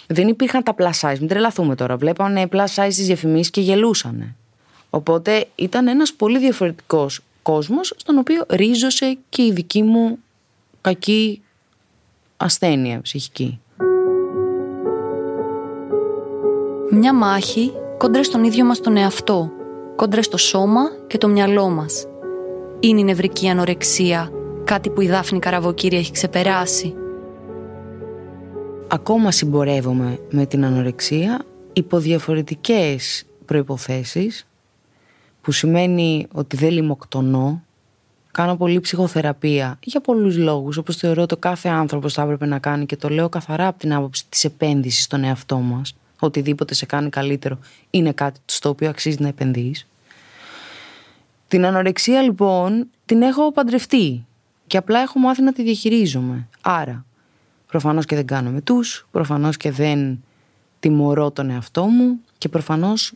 Δεν 0.08 0.27
υπήρχαν 0.27 0.63
τα 0.63 0.75
plus 0.77 0.91
size. 1.01 1.19
Μην 1.19 1.27
τρελαθούμε 1.27 1.75
τώρα. 1.75 1.97
Βλέπανε 1.97 2.47
plus 2.51 2.65
size 2.75 2.89
τι 2.95 3.03
διαφημίσεις 3.03 3.49
και 3.49 3.62
γελούσανε. 3.62 4.36
Οπότε 4.89 5.47
ήταν 5.55 5.88
ένας 5.88 6.13
πολύ 6.13 6.39
διαφορετικός 6.39 7.21
κόσμος, 7.41 7.93
στον 7.97 8.17
οποίο 8.17 8.45
ρίζωσε 8.49 9.17
και 9.29 9.43
η 9.43 9.51
δική 9.51 9.84
μου 9.84 10.17
κακή 10.82 11.41
ασθένεια 12.38 13.01
ψυχική. 13.01 13.60
Μια 17.01 17.13
μάχη 17.13 17.71
κόντρα 17.97 18.23
στον 18.23 18.43
ίδιο 18.43 18.65
μας 18.65 18.79
τον 18.79 18.97
εαυτό, 18.97 19.51
κόντρα 19.95 20.21
στο 20.21 20.38
σώμα 20.38 20.81
και 21.07 21.17
το 21.17 21.27
μυαλό 21.27 21.69
μας. 21.69 22.05
Είναι 22.79 22.99
η 22.99 23.03
νευρική 23.03 23.47
ανορεξία, 23.47 24.31
κάτι 24.63 24.89
που 24.89 25.01
η 25.01 25.07
Δάφνη 25.07 25.39
Καραβοκύρη 25.39 25.95
έχει 25.95 26.12
ξεπεράσει. 26.12 26.93
Ακόμα 28.88 29.31
συμπορεύομαι 29.31 30.19
με 30.29 30.45
την 30.45 30.65
ανορεξία 30.65 31.45
υπό 31.73 31.97
διαφορετικές 31.97 33.25
προϋποθέσεις 33.45 34.47
που 35.41 35.51
σημαίνει 35.51 36.27
ότι 36.33 36.55
δεν 36.55 36.69
λιμοκτονώ, 36.69 37.63
κάνω 38.31 38.55
πολύ 38.55 38.79
ψυχοθεραπεία 38.79 39.79
για 39.83 40.01
πολλούς 40.01 40.38
λόγους 40.38 40.77
όπως 40.77 40.95
θεωρώ 40.95 41.25
το 41.25 41.38
κάθε 41.38 41.69
άνθρωπος 41.69 42.13
θα 42.13 42.21
έπρεπε 42.21 42.45
να 42.45 42.59
κάνει 42.59 42.85
και 42.85 42.95
το 42.95 43.09
λέω 43.09 43.29
καθαρά 43.29 43.67
από 43.67 43.79
την 43.79 43.93
άποψη 43.93 44.23
της 44.29 44.43
επένδυσης 44.43 45.03
στον 45.03 45.23
εαυτό 45.23 45.57
μας 45.57 45.93
οτιδήποτε 46.19 46.73
σε 46.73 46.86
κάνει 46.86 47.10
καλύτερο 47.10 47.60
είναι 47.89 48.12
κάτι 48.12 48.39
στο 48.45 48.69
οποίο 48.69 48.89
αξίζει 48.89 49.17
να 49.19 49.27
επενδύεις. 49.27 49.88
Την 51.47 51.65
ανορεξία 51.65 52.21
λοιπόν 52.21 52.88
την 53.05 53.21
έχω 53.21 53.51
παντρευτεί 53.51 54.25
και 54.67 54.77
απλά 54.77 54.99
έχω 54.99 55.19
μάθει 55.19 55.41
να 55.41 55.53
τη 55.53 55.63
διαχειρίζομαι. 55.63 56.47
Άρα, 56.62 57.05
προφανώς 57.67 58.05
και 58.05 58.15
δεν 58.15 58.25
κάνω 58.25 58.49
με 58.49 58.62
τους, 58.62 59.08
προφανώς 59.12 59.58
και 59.58 59.71
δεν 59.71 60.23
τιμωρώ 60.79 61.32
τον 61.32 61.49
εαυτό 61.49 61.86
μου 61.86 62.19
και 62.38 62.49
προφανώς 62.49 63.13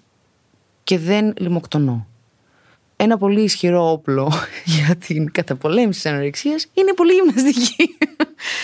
και 0.84 1.00
δεν 1.00 1.34
λιμοκτονώ 1.38 2.08
ένα 2.96 3.18
πολύ 3.18 3.42
ισχυρό 3.42 3.92
όπλο 3.92 4.34
για 4.76 4.96
την 4.96 5.32
καταπολέμηση 5.32 6.02
της 6.02 6.12
ανορεξίας 6.12 6.68
είναι 6.74 6.90
η 6.90 6.94
πολύ 6.94 7.14
γυμναστική. 7.14 7.98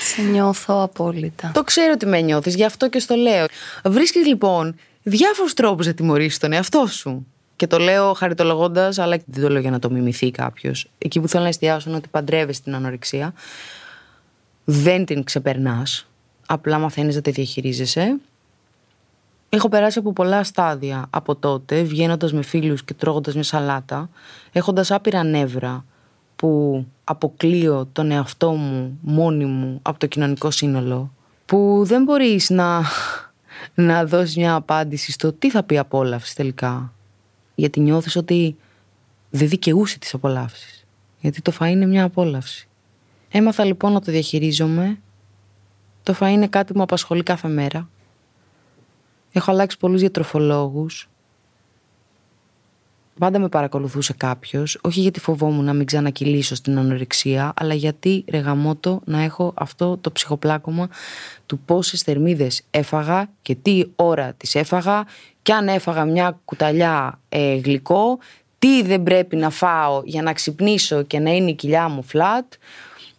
Σε 0.04 0.22
νιώθω 0.22 0.82
απόλυτα. 0.82 1.52
Το 1.54 1.63
ξέρω 1.63 1.92
ότι 1.94 2.06
με 2.06 2.22
νιώθεις, 2.22 2.56
γι' 2.56 2.63
αυτό 2.63 2.89
και 2.89 3.00
στο 3.00 3.15
λέω. 3.15 3.46
Βρίσκεις 3.84 4.26
λοιπόν 4.26 4.76
διάφορους 5.04 5.54
τρόπους 5.54 5.86
να 5.86 5.94
τιμωρήσεις 5.94 6.39
τον 6.39 6.54
εαυτό 6.54 6.86
σου. 6.88 7.28
Και 7.56 7.68
το 7.68 7.78
λέω 7.78 8.13
χαριτολογώντας, 8.13 8.98
αλλά 8.98 9.18
δεν 9.26 9.44
το 9.44 9.50
λέω 9.50 9.62
για 9.62 9.72
να 9.72 9.80
το 9.80 9.92
μιμηθεί 9.92 10.32
κάποιος. 10.32 10.89
Εκεί 10.98 11.20
που 11.20 11.28
θέλω 11.28 11.44
να 11.44 11.50
εστιάσω 11.50 11.89
είναι 11.89 11.98
ότι 11.98 12.08
παντρεύεσαι 12.12 12.62
την 12.62 12.76
ανορεξία. 12.76 13.34
Δεν 14.63 15.06
την 15.06 15.24
ξεπερνάς. 15.24 16.08
Απλά 16.48 16.80
μαθαίνεις 16.80 17.15
να 17.15 17.22
τη 17.22 17.32
διαχειρίζεσαι 17.32 18.18
Έχω 19.50 19.70
περάσει 19.70 20.00
από 20.00 20.14
πολλά 20.14 20.44
στάδια 20.44 21.08
από 21.10 21.36
τότε, 21.36 21.82
βγαίνοντας 21.82 22.34
με 22.34 22.42
φίλους 22.42 22.84
και 22.84 22.94
τρώγοντας 22.94 23.34
μια 23.34 23.44
σαλάτα, 23.44 24.10
έχοντας 24.52 24.92
άπειρα 24.92 25.24
νεύρα 25.24 25.86
που 26.36 26.86
αποκλείω 27.04 27.88
τον 27.92 28.12
εαυτό 28.12 28.52
μου 28.52 28.98
μόνη 29.02 29.46
μου 29.46 29.80
από 29.82 30.00
το 30.00 30.06
κοινωνικό 30.06 30.52
σύνολο, 30.52 31.12
που 31.46 31.82
δεν 31.86 32.04
μπορείς 32.04 32.50
να, 32.50 32.84
να 33.76 34.06
δώσεις 34.06 34.36
μια 34.36 34.56
απάντηση 34.56 35.12
στο 35.12 35.34
τι 35.34 35.50
θα 35.50 35.64
πει 35.64 35.78
απόλαυση 35.78 36.36
τελικά. 36.36 36.94
Γιατί 37.56 37.80
νιώθεις 37.80 38.16
ότι 38.16 38.56
δεν 39.30 39.48
δικαιούσε 39.48 40.00
τις 40.00 40.14
απολαύσεις. 40.14 40.86
Γιατί 41.20 41.42
το 41.42 41.54
φαΐ 41.60 41.70
είναι 41.70 41.86
μια 41.86 42.04
απόλαυση. 42.04 42.68
Έμαθα 43.32 43.64
λοιπόν 43.64 43.92
να 43.92 44.02
το 44.02 44.12
διαχειρίζομαι. 44.12 45.00
Το 46.04 46.16
φαΐ 46.20 46.30
είναι 46.30 46.48
κάτι 46.48 46.72
που 46.72 46.78
με 46.78 46.84
απασχολεί 46.84 47.24
κάθε 47.24 47.48
μέρα. 47.48 47.90
Έχω 49.32 49.52
αλλάξει 49.52 49.78
πολλούς 49.78 50.00
διατροφολόγους. 50.00 51.10
Πάντα 53.20 53.39
με 53.39 53.50
παρακολουθούσε 53.50 54.13
κάποιος, 54.13 54.80
όχι 54.82 55.00
γιατί 55.00 55.20
φοβόμουν 55.20 55.65
να 55.65 55.74
μην 55.74 55.86
ξανακυλήσω 55.86 56.56
στην 56.56 56.78
ανορεξία, 56.78 57.54
αλλά 57.56 57.74
γιατί 57.74 58.26
ρεγαμότο 58.28 59.02
να 59.06 59.22
έχω 59.22 59.54
αυτό 59.56 59.98
το 59.98 60.12
ψυχοπλάκωμα 60.12 60.89
του 61.46 61.60
πόσες 61.60 62.02
θερμίδες 62.02 62.62
έφαγα 62.72 63.30
και 63.42 63.56
τι 63.56 63.84
ώρα 63.96 64.34
τις 64.34 64.56
έφαγα, 64.56 65.06
και 65.42 65.54
αν 65.54 65.68
έφαγα 65.68 66.06
μια 66.06 66.39
κουταλιά 66.46 67.20
ε, 67.30 67.56
γλυκό, 67.56 68.20
τι 68.60 68.84
δεν 68.84 69.04
πρέπει 69.04 69.36
να 69.36 69.50
φάω 69.50 70.02
για 70.06 70.22
να 70.22 70.34
ξυπνήσω 70.34 71.04
και 71.04 71.20
να 71.20 71.32
είναι 71.32 71.50
η 71.50 71.56
κοιλιά 71.56 71.89
μου 71.89 72.04
φλατ. 72.04 72.54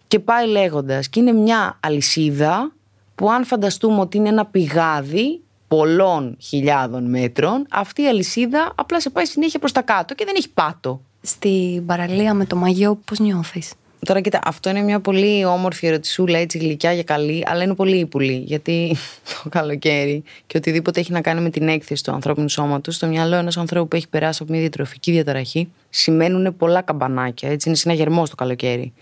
Και 0.09 0.18
πάει 0.18 0.46
λέγοντας. 0.46 1.09
Και 1.09 1.20
είναι 1.20 1.33
μια 1.33 1.79
αλυσίδα 1.81 2.73
που 3.14 3.31
αν 3.31 3.44
φανταστούμε 3.44 4.01
ότι 4.01 4.16
είναι 4.16 4.29
ένα 4.29 4.46
πηγάδι, 4.46 5.40
πολλών 5.76 6.37
χιλιάδων 6.40 7.04
μέτρων, 7.11 7.66
αυτή 7.70 8.02
η 8.02 8.06
αλυσίδα 8.06 8.72
απλά 8.74 9.00
σε 9.00 9.11
πάει 9.11 9.24
συνέχεια 9.24 9.59
προς 9.59 9.72
τα 9.72 9.83
κάτω 9.83 10.14
και 10.14 10.24
δεν 10.24 10.35
έχει 10.37 10.50
πάτο. 10.50 11.00
Στην 11.20 11.87
παραλία 11.87 12.35
με 12.35 12.44
το 12.44 12.56
μαγιό 12.56 12.98
πώς 13.04 13.18
νιώθεις; 13.18 13.72
Τώρα 14.06 14.20
κοίτα, 14.20 14.40
αυτό 14.44 14.70
είναι 14.70 14.83
μια 14.83 15.00
πολύ 15.00 15.44
όμορφη 15.44 15.87
ερωτησούλα, 15.87 16.38
έτσι 16.38 16.59
γλυκιά 16.59 16.92
για 16.92 17.02
καλή, 17.02 17.44
αλλά 17.46 17.62
είναι 17.62 17.74
πολύ 17.74 17.98
ύπουλη. 17.98 18.42
Γιατί 18.46 18.96
το 19.42 19.48
καλοκαίρι 19.48 20.22
και 20.46 20.56
οτιδήποτε 20.56 21.00
έχει 21.00 21.12
να 21.12 21.20
κάνει 21.20 21.40
με 21.40 21.50
την 21.50 21.68
έκθεση 21.68 22.04
του 22.04 22.12
ανθρώπινου 22.12 22.48
σώματος, 22.48 22.94
στο 22.94 23.06
μυαλό 23.06 23.37
ενός 23.37 23.56
ανθρώπου 23.56 23.88
που 23.88 23.96
έχει 23.96 24.09
περάσει 24.09 24.42
από 24.42 24.52
μια 24.52 24.61
διατροφική 24.61 25.12
διαταραχή, 25.12 25.72
σημαίνουν 25.90 26.56
πολλά 26.56 26.83
καμπανάκια. 26.83 27.50
Έτσι 27.50 27.68
είναι 27.68 27.76
συναγερμό 27.76 28.24
το 28.24 28.35
καλοκαίρι. 28.35 28.92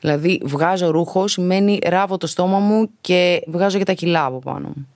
Δηλαδή, 0.00 0.40
βγάζω 0.44 0.90
ρούχο, 0.90 1.28
σημαίνει 1.28 1.78
ράβω 1.86 2.16
το 2.16 2.26
στόμα 2.26 2.58
μου 2.58 2.90
και 3.00 3.42
βγάζω 3.46 3.78
και 3.78 3.84
τα 3.84 3.92
κιλά 3.92 4.24
από 4.24 4.38
πάνω 4.38 4.72
μου. 4.76 4.86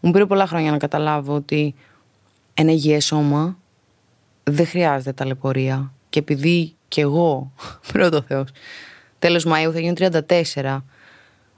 Μου 0.00 0.10
πήρε 0.10 0.26
πολλά 0.26 0.46
χρόνια 0.46 0.70
να 0.70 0.76
καταλάβω 0.76 1.34
ότι 1.34 1.74
ένα 2.54 2.72
υγιές 2.72 3.04
σώμα 3.04 3.58
δεν 4.44 4.66
χρειάζεται 4.66 5.12
ταλαιπωρία. 5.12 5.92
Και 6.08 6.18
επειδή 6.18 6.74
κι 6.88 7.00
εγώ, 7.00 7.52
πρώτο 7.92 8.22
Θεός, 8.22 8.48
τέλος 9.18 9.46
Μαΐου 9.46 9.70
θα 9.72 9.80
γίνω 9.80 9.94
34, 9.96 10.80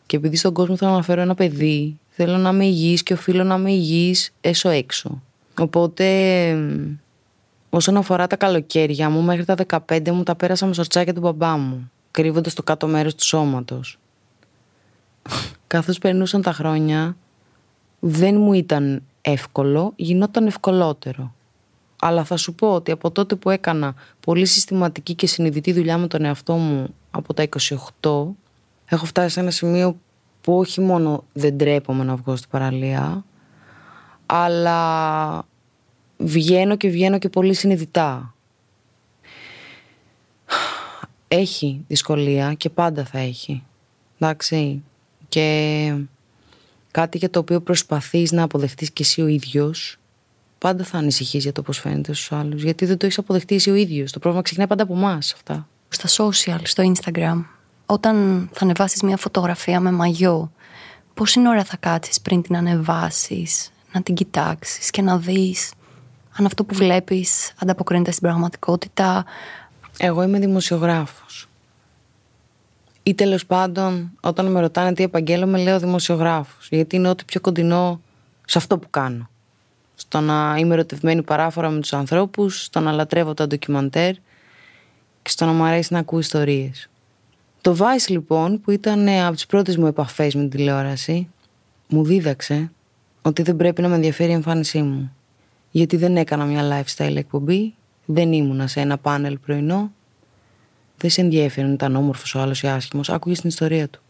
και 0.07 0.17
επειδή 0.17 0.37
στον 0.37 0.53
κόσμο 0.53 0.77
θέλω 0.77 0.93
να 0.93 1.03
φέρω 1.03 1.21
ένα 1.21 1.35
παιδί, 1.35 1.99
θέλω 2.09 2.37
να 2.37 2.51
είμαι 2.51 2.65
υγιής 2.65 3.03
και 3.03 3.13
οφείλω 3.13 3.45
να 3.45 3.55
είμαι 3.55 3.73
υγιής 3.73 4.33
έσω 4.41 4.69
έξω. 4.69 5.23
Οπότε, 5.59 6.07
όσον 7.71 7.97
αφορά 7.97 8.27
τα 8.27 8.37
καλοκαίρια 8.37 9.11
μου, 9.11 9.23
μέχρι 9.23 9.45
τα 9.45 9.55
15 9.89 10.11
μου 10.11 10.23
τα 10.23 10.35
πέρασα 10.35 10.67
με 10.67 10.75
σορτσάκια 10.75 11.15
του 11.15 11.21
μπαμπά 11.21 11.57
μου, 11.57 11.91
κρύβοντας 12.11 12.55
το 12.55 12.63
κάτω 12.63 12.87
μέρος 12.87 13.15
του 13.15 13.25
σώματος. 13.25 13.99
Καθώς 15.67 15.99
περνούσαν 15.99 16.43
τα 16.43 16.53
χρόνια, 16.53 17.17
δεν 18.01 18.37
μου 18.37 18.53
ήταν 18.53 19.03
εύκολο, 19.21 19.93
γινόταν 19.97 20.47
ευκολότερο. 20.47 21.35
Αλλά 22.01 22.25
θα 22.25 22.37
σου 22.37 22.55
πω 22.55 22.75
ότι 22.75 22.91
από 22.91 23.11
τότε 23.11 23.35
που 23.35 23.51
έκανα 23.51 23.95
πολύ 24.21 24.47
συστηματική 24.47 25.15
και 25.15 25.27
συνειδητή 25.27 25.73
δουλειά 25.73 25.99
με 25.99 26.07
τον 26.07 26.25
εαυτό 26.25 26.55
μου 26.55 26.95
από 27.11 27.35
τα 27.35 27.49
28, 28.01 28.25
έχω 28.87 29.07
φτάσει 29.07 29.35
σε 29.35 29.41
ένα 29.41 29.51
σημείο 29.51 29.97
που 30.41 30.59
όχι 30.59 30.81
μόνο 30.81 31.25
δεν 31.33 31.59
τρέπομαι 31.59 32.05
να 32.05 32.17
βγω 32.17 32.37
στην 32.37 32.51
παραλία, 32.51 33.25
αλλά 34.27 35.45
βγαίνω 36.17 36.77
και 36.77 36.89
βγαίνω 36.89 37.19
και 37.19 37.29
πολύ 37.29 37.55
συνειδητά. 37.55 38.35
Έχει 41.29 41.85
δυσκολία 41.89 42.55
και 42.55 42.71
πάντα 42.71 43.05
θα 43.05 43.19
έχει. 43.19 43.63
Εντάξει. 44.19 44.83
Και 45.29 45.95
κάτι 46.91 47.19
για 47.19 47.31
το 47.31 47.39
οποίο 47.39 47.61
προσπαθείς 47.61 48.33
να 48.33 48.43
αποδεχτείς 48.43 48.91
και 48.91 49.03
εσύ 49.03 49.21
ο 49.21 49.27
ίδιος 49.27 50.01
πάντα 50.61 50.85
θα 50.85 50.99
ανησυχείς 50.99 51.43
για 51.43 51.53
το 51.53 51.63
πώς 51.63 51.79
φαίνεται 51.79 52.13
στους 52.13 52.33
άλλους. 52.33 52.63
Γιατί 52.63 52.85
δεν 52.87 52.97
το 52.97 53.07
έχεις 53.07 53.19
αποδεχτεί 53.19 53.55
εσύ 53.55 53.71
ο 53.71 53.75
ίδιος. 53.75 54.13
Το 54.13 54.19
πρόβλημα 54.19 54.45
ξεκινάει 54.45 54.69
πάντα 54.69 54.83
από 54.83 54.95
εμάς 54.95 55.33
αυτά. 55.33 55.69
Στα 55.89 56.09
social, 56.09 56.61
στο 56.63 56.93
Instagram, 56.93 57.45
όταν 57.87 58.49
θα 58.53 58.65
ανεβάσεις 58.65 59.03
μια 59.03 59.17
φωτογραφία 59.17 59.81
με 59.81 59.91
μαγιό, 59.93 60.53
πόση 61.15 61.49
ώρα 61.49 61.65
θα 61.65 61.77
κάτσεις 61.77 62.21
πριν 62.21 62.43
την 62.43 62.57
ανεβάσεις, 62.57 63.71
να 63.93 64.03
την 64.03 64.15
κοιτάξεις 64.15 64.91
και 64.91 65.03
να 65.03 65.19
δεις 65.19 65.73
αν 66.37 66.47
αυτό 66.47 66.65
που 66.65 66.75
βλέπεις 66.75 67.53
ανταποκρίνεται 67.59 68.11
στην 68.11 68.23
πραγματικότητα; 68.23 69.25
Εγώ 69.99 70.23
είμαι 70.23 70.39
δημοσιογράφος. 70.39 71.49
Ή 73.03 73.15
τέλος 73.15 73.47
πάντων, 73.47 74.11
όταν 74.21 74.47
με 74.47 74.61
ρωτάνε 74.61 74.93
τι 74.93 75.03
επαγγέλωμαι, 75.03 75.59
λέω 75.59 75.79
δημοσιογράφος. 75.79 76.69
Γιατί 76.71 76.97
είναι 76.97 77.09
ό,τι 77.09 77.25
πιο 77.25 77.41
κοντινό 77.41 78.01
σε 78.45 78.59
αυτό 78.59 78.79
που 78.79 78.91
κάνω 78.91 79.29
στο 80.01 80.21
να 80.21 80.57
είμαι 80.59 80.75
ερωτευμένη 80.75 81.23
παράφορα 81.23 81.71
με 81.71 81.81
τους 81.81 81.93
ανθρώπους, 81.93 82.65
στο 82.65 82.81
να 82.81 82.93
λατρεύω 82.93 83.35
τα 83.35 83.47
ντοκιμαντέρ 83.47 84.13
και 85.23 85.31
στο 85.31 85.45
να 85.45 85.53
μου 85.53 85.63
αρέσει 85.63 85.93
να 85.93 85.99
ακούω 85.99 86.19
ιστορίες. 86.19 86.89
Το 87.61 87.77
Vice 87.79 88.09
λοιπόν, 88.09 88.61
που 88.61 88.71
ήταν 88.71 89.07
ε, 89.07 89.25
από 89.25 89.35
τις 89.35 89.47
πρώτες 89.47 89.77
μου 89.77 89.87
επαφές 89.87 90.35
με 90.35 90.41
την 90.41 90.51
τηλεόραση, 90.51 91.29
μου 91.89 92.05
δίδαξε 92.05 92.71
ότι 93.23 93.43
δεν 93.43 93.57
πρέπει 93.57 93.83
να 93.83 93.89
με 93.89 93.95
ενδιαφέρει 93.95 94.31
η 94.31 94.35
εμφάνισή 94.35 94.83
μου. 94.83 95.15
Γιατί 95.71 95.97
δεν 95.97 96.17
έκανα 96.17 96.45
μια 96.45 96.63
lifestyle 96.63 97.17
εκπομπή, 97.17 97.75
δεν 98.05 98.33
ήμουνα 98.33 98.67
σε 98.67 98.81
ένα 98.81 98.99
πάνελ 98.99 99.39
πρωινό, 99.39 99.93
δεν 101.01 101.11
σε 101.11 101.21
ενδιαφέρει 101.21 101.67
αν 101.67 101.73
ήταν 101.73 101.97
όμορφος 101.97 102.35
ο 102.35 102.41
άλλος 102.41 102.63
ή 102.63 102.67
άσχημος, 102.67 103.11
άκουγε 103.11 103.35
την 103.35 103.49
ιστορία 103.49 103.89
του. 103.89 104.01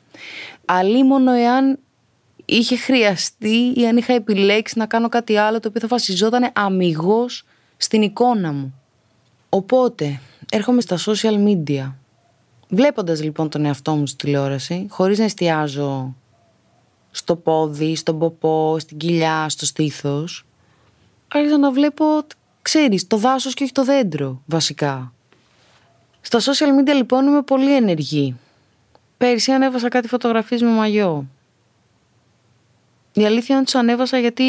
Αλλήμωνο 0.64 1.33
εάν 1.33 1.79
είχε 2.44 2.76
χρειαστεί 2.76 3.72
ή 3.76 3.87
αν 3.87 3.96
είχα 3.96 4.12
επιλέξει 4.12 4.79
να 4.79 4.87
κάνω 4.87 5.09
κάτι 5.09 5.37
άλλο 5.37 5.61
το 5.61 5.68
οποίο 5.68 5.81
θα 5.81 5.87
βασιζόταν 5.87 6.50
αμυγός 6.55 7.44
στην 7.76 8.03
εικόνα 8.03 8.53
μου. 8.53 8.74
Οπότε, 9.48 10.20
έρχομαι 10.50 10.81
στα 10.81 10.98
social 10.98 11.46
media. 11.46 11.92
Βλέποντας 12.68 13.22
λοιπόν 13.22 13.48
τον 13.48 13.64
εαυτό 13.64 13.94
μου 13.94 14.07
στη 14.07 14.16
τηλεόραση, 14.16 14.87
χωρίς 14.90 15.18
να 15.18 15.24
εστιάζω 15.24 16.14
στο 17.11 17.37
πόδι, 17.37 17.96
στον 17.96 18.18
ποπό, 18.18 18.76
στην 18.79 18.96
κοιλιά, 18.96 19.48
στο 19.48 19.66
στήθος, 19.66 20.46
άρχισα 21.29 21.59
να 21.59 21.72
βλέπω, 21.72 22.05
ξέρεις, 22.62 23.07
το 23.07 23.16
δάσος 23.16 23.55
και 23.55 23.62
όχι 23.62 23.72
το 23.72 23.85
δέντρο, 23.85 24.42
βασικά. 24.46 25.12
Στα 26.21 26.39
social 26.39 26.81
media 26.81 26.95
λοιπόν 26.95 27.27
είμαι 27.27 27.43
πολύ 27.43 27.77
ενεργή. 27.77 28.37
Πέρυσι 29.17 29.53
ανέβασα 29.53 29.89
κάτι 29.89 30.09
φωτογραφίες 30.09 30.63
με 30.63 30.71
μαγιό. 30.71 31.27
Η 33.13 33.25
αλήθεια 33.25 33.47
είναι 33.49 33.57
ότι 33.57 33.65
τους 33.65 33.75
ανέβασα 33.75 34.19
γιατί 34.19 34.45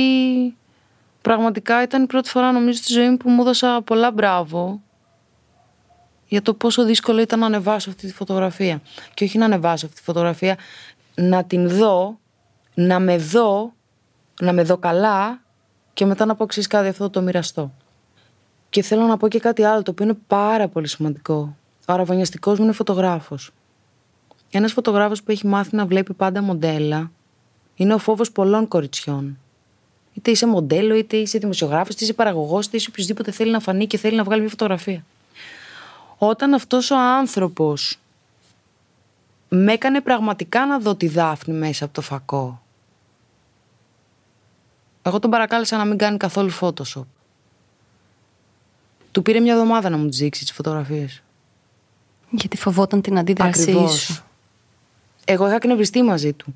πραγματικά 1.21 1.81
ήταν 1.81 2.03
η 2.03 2.05
πρώτη 2.05 2.29
φορά 2.29 2.51
νομίζω 2.51 2.77
στη 2.77 2.93
ζωή 2.93 3.09
μου 3.09 3.17
που 3.17 3.29
μου 3.29 3.41
έδωσα 3.41 3.81
πολλά 3.81 4.11
μπράβο 4.11 4.81
για 6.27 6.41
το 6.41 6.53
πόσο 6.53 6.83
δύσκολο 6.83 7.21
ήταν 7.21 7.39
να 7.39 7.45
ανεβάσω 7.45 7.89
αυτή 7.89 8.07
τη 8.07 8.13
φωτογραφία. 8.13 8.81
Και 9.13 9.23
όχι 9.23 9.37
να 9.37 9.45
ανεβάσω 9.45 9.85
αυτή 9.85 9.97
τη 9.97 10.03
φωτογραφία, 10.03 10.57
να 11.15 11.43
την 11.43 11.69
δω, 11.69 12.19
να 12.73 12.99
με 12.99 13.17
δω, 13.17 13.73
να 14.41 14.53
με 14.53 14.63
δω 14.63 14.77
καλά 14.77 15.41
και 15.93 16.05
μετά 16.05 16.25
να 16.25 16.35
πω 16.35 16.45
ξέρεις 16.45 16.69
κάτι 16.69 16.87
αυτό 16.87 17.09
το 17.09 17.21
μοιραστώ. 17.21 17.71
Και 18.69 18.81
θέλω 18.81 19.05
να 19.05 19.17
πω 19.17 19.27
και 19.27 19.39
κάτι 19.39 19.63
άλλο 19.63 19.81
το 19.81 19.91
οποίο 19.91 20.05
είναι 20.05 20.17
πάρα 20.27 20.67
πολύ 20.67 20.87
σημαντικό. 20.87 21.55
Ο 21.91 21.93
αραβωνιαστικός 21.93 22.57
μου 22.57 22.63
είναι 22.63 22.73
φωτογράφος. 22.73 23.51
Ένας 24.51 24.71
φωτογράφος 24.71 25.23
που 25.23 25.31
έχει 25.31 25.47
μάθει 25.47 25.75
να 25.75 25.85
βλέπει 25.85 26.13
πάντα 26.13 26.41
μοντέλα 26.41 27.11
είναι 27.75 27.93
ο 27.93 27.97
φόβος 27.97 28.31
πολλών 28.31 28.67
κοριτσιών. 28.67 29.37
Είτε 30.13 30.31
είσαι 30.31 30.47
μοντέλο, 30.47 30.95
είτε 30.95 31.17
είσαι 31.17 31.37
δημοσιογράφος, 31.37 31.93
είτε 31.93 32.03
είσαι 32.03 32.13
παραγωγός, 32.13 32.65
είτε 32.65 32.77
είσαι 32.77 32.89
οποιοδήποτε 32.89 33.31
θέλει 33.31 33.51
να 33.51 33.59
φανεί 33.59 33.87
και 33.87 33.97
θέλει 33.97 34.15
να 34.15 34.23
βγάλει 34.23 34.41
μια 34.41 34.49
φωτογραφία. 34.49 35.05
Όταν 36.17 36.53
αυτός 36.53 36.91
ο 36.91 36.97
άνθρωπος 36.97 37.99
με 39.49 39.73
έκανε 39.73 40.01
πραγματικά 40.01 40.65
να 40.65 40.79
δω 40.79 40.95
τη 40.95 41.07
Δάφνη 41.07 41.53
μέσα 41.53 41.85
από 41.85 41.93
το 41.93 42.01
φακό. 42.01 42.61
Εγώ 45.01 45.19
τον 45.19 45.29
παρακάλεσα 45.29 45.77
να 45.77 45.85
μην 45.85 45.97
κάνει 45.97 46.17
καθόλου 46.17 46.51
Photoshop. 46.59 47.05
Του 49.11 49.21
πήρε 49.21 49.39
μια 49.39 49.53
εβδομάδα 49.53 49.89
να 49.89 49.97
μου 49.97 50.09
τι 50.09 50.15
δείξει 50.17 50.41
τις 50.41 50.53
φωτογραφίες. 50.53 51.21
Γιατί 52.31 52.57
φοβόταν 52.57 53.01
την 53.01 53.17
αντίδρασή 53.17 53.87
σου. 53.87 54.23
Εγώ 55.25 55.47
είχα 55.47 55.57
κνευριστεί 55.57 56.01
μαζί 56.01 56.33
του. 56.33 56.55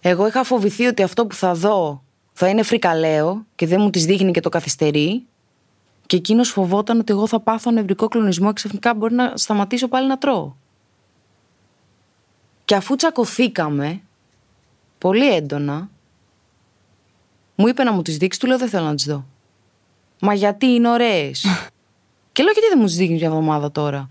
Εγώ 0.00 0.26
είχα 0.26 0.44
φοβηθεί 0.44 0.86
ότι 0.86 1.02
αυτό 1.02 1.26
που 1.26 1.34
θα 1.34 1.54
δω 1.54 2.02
θα 2.32 2.48
είναι 2.48 2.62
φρικαλαίο 2.62 3.44
και 3.54 3.66
δεν 3.66 3.80
μου 3.80 3.90
τις 3.90 4.04
δείχνει 4.04 4.30
και 4.30 4.40
το 4.40 4.48
καθυστερεί. 4.48 5.22
Και 6.06 6.16
εκείνος 6.16 6.48
φοβόταν 6.50 6.98
ότι 6.98 7.12
εγώ 7.12 7.26
θα 7.26 7.40
πάθω 7.40 7.70
νευρικό 7.70 8.08
κλονισμό 8.08 8.46
και 8.46 8.52
ξαφνικά 8.52 8.94
μπορεί 8.94 9.14
να 9.14 9.32
σταματήσω 9.36 9.88
πάλι 9.88 10.06
να 10.06 10.18
τρώω. 10.18 10.52
Και 12.64 12.74
αφού 12.74 12.96
τσακωθήκαμε, 12.96 14.00
πολύ 14.98 15.34
έντονα, 15.34 15.90
μου 17.54 17.68
είπε 17.68 17.82
να 17.82 17.92
μου 17.92 18.02
τις 18.02 18.16
δείξει, 18.16 18.40
του 18.40 18.46
λέω 18.46 18.58
δεν 18.58 18.68
θέλω 18.68 18.84
να 18.84 18.94
τις 18.94 19.04
δω. 19.04 19.24
Μα 20.20 20.34
γιατί 20.34 20.66
είναι 20.66 20.88
ωραίες. 20.88 21.40
και 22.32 22.42
λέω 22.42 22.52
γιατί 22.52 22.68
δεν 22.68 22.78
μου 22.78 22.86
τις 22.86 22.96
δείχνεις 22.96 23.20
μια 23.20 23.28
εβδομάδα 23.28 23.70
τώρα. 23.72 24.10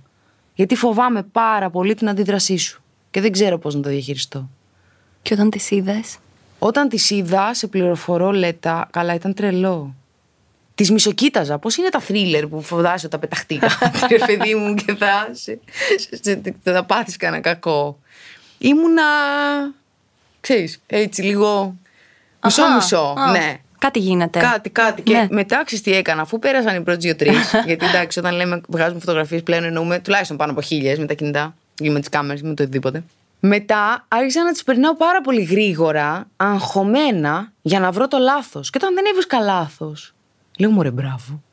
Γιατί 0.57 0.75
φοβάμαι 0.75 1.23
πάρα 1.23 1.69
πολύ 1.69 1.95
την 1.95 2.09
αντίδρασή 2.09 2.57
σου 2.57 2.81
και 3.11 3.21
δεν 3.21 3.31
ξέρω 3.31 3.57
πώς 3.57 3.75
να 3.75 3.81
το 3.81 3.89
διαχειριστώ. 3.89 4.49
Και 5.21 5.33
όταν 5.33 5.49
τις 5.49 5.71
είδες; 5.71 6.17
Όταν 6.59 6.89
τις 6.89 7.09
είδα, 7.09 7.53
σε 7.53 7.67
πληροφορώ, 7.67 8.31
λέτα, 8.31 8.87
καλά, 8.91 9.13
ήταν 9.13 9.33
τρελό. 9.33 9.95
Τη 10.75 10.91
μισοκοίταζα. 10.91 11.57
Πώς 11.57 11.77
είναι 11.77 11.89
τα 11.89 11.99
θρίλερ 11.99 12.47
που 12.47 12.61
φοβάσαι 12.61 13.05
όταν 13.05 13.19
πεταχτήκα; 13.19 13.67
Ρε 14.17 14.25
παιδί 14.25 14.55
μου, 14.55 14.73
και 14.73 14.95
θα. 14.95 15.29
θα 16.63 16.83
πάθεις 16.83 17.17
κανένα 17.17 17.41
κακό. 17.41 17.99
Ήμουνα. 18.57 19.03
ξέρεις, 20.39 20.81
έτσι 20.87 21.21
λίγο. 21.21 21.75
Μισό-μισό. 22.43 23.13
Ναι. 23.31 23.61
Κάτι 23.79 23.99
γίνεται. 23.99 24.39
Κάτι, 24.39 24.69
κάτι. 24.69 25.01
Και 25.01 25.13
ναι. 25.13 25.27
μετά 25.29 25.63
ξέρει 25.65 25.81
τι 25.81 25.93
έκανα, 25.93 26.21
αφού 26.21 26.39
πέρασαν 26.39 26.75
οι 26.75 26.81
πρώτε 26.81 26.99
δύο-τρει. 26.99 27.31
γιατί 27.65 27.85
εντάξει, 27.85 28.19
όταν 28.19 28.35
λέμε 28.35 28.61
βγάζουμε 28.67 28.99
φωτογραφίες 28.99 29.43
πλέον 29.43 29.63
εννοούμε 29.63 29.99
τουλάχιστον 29.99 30.37
πάνω 30.37 30.51
από 30.51 30.61
χίλιες 30.61 30.99
με 30.99 31.05
τα 31.05 31.13
κινητά 31.13 31.55
ή 31.81 31.89
με 31.89 31.99
τις 31.99 32.09
κάμερες 32.09 32.41
ή 32.41 32.45
με 32.45 32.53
το 32.53 32.63
οτιδήποτε. 32.63 33.03
Μετά 33.39 34.05
άρχισα 34.07 34.43
να 34.43 34.51
τις 34.51 34.63
περνάω 34.63 34.95
πάρα 34.95 35.21
πολύ 35.21 35.41
γρήγορα, 35.41 36.27
αγχωμένα, 36.37 37.51
για 37.61 37.79
να 37.79 37.91
βρω 37.91 38.07
το 38.07 38.17
λάθος. 38.17 38.69
Και 38.69 38.77
όταν 38.81 38.93
δεν 38.93 39.05
έβρισκα 39.05 39.39
λάθος, 39.39 40.13
λέω 40.59 40.71
μου 40.71 40.81
ρε 40.81 40.91
μπράβο. 40.91 41.43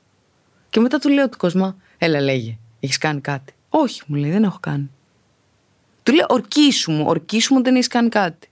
Και 0.70 0.80
μετά 0.80 0.98
του 0.98 1.08
λέω 1.08 1.28
του 1.28 1.36
κόσμου, 1.36 1.82
έλα 1.98 2.20
λέγε, 2.20 2.56
έχεις 2.80 2.98
κάνει 2.98 3.20
κάτι. 3.20 3.52
Όχι, 3.68 4.02
μου 4.06 4.16
λέει, 4.16 4.30
δεν 4.30 4.44
έχω 4.44 4.58
κάνει. 4.60 4.90
Του 6.02 6.14
λέω 6.14 6.26
ορκίσου 6.28 6.92
μου, 6.92 7.04
ορκίσου 7.06 7.54
μου 7.54 7.62
δεν 7.62 7.74
έχεις 7.74 7.88
κάνει 7.88 8.08
κάτι. 8.08 8.48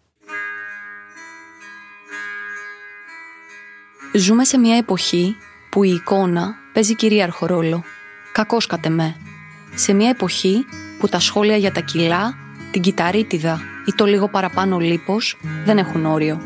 Ζούμε 4.14 4.44
σε 4.44 4.58
μια 4.58 4.76
εποχή 4.76 5.36
που 5.70 5.84
η 5.84 5.90
εικόνα 5.90 6.54
παίζει 6.72 6.94
κυρίαρχο 6.94 7.46
ρόλο. 7.46 7.82
Κακός 8.32 8.66
κατ' 8.66 8.86
εμέ. 8.86 9.16
Σε 9.74 9.92
μια 9.92 10.08
εποχή 10.08 10.64
που 10.98 11.08
τα 11.08 11.18
σχόλια 11.20 11.56
για 11.56 11.72
τα 11.72 11.80
κιλά, 11.80 12.34
την 12.70 12.82
κυταρίτιδα 12.82 13.60
ή 13.86 13.92
το 13.92 14.04
λίγο 14.04 14.28
παραπάνω 14.28 14.78
λίπος 14.78 15.38
δεν 15.64 15.78
έχουν 15.78 16.06
όριο. 16.06 16.40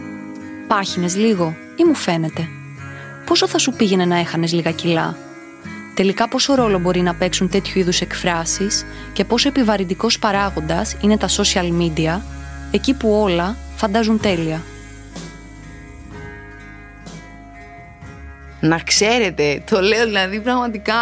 Πάχινες 0.66 1.16
λίγο 1.16 1.57
ή 1.76 1.85
μου 1.85 1.94
φαίνεται. 1.94 2.48
Πόσο 3.26 3.48
θα 3.48 3.59
σου 3.59 3.72
πήγαινε 3.72 4.05
να 4.05 4.18
έχανες 4.18 4.52
λίγα 4.52 4.70
κιλά; 4.70 5.16
Τελικά 5.94 6.29
πόσο 6.29 6.55
ρόλο 6.55 6.79
μπορεί 6.79 7.00
να 7.00 7.14
παίξουν 7.14 7.48
τέτοιου 7.48 7.79
είδους 7.81 8.00
εκφράσεις 8.00 8.85
και 9.12 9.24
πόσο 9.24 9.48
επιβαρυντικός 9.48 10.18
παράγοντας 10.18 10.96
είναι 11.00 11.16
τα 11.16 11.29
social 11.29 11.72
media 11.81 12.20
εκεί 12.70 12.94
που 12.94 13.20
όλα 13.20 13.57
φαντάζουν 13.76 14.20
τέλεια. 14.20 14.62
Να 18.61 18.79
ξέρετε, 18.79 19.62
το 19.71 19.81
λέω 19.81 20.05
δηλαδή 20.05 20.40
πραγματικά, 20.40 20.95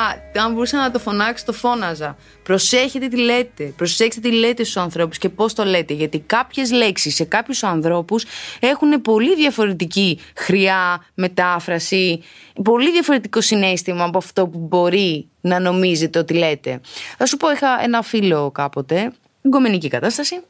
αν 0.43 0.53
μπορούσα 0.53 0.79
να 0.79 0.90
το 0.90 0.99
φωνάξω, 0.99 1.45
το 1.45 1.53
φώναζα. 1.53 2.17
Προσέχετε 2.43 3.09
τι 3.09 3.17
λέτε. 3.17 3.64
Προσέξτε 3.64 4.21
τι 4.21 4.33
λέτε 4.33 4.62
στους 4.62 4.77
ανθρώπους 4.77 5.19
και 5.19 5.29
πώς 5.29 5.55
το 5.55 5.64
λέτε. 5.64 5.95
Γιατί 5.95 6.19
κάποιες 6.19 6.73
λέξεις 6.73 7.14
σε 7.14 7.25
κάποιους 7.25 7.62
ανθρώπους 7.62 8.25
έχουν 8.61 9.03
πολύ 9.03 9.35
διαφορετική 9.35 10.19
χρειά, 10.37 11.05
μετάφραση, 11.14 12.23
πολύ 12.64 12.90
διαφορετικό 12.90 13.40
συνέστημα 13.40 14.05
από 14.05 14.19
αυτό 14.19 14.47
που 14.47 14.59
μπορεί 14.59 15.29
να 15.40 15.61
νομίζετε 15.61 16.19
ότι 16.19 16.35
λέτε. 16.35 16.81
Θα 17.19 17.27
σου 17.27 17.37
πω, 17.37 17.51
είχα 17.51 17.83
ένα 17.83 18.03
φίλο 18.03 18.51
κάποτε, 18.51 19.12
γκομενική 19.49 19.88
κατάσταση. 19.88 20.40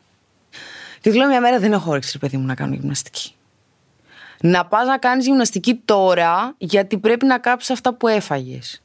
Και 1.01 1.11
του 1.11 1.17
λέω 1.17 1.29
μια 1.29 1.41
μέρα 1.41 1.59
δεν 1.59 1.73
έχω 1.73 1.91
όρεξη, 1.91 2.19
παιδί 2.19 2.37
μου, 2.37 2.47
να 2.47 2.55
κάνω 2.55 2.75
γυμναστική 2.75 3.35
να 4.47 4.67
πας 4.67 4.87
να 4.87 4.99
κάνεις 4.99 5.27
γυμναστική 5.27 5.83
τώρα 5.85 6.55
γιατί 6.59 6.99
πρέπει 6.99 7.27
να 7.27 7.39
κάψεις 7.39 7.71
αυτά 7.71 7.95
που 7.95 8.09
έφαγες. 8.09 8.83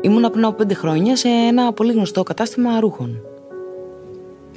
Ήμουνα 0.00 0.30
πριν 0.30 0.44
από 0.44 0.54
πέντε 0.54 0.74
χρόνια 0.74 1.16
σε 1.16 1.28
ένα 1.28 1.72
πολύ 1.72 1.92
γνωστό 1.92 2.22
κατάστημα 2.22 2.80
ρούχων. 2.80 3.20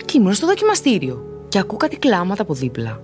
Και 0.06 0.18
ήμουν 0.18 0.34
στο 0.34 0.48
δοκιμαστήριο. 0.48 1.46
Και 1.50 1.60
ακούω 1.60 1.78
κάτι 1.78 1.98
κλάματα 1.98 2.42
από 2.42 2.54
δίπλα. 2.54 3.02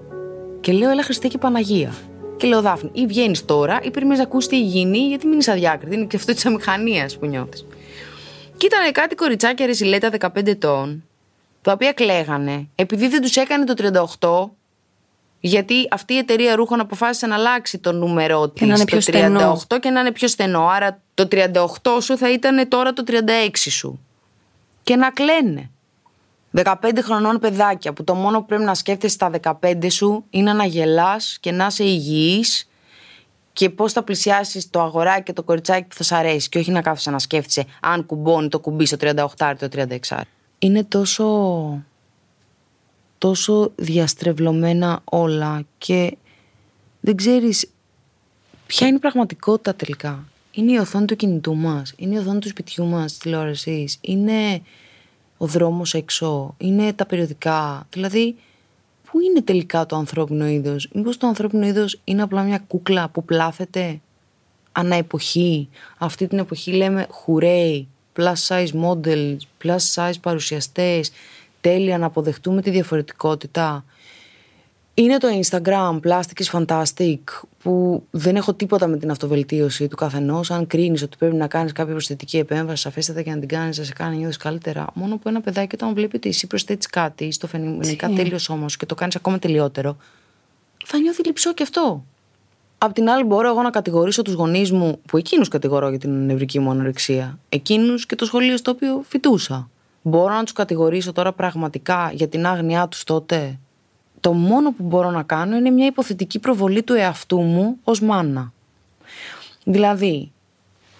Και 0.59 0.71
λέω, 0.71 0.89
Έλα 0.89 1.03
Χριστέ 1.03 1.27
και 1.27 1.37
Παναγία. 1.37 1.93
Και 2.37 2.47
λέω, 2.47 2.61
Δάφνη, 2.61 2.89
ή 2.93 3.05
βγαίνεις 3.05 3.45
τώρα, 3.45 3.79
ή 3.83 3.91
περιμένει 3.91 4.17
να 4.17 4.23
ακούσει 4.23 4.47
τι 4.47 4.61
γίνει, 4.61 4.97
γιατί 4.97 5.27
μην 5.27 5.39
είσαι 5.39 5.51
αδιάκριτη. 5.51 5.95
Είναι 5.95 6.05
και 6.05 6.15
αυτό 6.15 6.33
της 6.33 6.45
αμηχανίας 6.45 7.17
που 7.17 7.25
νιώθεις. 7.25 7.65
Και 8.57 8.65
ήταν 8.65 8.91
κάτι 8.91 9.15
κοριτσάκια 9.15 9.65
ρεσιλέτα 9.65 10.09
15 10.09 10.47
ετών, 10.47 11.03
τα 11.63 11.71
οποία 11.71 11.93
κλαίγανε 11.93 12.67
επειδή 12.75 13.07
δεν 13.07 13.21
τους 13.21 13.35
έκανε 13.35 13.65
το 13.65 13.73
38 14.19 14.49
γιατί 15.45 15.87
αυτή 15.91 16.13
η 16.13 16.17
εταιρεία 16.17 16.55
ρούχων 16.55 16.79
αποφάσισε 16.79 17.27
να 17.27 17.35
αλλάξει 17.35 17.77
το 17.77 17.91
νούμερό 17.91 18.49
της 18.49 18.83
το 18.85 18.97
38 19.69 19.79
και 19.79 19.89
να 19.89 19.99
είναι 19.99 20.11
πιο 20.11 20.27
στενό. 20.27 20.67
Άρα 20.67 21.01
το 21.13 21.27
38 21.31 21.97
σου 22.01 22.17
θα 22.17 22.31
ήταν 22.31 22.67
τώρα 22.67 22.93
το 22.93 23.03
36 23.07 23.11
σου. 23.53 23.99
Και 24.83 24.95
να 24.95 25.11
κλαίνε. 25.11 25.69
15 26.55 26.73
χρονών 27.03 27.39
παιδάκια 27.39 27.93
που 27.93 28.03
το 28.03 28.15
μόνο 28.15 28.39
που 28.39 28.45
πρέπει 28.45 28.63
να 28.63 28.73
σκέφτεσαι 28.73 29.13
στα 29.13 29.31
15 29.61 29.87
σου 29.89 30.25
είναι 30.29 30.53
να 30.53 30.65
γελάς 30.65 31.37
και 31.39 31.51
να 31.51 31.65
είσαι 31.65 31.83
υγιής 31.83 32.69
και 33.53 33.69
πώς 33.69 33.93
θα 33.93 34.03
πλησιάσεις 34.03 34.69
το 34.69 34.81
αγοράκι 34.81 35.23
και 35.23 35.33
το 35.33 35.43
κοριτσάκι 35.43 35.87
που 35.87 35.95
θα 35.95 36.03
σ' 36.03 36.11
αρέσει 36.11 36.49
και 36.49 36.59
όχι 36.59 36.71
να 36.71 36.81
κάθεσαι 36.81 37.11
να 37.11 37.19
σκέφτεσαι 37.19 37.65
αν 37.81 38.05
κουμπώνει 38.05 38.47
το 38.47 38.59
κουμπί 38.59 38.85
στο 38.85 38.97
38 38.99 39.25
το 39.37 39.67
36 40.09 40.17
είναι 40.63 40.83
τόσο, 40.83 41.83
τόσο 43.17 43.71
διαστρεβλωμένα 43.75 45.01
όλα 45.03 45.65
και 45.77 46.17
δεν 46.99 47.15
ξέρεις 47.15 47.69
ποια 48.65 48.87
είναι 48.87 48.95
η 48.95 48.99
πραγματικότητα 48.99 49.75
τελικά. 49.75 50.27
Είναι 50.51 50.71
η 50.71 50.77
οθόνη 50.77 51.05
του 51.05 51.15
κινητού 51.15 51.55
μας, 51.55 51.93
είναι 51.97 52.15
η 52.15 52.17
οθόνη 52.17 52.39
του 52.39 52.47
σπιτιού 52.47 52.85
μας, 52.85 53.11
της 53.11 53.17
τηλεόρασης, 53.17 53.97
είναι 54.01 54.61
ο 55.37 55.45
δρόμος 55.45 55.93
έξω, 55.93 56.55
είναι 56.57 56.93
τα 56.93 57.05
περιοδικά. 57.05 57.87
Δηλαδή, 57.89 58.35
πού 59.03 59.19
είναι 59.19 59.41
τελικά 59.41 59.85
το 59.85 59.95
ανθρώπινο 59.95 60.47
είδος; 60.47 60.89
Μήπως 60.93 61.17
το 61.17 61.27
ανθρώπινο 61.27 61.65
είδος 61.65 61.99
είναι 62.03 62.21
απλά 62.21 62.41
μια 62.41 62.63
κούκλα 62.67 63.09
που 63.09 63.23
πλάθεται 63.25 64.01
ανά 64.71 64.95
εποχή; 64.95 65.69
Αυτή 65.97 66.27
την 66.27 66.37
εποχή 66.39 66.71
λέμε 66.71 67.07
χουρέι, 67.09 67.87
plus 68.19 68.33
size 68.47 68.71
models, 68.83 69.37
plus 69.63 69.77
size 69.93 70.19
παρουσιαστές, 70.21 71.11
τέλεια 71.61 71.97
να 71.97 72.05
αποδεχτούμε 72.05 72.61
τη 72.61 72.69
διαφορετικότητα. 72.69 73.85
Είναι 74.93 75.17
το 75.17 75.27
Instagram, 75.41 75.99
Plastic 75.99 76.43
is 76.43 76.65
Fantastic, 76.65 77.17
που 77.63 78.03
δεν 78.11 78.35
έχω 78.35 78.53
τίποτα 78.53 78.87
με 78.87 78.97
την 78.97 79.11
αυτοβελτίωση 79.11 79.87
του 79.87 79.95
καθενός. 79.95 80.51
Αν 80.51 80.67
κρίνεις 80.67 81.01
ότι 81.01 81.17
πρέπει 81.17 81.35
να 81.35 81.47
κάνεις 81.47 81.71
κάποια 81.71 81.91
προσθετική 81.91 82.37
επέμβαση, 82.37 82.81
σαφέστατα 82.81 83.21
και 83.21 83.29
να 83.29 83.39
την 83.39 83.47
κάνεις, 83.47 83.77
να 83.77 83.83
σε 83.83 83.93
κάνει 83.93 84.17
νιώθεις 84.17 84.37
καλύτερα. 84.37 84.87
Μόνο 84.93 85.17
που 85.17 85.29
ένα 85.29 85.41
παιδάκι, 85.41 85.75
όταν 85.75 85.93
βλέπει 85.93 86.15
ότι 86.15 86.29
εσύ 86.29 86.47
προσθέτεις 86.47 86.87
κάτι 86.87 87.31
στο 87.31 87.47
φαινομενικά 87.47 88.09
τέλειος 88.09 88.41
σώμα 88.41 88.69
σου 88.69 88.77
και 88.77 88.85
το 88.85 88.95
κάνεις 88.95 89.15
ακόμα 89.15 89.39
τελειότερο, 89.39 89.97
θα 90.85 90.99
νιώθει 90.99 91.23
λυψό 91.23 91.53
και 91.53 91.63
αυτό. 91.63 92.05
Απ' 92.85 92.93
την 92.93 93.09
άλλη, 93.09 93.23
μπορώ 93.23 93.47
εγώ 93.47 93.61
να 93.61 93.69
κατηγορήσω 93.69 94.21
τους 94.21 94.33
γονείς 94.33 94.71
μου, 94.71 94.99
που 95.07 95.17
εκείνους 95.17 95.47
κατηγορώ 95.47 95.89
για 95.89 95.99
την 95.99 96.25
νευρική 96.25 96.59
μου 96.59 96.69
ανορεξία, 96.69 97.39
εκείνους 97.49 98.05
και 98.05 98.15
το 98.15 98.25
σχολείο 98.25 98.57
στο 98.57 98.71
οποίο 98.71 99.03
φοιτούσα. 99.07 99.69
Μπορώ 100.01 100.33
να 100.33 100.43
τους 100.43 100.53
κατηγορήσω 100.53 101.11
τώρα 101.11 101.31
πραγματικά 101.31 102.11
για 102.13 102.27
την 102.27 102.45
άγνοιά 102.45 102.87
τους 102.87 103.03
τότε; 103.03 103.59
Το 104.19 104.33
μόνο 104.33 104.71
που 104.71 104.83
μπορώ 104.83 105.11
να 105.11 105.23
κάνω 105.23 105.55
είναι 105.55 105.69
μια 105.69 105.85
υποθετική 105.85 106.39
προβολή 106.39 106.83
του 106.83 106.93
εαυτού 106.93 107.41
μου 107.41 107.77
ως 107.83 108.01
μάνα. 108.01 108.53
Δηλαδή, 109.63 110.31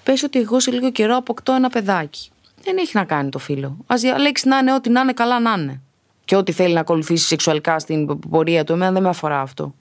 πες 0.04 0.24
ότι 0.24 0.39
εγώ 0.39 0.60
σε 0.60 0.72
λίγο 0.72 0.91
καιρό 0.91 1.15
αποκτώ 1.15 1.54
ένα 1.54 1.69
παιδάκι. 1.69 2.30
Δεν 2.63 2.78
έχει 2.78 2.91
να 2.98 3.04
κάνει 3.04 3.30
το 3.30 3.39
φίλο. 3.39 3.78
Α 3.88 3.96
διαλέξει 3.98 4.48
να 4.48 4.58
είναι 4.58 4.74
ό,τι 4.74 4.89
να 4.89 5.02
είναι, 5.02 5.13
καλά 5.13 5.39
να 5.39 5.52
είναι. 5.52 5.82
Και 6.26 6.36
ό,τι 6.36 6.52
θέλει 6.52 6.74
να 6.74 6.80
ακολουθήσει 6.80 7.26
σεξουαλικά 7.26 7.80
στην 7.80 8.19
πορεία 8.30 8.63
του, 8.63 8.74
εμένα 8.74 8.91
δεν 8.91 9.02
με 9.02 9.10
αφορά 9.10 9.41
αυτό. 9.41 9.74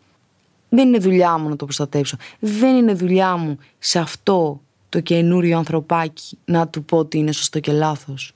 Δεν 0.75 0.89
είναι 0.89 0.99
δουλειά 0.99 1.39
μου 1.39 1.49
να 1.49 1.57
το 1.57 1.65
προστατεύσω. 1.65 2.17
Δεν 2.39 2.77
είναι 2.77 2.93
δουλειά 2.93 3.37
μου 3.37 3.59
σε 3.79 3.99
αυτό 3.99 4.61
το 4.89 5.01
καινούριο 5.01 5.57
ανθρωπάκι 5.57 6.39
να 6.45 6.69
του 6.69 6.85
πω 6.85 6.99
ότι 6.99 7.19
είναι 7.19 7.33
σωστό 7.33 7.61
και 7.61 7.73
λάθος. 7.73 8.35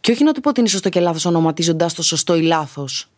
Και 0.00 0.12
όχι 0.12 0.24
να 0.24 0.32
του 0.32 0.40
πω 0.40 0.48
ότι 0.48 0.60
είναι 0.60 0.68
σωστό 0.68 0.88
και 0.88 1.00
λάθος 1.00 1.24
ονοματίζοντας 1.24 1.94
το 1.94 2.02
σωστό 2.02 2.36
ή 2.36 2.42
λάθος. 2.42 3.08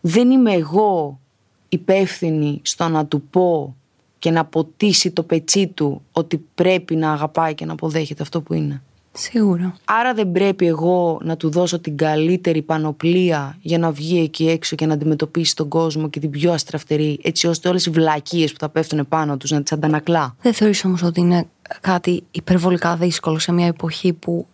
Δεν 0.00 0.30
είμαι 0.30 0.52
εγώ 0.52 1.20
υπεύθυνη 1.68 2.60
στο 2.62 2.88
να 2.88 3.06
του 3.06 3.22
πω 3.22 3.76
και 4.18 4.30
να 4.30 4.44
ποτίσει 4.44 5.10
το 5.10 5.22
πετσί 5.22 5.66
του 5.66 6.02
ότι 6.12 6.38
πρέπει 6.54 6.96
να 6.96 7.12
αγαπάει 7.12 7.54
και 7.54 7.64
να 7.64 7.72
αποδέχεται 7.72 8.22
αυτό 8.22 8.40
που 8.40 8.54
είναι. 8.54 8.82
Σίγουρα. 9.16 9.74
Άρα 9.84 10.14
δεν 10.14 10.32
πρέπει 10.32 10.66
εγώ 10.66 11.18
να 11.22 11.36
του 11.36 11.50
δώσω 11.50 11.80
την 11.80 11.96
καλύτερη 11.96 12.62
πανοπλία 12.62 13.56
για 13.60 13.78
να 13.78 13.90
βγει 13.90 14.22
εκεί 14.22 14.48
έξω 14.48 14.76
και 14.76 14.86
να 14.86 14.94
αντιμετωπίσει 14.94 15.56
τον 15.56 15.68
κόσμο 15.68 16.08
και 16.08 16.20
την 16.20 16.30
πιο 16.30 16.52
αστραφτερή, 16.52 17.18
έτσι 17.22 17.46
ώστε 17.46 17.68
όλες 17.68 17.86
οι 17.86 17.90
βλακίες 17.90 18.52
που 18.52 18.58
θα 18.58 18.68
πέφτουν 18.68 19.08
πάνω 19.08 19.36
τους 19.36 19.50
να 19.50 19.62
τις 19.62 19.72
αντανακλά. 19.72 20.36
Δεν 20.42 20.52
θεωρείς 20.52 20.84
όμως 20.84 21.02
ότι 21.02 21.20
είναι 21.20 21.46
κάτι 21.80 22.24
υπερβολικά 22.30 22.96
δύσκολο 22.96 23.38
σε 23.38 23.52
μια 23.52 23.66
εποχή 23.66 24.12
που 24.12 24.46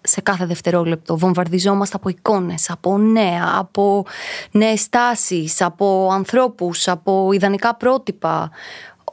σε 0.00 0.20
κάθε 0.20 0.46
δευτερόλεπτο 0.46 1.18
βομβαρδιζόμαστε 1.18 1.96
από 1.96 2.08
εικόνες, 2.08 2.70
από 2.70 2.98
νέα, 2.98 3.54
από 3.58 4.04
νέες 4.50 4.88
τάσεις, 4.88 5.60
από 5.62 6.08
ανθρώπους, 6.12 6.88
από 6.88 7.32
ιδανικά 7.32 7.74
πρότυπα, 7.74 8.50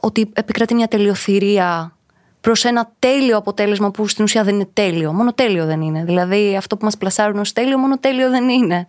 ότι 0.00 0.30
επικρατεί 0.32 0.74
μια 0.74 0.88
τελειοθυρία 0.88 1.96
προς 2.42 2.64
ένα 2.64 2.92
τέλειο 2.98 3.36
αποτέλεσμα 3.36 3.90
που 3.90 4.08
στην 4.08 4.24
ουσία 4.24 4.44
δεν 4.44 4.54
είναι 4.54 4.68
τέλειο. 4.72 5.12
Μόνο 5.12 5.32
τέλειο 5.32 5.66
δεν 5.66 5.80
είναι. 5.80 6.04
Δηλαδή 6.04 6.56
αυτό 6.56 6.76
που 6.76 6.84
μας 6.84 6.96
πλασάρουν 6.96 7.38
ως 7.38 7.52
τέλειο, 7.52 7.78
μόνο 7.78 7.98
τέλειο 7.98 8.30
δεν 8.30 8.48
είναι. 8.48 8.86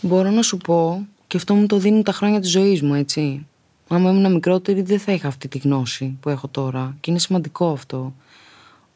Μπορώ 0.00 0.30
να 0.30 0.42
σου 0.42 0.56
πω, 0.56 1.06
και 1.26 1.36
αυτό 1.36 1.54
μου 1.54 1.66
το 1.66 1.76
δίνουν 1.76 2.02
τα 2.02 2.12
χρόνια 2.12 2.40
της 2.40 2.50
ζωής 2.50 2.82
μου, 2.82 2.94
έτσι. 2.94 3.46
Άμα 3.88 4.10
ήμουν 4.10 4.32
μικρότερη, 4.32 4.82
δεν 4.82 4.98
θα 4.98 5.12
είχα 5.12 5.28
αυτή 5.28 5.48
τη 5.48 5.58
γνώση 5.58 6.16
που 6.20 6.28
έχω 6.28 6.48
τώρα. 6.48 6.96
Και 7.00 7.10
είναι 7.10 7.20
σημαντικό 7.20 7.70
αυτό. 7.70 8.14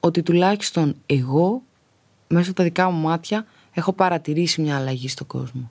Ότι 0.00 0.22
τουλάχιστον 0.22 0.94
εγώ, 1.06 1.62
μέσα 2.28 2.46
από 2.46 2.56
τα 2.56 2.64
δικά 2.64 2.90
μου 2.90 3.08
μάτια, 3.08 3.46
έχω 3.72 3.92
παρατηρήσει 3.92 4.60
μια 4.60 4.76
αλλαγή 4.76 5.08
στον 5.08 5.26
κόσμο. 5.26 5.70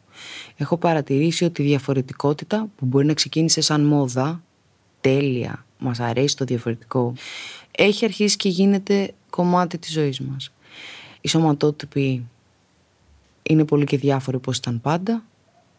Έχω 0.58 0.78
παρατηρήσει 0.78 1.46
ότι 1.46 1.62
η 1.62 1.66
διαφορετικότητα 1.66 2.68
που 2.76 2.86
μπορεί 2.86 3.06
να 3.06 3.14
ξεκίνησε 3.14 3.62
σαν 3.62 3.82
μόδα, 3.82 4.44
τέλεια, 5.02 5.66
μας 5.82 6.00
αρέσει 6.00 6.36
το 6.38 6.46
διαφορετικό, 6.46 7.14
έχει 7.72 8.06
αρχίσει 8.06 8.38
και 8.38 8.50
γίνεται 8.50 9.14
κομμάτι 9.30 9.78
της 9.78 9.92
ζωής 9.92 10.20
μας. 10.20 10.52
Οι 11.22 11.28
σωματότυποι 11.28 12.26
είναι 13.44 13.66
πολύ 13.66 13.86
και 13.86 13.98
διάφοροι 13.98 14.38
όπως 14.38 14.58
ήταν 14.58 14.82
πάντα. 14.82 15.24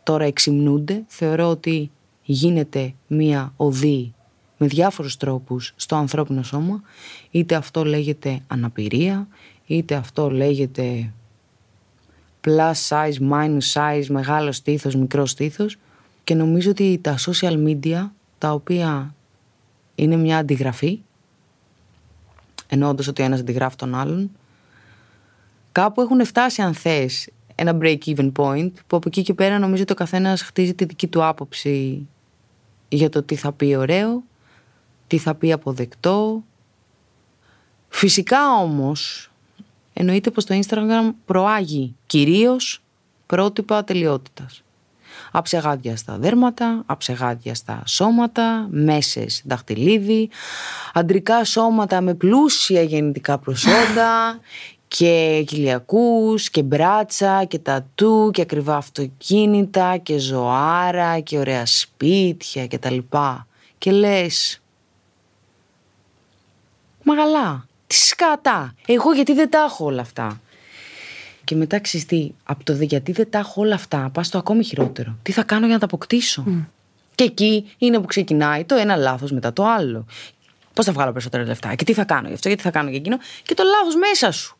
Τώρα 0.02 0.24
εξυμνούνται. 0.24 1.02
Θεωρώ 1.06 1.48
ότι 1.48 1.90
γίνεται 2.22 2.94
μία 3.06 3.52
οδή 3.56 4.12
με 4.56 4.66
διάφορους 4.66 5.16
τρόπους 5.16 5.72
στο 5.76 5.96
ανθρώπινο 5.96 6.42
σώμα, 6.42 6.82
είτε 7.30 7.54
αυτό 7.54 7.84
λέγεται 7.84 8.40
αναπηρία, 8.46 9.28
είτε 9.66 9.94
αυτό 9.94 10.30
λέγεται 10.30 11.12
plus 12.46 12.72
size, 12.88 13.30
minus 13.30 13.72
size, 13.72 14.06
μεγάλος 14.08 14.56
στήθος, 14.56 14.94
μικρός 14.94 15.30
στήθος 15.30 15.76
και 16.24 16.34
νομίζω 16.34 16.70
ότι 16.70 16.98
τα 17.02 17.18
social 17.18 17.66
media 17.66 18.10
τα 18.38 18.52
οποία 18.52 19.14
είναι 19.94 20.16
μια 20.16 20.38
αντιγραφή 20.38 21.00
εννοώντας 22.68 23.06
ότι 23.06 23.22
ο 23.22 23.24
ένας 23.24 23.40
αντιγράφει 23.40 23.76
τον 23.76 23.94
άλλον 23.94 24.30
κάπου 25.72 26.00
έχουν 26.00 26.24
φτάσει 26.24 26.62
αν 26.62 26.74
θες 26.74 27.28
ένα 27.54 27.78
break-even 27.80 28.32
point 28.36 28.70
που 28.86 28.96
από 28.96 29.02
εκεί 29.06 29.22
και 29.22 29.34
πέρα 29.34 29.58
νομίζω 29.58 29.82
ότι 29.82 29.92
ο 29.92 29.96
καθένας 29.96 30.42
χτίζει 30.42 30.74
τη 30.74 30.84
δική 30.84 31.06
του 31.06 31.24
άποψη 31.24 32.06
για 32.88 33.08
το 33.08 33.22
τι 33.22 33.36
θα 33.36 33.52
πει 33.52 33.74
ωραίο, 33.76 34.22
τι 35.06 35.18
θα 35.18 35.34
πει 35.34 35.52
αποδεκτό. 35.52 36.44
Φυσικά 37.88 38.54
όμως 38.54 39.30
εννοείται 39.92 40.30
πως 40.30 40.44
το 40.44 40.60
Instagram 40.64 41.10
προάγει 41.24 41.94
κυρίως 42.06 42.82
πρότυπα 43.26 43.84
τελειότητας. 43.84 44.62
Αψεγάδια 45.30 45.96
στα 45.96 46.16
δέρματα, 46.18 46.82
αψεγάδια 46.86 47.54
στα 47.54 47.82
σώματα, 47.86 48.66
μέσες 48.70 49.42
δαχτυλίδι, 49.44 50.30
αντρικά 50.92 51.44
σώματα 51.44 52.00
με 52.00 52.14
πλούσια 52.14 52.82
γεννητικά 52.82 53.38
προσόντα 53.38 54.40
και 54.88 55.44
κοιλιακούς 55.46 56.50
και 56.50 56.62
μπράτσα 56.62 57.44
και 57.44 57.58
τατού 57.58 58.30
και 58.32 58.40
ακριβά 58.40 58.76
αυτοκίνητα 58.76 59.96
και 59.96 60.18
ζωάρα 60.18 61.20
και 61.20 61.38
ωραία 61.38 61.66
σπίτια 61.66 62.66
και 62.66 62.78
τα 62.78 62.90
λοιπά. 62.90 63.46
Και 63.78 63.90
λες, 63.90 64.60
μαγαλά, 67.02 67.66
τι 67.86 67.94
σκατά, 67.94 68.74
εγώ 68.86 69.12
γιατί 69.12 69.32
δεν 69.32 69.50
τα 69.50 69.58
έχω 69.58 69.84
όλα 69.84 70.00
αυτά. 70.00 70.40
Και 71.52 71.58
μετά 71.58 71.80
ξυστή, 71.80 72.34
από 72.44 72.64
το 72.64 72.72
γιατί 72.72 73.12
δεν 73.12 73.30
τα 73.30 73.38
έχω 73.38 73.60
όλα 73.60 73.74
αυτά, 73.74 74.10
πας 74.12 74.26
στο 74.26 74.38
ακόμη 74.38 74.64
χειρότερο. 74.64 75.16
Τι 75.22 75.32
θα 75.32 75.42
κάνω 75.42 75.64
για 75.64 75.74
να 75.74 75.80
τα 75.80 75.84
αποκτήσω; 75.84 76.44
Και 77.14 77.24
εκεί 77.24 77.74
είναι 77.78 78.00
που 78.00 78.06
ξεκινάει 78.06 78.64
το 78.64 78.74
ένα 78.74 78.96
λάθος 78.96 79.32
μετά 79.32 79.52
το 79.52 79.64
άλλο. 79.66 80.06
Πώς 80.74 80.84
θα 80.84 80.92
βγάλω 80.92 81.10
περισσότερα 81.10 81.44
λεφτά 81.44 81.74
και 81.74 81.84
τι 81.84 81.92
θα 81.92 82.04
κάνω 82.04 82.28
γι' 82.28 82.34
αυτό, 82.34 82.48
γιατί 82.48 82.62
θα 82.62 82.70
κάνω 82.70 82.88
για 82.88 82.98
εκείνο; 82.98 83.16
Και 83.42 83.54
το 83.54 83.62
λάθος 83.62 83.94
μέσα 83.94 84.30
σου 84.30 84.56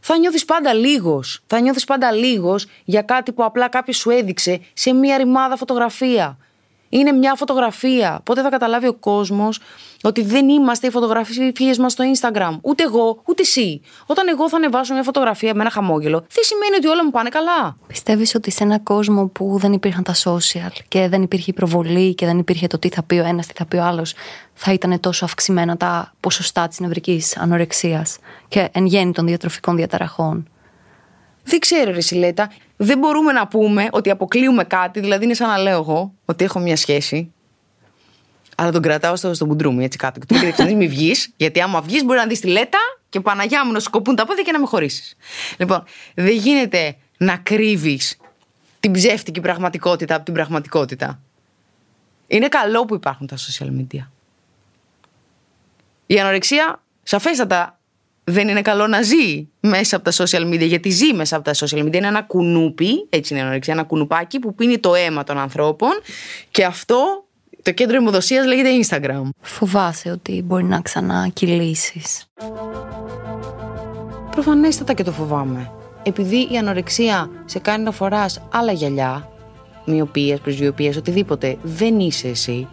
θα 0.00 0.18
νιώθεις 0.18 0.44
πάντα 0.44 0.72
λίγος. 0.72 1.42
Θα 1.46 1.60
νιώθεις 1.60 1.84
πάντα 1.84 2.12
λίγος 2.12 2.66
για 2.84 3.02
κάτι 3.02 3.32
που 3.32 3.44
απλά 3.44 3.68
κάποιος 3.68 3.96
σου 3.96 4.10
έδειξε 4.10 4.60
σε 4.72 4.92
μία 4.92 5.16
ρημάδα 5.16 5.56
φωτογραφία. 5.56 6.38
Είναι 6.94 7.12
μια 7.12 7.34
φωτογραφία. 7.34 8.20
Πότε 8.24 8.42
θα 8.42 8.48
καταλάβει 8.48 8.86
ο 8.86 8.94
κόσμος 8.94 9.60
ότι 10.02 10.22
δεν 10.22 10.48
είμαστε 10.48 10.86
οι 10.86 10.90
φωτογραφίες 10.90 11.78
μας 11.78 11.92
στο 11.92 12.04
Instagram. 12.14 12.58
Ούτε 12.62 12.82
εγώ, 12.82 13.22
ούτε 13.24 13.42
εσύ. 13.42 13.80
Όταν 14.06 14.28
εγώ 14.28 14.48
θα 14.48 14.56
ανεβάσω 14.56 14.92
μια 14.92 15.02
φωτογραφία 15.02 15.54
με 15.54 15.60
ένα 15.60 15.70
χαμόγελο, 15.70 16.18
δεν 16.18 16.44
σημαίνει 16.44 16.74
ότι 16.76 16.86
όλα 16.86 17.04
μου 17.04 17.10
πάνε 17.10 17.28
καλά; 17.28 17.76
Πιστεύεις 17.86 18.34
ότι 18.34 18.50
σε 18.50 18.64
έναν 18.64 18.82
κόσμο 18.82 19.26
που 19.26 19.58
δεν 19.58 19.72
υπήρχαν 19.72 20.02
τα 20.02 20.14
social 20.14 20.72
και 20.88 21.08
δεν 21.08 21.22
υπήρχε 21.22 21.50
η 21.50 21.52
προβολή 21.52 22.14
και 22.14 22.26
δεν 22.26 22.38
υπήρχε 22.38 22.66
το 22.66 22.78
τι 22.78 22.88
θα 22.88 23.02
πει 23.02 23.14
ο 23.14 23.24
ένας, 23.24 23.46
τι 23.46 23.52
θα 23.56 23.64
πει 23.66 23.76
ο 23.76 23.82
άλλος, 23.82 24.14
θα 24.54 24.72
ήταν 24.72 25.00
τόσο 25.00 25.24
αυξημένα 25.24 25.76
τα 25.76 26.12
ποσοστά 26.20 26.68
της 26.68 26.80
νευρικής 26.80 27.36
ανορεξίας 27.36 28.18
και 28.48 28.68
εν 28.72 28.86
γέννη 28.86 29.12
των 29.12 29.26
διατροφικών 29.26 29.76
διαταραχών; 29.76 30.48
Δεν 31.54 31.62
ξέρω, 31.62 31.92
ρε 31.92 32.00
Σιλέτα. 32.00 32.50
Δεν 32.76 32.98
μπορούμε 32.98 33.32
να 33.32 33.46
πούμε 33.46 33.88
ότι 33.90 34.10
αποκλείουμε 34.10 34.64
κάτι. 34.64 35.00
Δηλαδή, 35.00 35.24
είναι 35.24 35.34
σαν 35.34 35.48
να 35.48 35.58
λέω 35.58 35.78
εγώ 35.78 36.14
ότι 36.24 36.44
έχω 36.44 36.58
μια 36.58 36.76
σχέση. 36.76 37.32
Αλλά 38.56 38.70
τον 38.70 38.82
κρατάω 38.82 39.16
στο, 39.16 39.34
στο 39.34 39.46
μπουντρούμι, 39.46 39.84
έτσι 39.84 39.98
κάτω. 39.98 40.20
Και 40.20 40.26
του 40.26 40.62
λέει: 40.64 40.74
Μην 40.74 40.88
βγεις, 40.88 41.32
γιατί 41.36 41.60
άμα 41.60 41.80
βγεις 41.80 42.04
μπορεί 42.04 42.18
να 42.18 42.26
δεις 42.26 42.40
τη 42.40 42.46
λέτα 42.46 42.78
και 43.08 43.20
Παναγιά 43.20 43.66
μου 43.66 43.72
να 43.72 43.80
σκοπούν 43.80 44.16
τα 44.16 44.26
πόδια 44.26 44.42
και 44.42 44.52
να 44.52 44.60
με 44.60 44.66
χωρίσεις. 44.66 45.16
Λοιπόν, 45.56 45.84
δεν 46.14 46.36
γίνεται 46.36 46.96
να 47.16 47.36
κρύβεις 47.36 48.16
την 48.80 48.92
ψεύτικη 48.92 49.40
πραγματικότητα 49.40 50.14
από 50.14 50.24
την 50.24 50.34
πραγματικότητα. 50.34 51.20
Είναι 52.26 52.48
καλό 52.48 52.84
που 52.84 52.94
υπάρχουν 52.94 53.26
τα 53.26 53.36
social 53.36 53.68
media. 53.68 54.06
Η 56.06 56.20
ανορεξία 56.20 56.82
σαφέστατα 57.02 57.78
δεν 58.24 58.48
είναι 58.48 58.62
καλό 58.62 58.86
να 58.86 59.02
ζει 59.02 59.48
μέσα 59.60 59.96
από 59.96 60.04
τα 60.04 60.12
social 60.24 60.52
media, 60.52 60.66
γιατί 60.66 60.90
ζει 60.90 61.12
μέσα 61.14 61.36
από 61.36 61.44
τα 61.44 61.54
social 61.54 61.84
media. 61.84 61.94
Είναι 61.94 62.06
ένα 62.06 62.22
κουνούπι, 62.22 63.06
έτσι 63.08 63.32
είναι 63.32 63.42
η 63.42 63.44
ανορεξία, 63.44 63.72
ένα 63.72 63.82
κουνουπάκι 63.82 64.38
που 64.38 64.54
πίνει 64.54 64.78
το 64.78 64.94
αίμα 64.94 65.24
των 65.24 65.38
ανθρώπων 65.38 65.90
και 66.50 66.64
αυτό 66.64 67.24
το 67.62 67.72
κέντρο 67.72 67.96
αιμοδοσία 67.96 68.46
λέγεται 68.46 68.70
Instagram. 68.86 69.28
Φοβάσαι 69.40 70.10
ότι 70.10 70.42
μπορεί 70.44 70.64
να 70.64 70.80
ξανακυλήσεις. 70.80 72.24
Προφανέστατα 74.30 74.92
και 74.92 75.02
το 75.02 75.12
φοβάμαι. 75.12 75.70
Επειδή 76.02 76.48
η 76.50 76.56
ανορεξία 76.56 77.30
σε 77.44 77.58
κάνει 77.58 77.84
να 77.84 77.90
φοράς 77.90 78.42
άλλα 78.52 78.72
γυαλιά, 78.72 79.28
μοιοπία, 79.84 80.38
πρεσβειοπία, 80.38 80.92
οτιδήποτε, 80.96 81.56
δεν 81.62 81.98
είσαι 81.98 82.28
εσύ. 82.28 82.68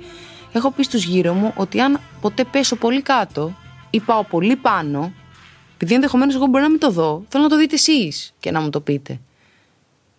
Έχω 0.54 0.72
πει 0.72 0.84
στους 0.84 1.04
γύρω 1.04 1.34
μου 1.34 1.54
ότι 1.56 1.80
αν 1.80 2.00
ποτέ 2.22 2.44
πέσω 2.44 2.76
πολύ 2.76 3.02
κάτω 3.02 3.58
ή 3.90 4.00
πάω 4.00 4.24
πολύ 4.24 4.56
πάνω, 4.56 5.14
επειδή 5.82 5.94
ενδεχομένως 5.94 6.36
εγώ 6.36 6.46
μπορεί 6.46 6.64
να 6.64 6.70
μην 6.70 6.80
το 6.80 6.90
δω, 6.90 7.26
θέλω 7.30 7.44
να 7.44 7.50
το 7.50 7.58
δείτε 7.58 7.76
εσείς 7.76 8.34
και 8.40 8.52
να 8.52 8.62
μου 8.62 8.70
το 8.70 8.82
πείτε. 8.82 9.20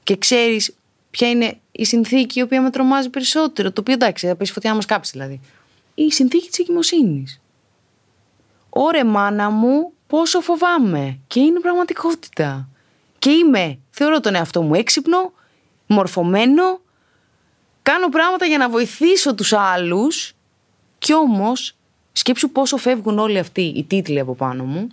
Και 0.02 0.16
ξέρεις 0.16 0.74
ποια 1.10 1.30
είναι 1.30 1.58
η 1.72 1.84
συνθήκη 1.84 2.38
η 2.38 2.42
οποία 2.42 2.62
με 2.62 2.70
τρομάζει 2.70 3.08
περισσότερο. 3.08 3.72
Το 3.72 3.80
οποίο 3.80 3.94
εντάξει, 3.94 4.26
θα 4.26 4.36
πεις 4.36 4.52
φωτιά 4.52 4.70
να 4.70 4.76
μας 4.76 4.86
κάψει 4.86 5.10
δηλαδή. 5.12 5.40
Η 5.94 6.12
συνθήκη 6.12 6.48
της 6.48 6.58
εγκυμοσύνης. 6.58 7.40
Ωρε 8.70 9.04
μάνα 9.04 9.50
μου, 9.50 9.92
πόσο 10.06 10.40
φοβάμαι. 10.40 11.18
Και 11.26 11.40
είναι 11.40 11.60
πραγματικότητα. 11.60 12.68
Και 13.18 13.30
είμαι, 13.30 13.78
θεωρώ 13.90 14.20
τον 14.20 14.34
εαυτό 14.34 14.62
μου 14.62 14.74
έξυπνο, 14.74 15.32
μορφωμένο, 15.86 16.80
κάνω 17.82 18.08
πράγματα 18.08 18.46
για 18.46 18.58
να 18.58 18.68
βοηθήσω 18.68 19.34
τους 19.34 19.52
άλλους 19.52 20.32
και 20.98 21.14
όμως 21.14 21.76
σκέψου 22.12 22.50
πόσο 22.50 22.76
φεύγουν 22.76 23.18
όλοι 23.18 23.38
αυτοί 23.38 23.62
οι 23.62 23.84
τίτλοι 23.84 24.20
από 24.20 24.34
πάνω 24.34 24.64
μου 24.64 24.88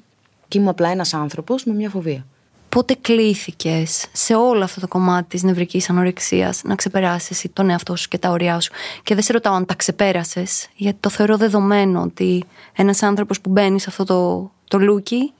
και 0.49 0.57
είμαι 0.57 0.69
απλά 0.69 0.89
ένας 0.89 1.13
άνθρωπος 1.13 1.63
με 1.63 1.73
μια 1.73 1.89
φοβία. 1.89 2.25
Πότε 2.69 2.93
κλήθηκες 3.01 4.05
σε 4.11 4.35
όλο 4.35 4.63
αυτό 4.63 4.79
το 4.79 4.87
κομμάτι 4.87 5.27
της 5.27 5.43
νευρικής 5.43 5.89
ανορεξίας 5.89 6.61
να 6.63 6.75
ξεπεράσεις 6.75 7.45
τον 7.53 7.69
εαυτό 7.69 7.95
σου 7.95 8.07
και 8.07 8.17
τα 8.17 8.29
ωριά 8.29 8.59
σου; 8.59 8.71
Και 9.03 9.13
δεν 9.13 9.23
σε 9.23 9.33
ρωτάω 9.33 9.53
αν 9.53 9.65
τα 9.65 9.75
ξεπέρασες, 9.75 10.67
γιατί 10.75 10.97
το 10.99 11.09
θεωρώ 11.09 11.37
δεδομένο 11.37 12.01
ότι 12.01 12.43
ένας 12.75 13.03
άνθρωπος 13.03 13.41
που 13.41 13.49
μπαίνει 13.49 13.79
σε 13.79 13.85
αυτό 13.89 14.03
το, 14.03 14.51
το 14.67 14.79
λούκι 14.79 15.33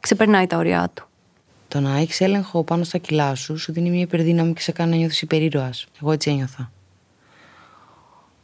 ξεπερνάει 0.00 0.46
τα 0.46 0.56
ωριά 0.56 0.90
του. 0.94 1.04
Το 1.68 1.80
να 1.80 1.96
έχεις 1.96 2.20
έλεγχο 2.20 2.64
πάνω 2.64 2.84
στα 2.84 2.98
κιλά 2.98 3.34
σου 3.34 3.58
σου 3.58 3.72
δίνει 3.72 3.90
μια 3.90 4.00
υπερδύναμη 4.00 4.52
και 4.52 4.60
σε 4.60 4.72
κάνει 4.72 4.90
να 4.90 4.96
νιώθεις 4.96 5.22
υπερήρωας. 5.22 5.86
Εγώ 6.02 6.12
έτσι 6.12 6.30
ένιωθα. 6.30 6.72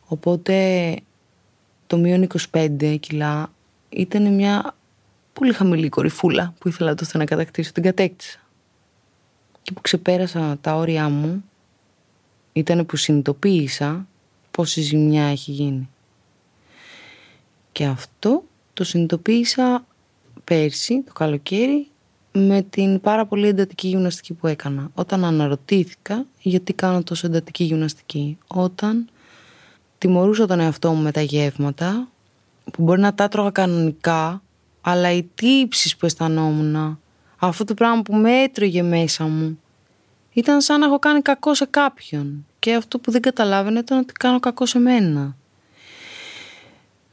Οπότε 0.06 0.94
το 1.86 1.96
μείον 1.96 2.26
25 2.50 2.96
κιλά 3.00 3.50
ήταν 3.88 4.34
μια 4.34 4.75
πολύ 5.38 5.52
χαμηλή 5.52 5.88
κορυφούλα 5.88 6.54
που 6.58 6.68
ήθελα 6.68 6.94
τότε 6.94 7.18
να 7.18 7.24
κατακτήσω, 7.24 7.72
την 7.72 7.82
κατέκτησα. 7.82 8.38
Και 9.62 9.72
που 9.72 9.80
ξεπέρασα 9.80 10.58
τα 10.60 10.74
όρια 10.74 11.08
μου 11.08 11.44
ήταν 12.52 12.86
που 12.86 12.96
συνειδητοποίησα 12.96 14.06
πόση 14.50 14.80
ζημιά 14.80 15.24
έχει 15.24 15.50
γίνει. 15.50 15.88
Και 17.72 17.84
αυτό 17.84 18.44
το 18.72 18.84
συνειδητοποίησα 18.84 19.86
πέρσι, 20.44 21.02
το 21.02 21.12
καλοκαίρι, 21.12 21.86
με 22.32 22.62
την 22.62 23.00
πάρα 23.00 23.26
πολύ 23.26 23.48
εντατική 23.48 23.88
γυμναστική 23.88 24.32
που 24.34 24.46
έκανα. 24.46 24.90
Όταν 24.94 25.24
αναρωτήθηκα 25.24 26.26
γιατί 26.40 26.72
κάνω 26.72 27.02
τόσο 27.02 27.26
εντατική 27.26 27.64
γυμναστική. 27.64 28.38
Όταν 28.46 29.08
τιμωρούσα 29.98 30.46
τον 30.46 30.60
εαυτό 30.60 30.92
μου 30.92 31.02
με 31.02 31.10
τα 31.12 31.20
γεύματα, 31.20 32.08
που 32.72 32.82
μπορεί 32.82 33.00
να 33.00 33.14
τα 33.14 33.28
τρώγα 33.28 33.50
κανονικά, 33.50 34.42
αλλά 34.88 35.12
οι 35.12 35.22
τύψεις 35.34 35.96
που 35.96 36.06
αισθανόμουν, 36.06 37.00
αυτό 37.36 37.64
το 37.64 37.74
πράγμα 37.74 38.02
που 38.02 38.14
με 38.14 38.42
έτρωγε 38.42 38.82
μέσα 38.82 39.24
μου, 39.24 39.60
ήταν 40.32 40.60
σαν 40.60 40.80
να 40.80 40.86
έχω 40.86 40.98
κάνει 40.98 41.22
κακό 41.22 41.54
σε 41.54 41.66
κάποιον. 41.70 42.46
Και 42.58 42.74
αυτό 42.74 42.98
που 42.98 43.10
δεν 43.10 43.20
καταλάβαινε 43.20 43.78
ήταν 43.78 43.98
ότι 43.98 44.12
κάνω 44.12 44.40
κακό 44.40 44.66
σε 44.66 44.78
μένα. 44.78 45.36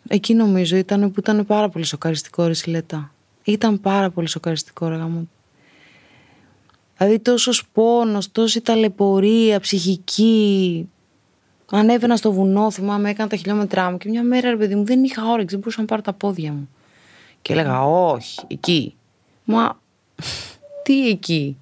Εκεί 0.08 0.34
νομίζω 0.34 0.76
ήταν 0.76 1.12
που 1.12 1.20
ήταν 1.20 1.46
πάρα 1.46 1.70
πολύ 1.70 1.86
σοκαριστικό 1.86 2.46
ρε 2.46 2.54
Σιλέτα. 2.54 3.14
Ήταν 3.44 3.82
πάρα 3.82 4.10
πολύ 4.10 4.28
σοκαριστικό 4.28 4.88
ρε 4.88 4.96
γαμό. 4.96 5.28
Δηλαδή 6.98 7.20
τόσος 7.20 7.68
πόνος, 7.74 8.32
τόση 8.32 8.62
ταλαιπωρία, 8.62 9.60
ψυχική. 9.60 10.90
Ανέβαινα 11.72 12.16
στο 12.16 12.32
βουνό, 12.32 12.72
θυμάμαι, 12.72 13.10
έκανα 13.10 13.30
τα 13.30 13.36
χιλιόμετρά 13.36 13.92
μου 13.92 13.98
και 13.98 14.10
μια 14.10 14.24
μέρα 14.24 14.50
ρε 14.50 14.58
παιδί 14.58 14.76
μου 14.76 14.86
δεν 14.86 15.04
είχα 15.04 15.26
όρεξη, 15.26 15.48
δεν 15.50 15.60
μπορούσα 15.60 15.82
να 15.82 15.88
πάρω 15.88 16.02
τα 16.02 16.14
πόδια 16.14 16.52
μου. 16.52 16.70
Και 17.44 17.54
έλεγα 17.54 17.84
όχι, 17.86 18.40
εκεί. 18.48 18.96
Μα 19.44 19.80
τι 20.84 21.10
εκεί; 21.10 21.58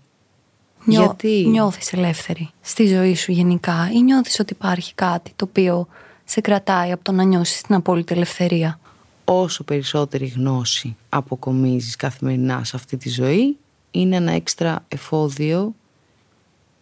Γιατί; 0.85 1.45
Νιώθεις 1.47 1.93
ελεύθερη 1.93 2.49
στη 2.61 2.87
ζωή 2.87 3.15
σου 3.15 3.31
γενικά 3.31 3.89
ή 3.93 4.01
νιώθεις 4.01 4.39
ότι 4.39 4.53
υπάρχει 4.53 4.93
κάτι 4.95 5.33
το 5.35 5.45
οποίο 5.49 5.87
σε 6.23 6.41
κρατάει 6.41 6.91
από 6.91 7.03
το 7.03 7.11
να 7.11 7.23
νιώσεις 7.23 7.61
την 7.61 7.75
απόλυτη 7.75 8.13
ελευθερία; 8.13 8.79
Όσο 9.25 9.63
περισσότερη 9.63 10.27
γνώση 10.27 10.95
αποκομίζεις 11.09 11.95
καθημερινά 11.95 12.63
σε 12.63 12.75
αυτή 12.75 12.97
τη 12.97 13.09
ζωή, 13.09 13.57
είναι 13.91 14.15
ένα 14.15 14.31
έξτρα 14.31 14.85
εφόδιο 14.87 15.73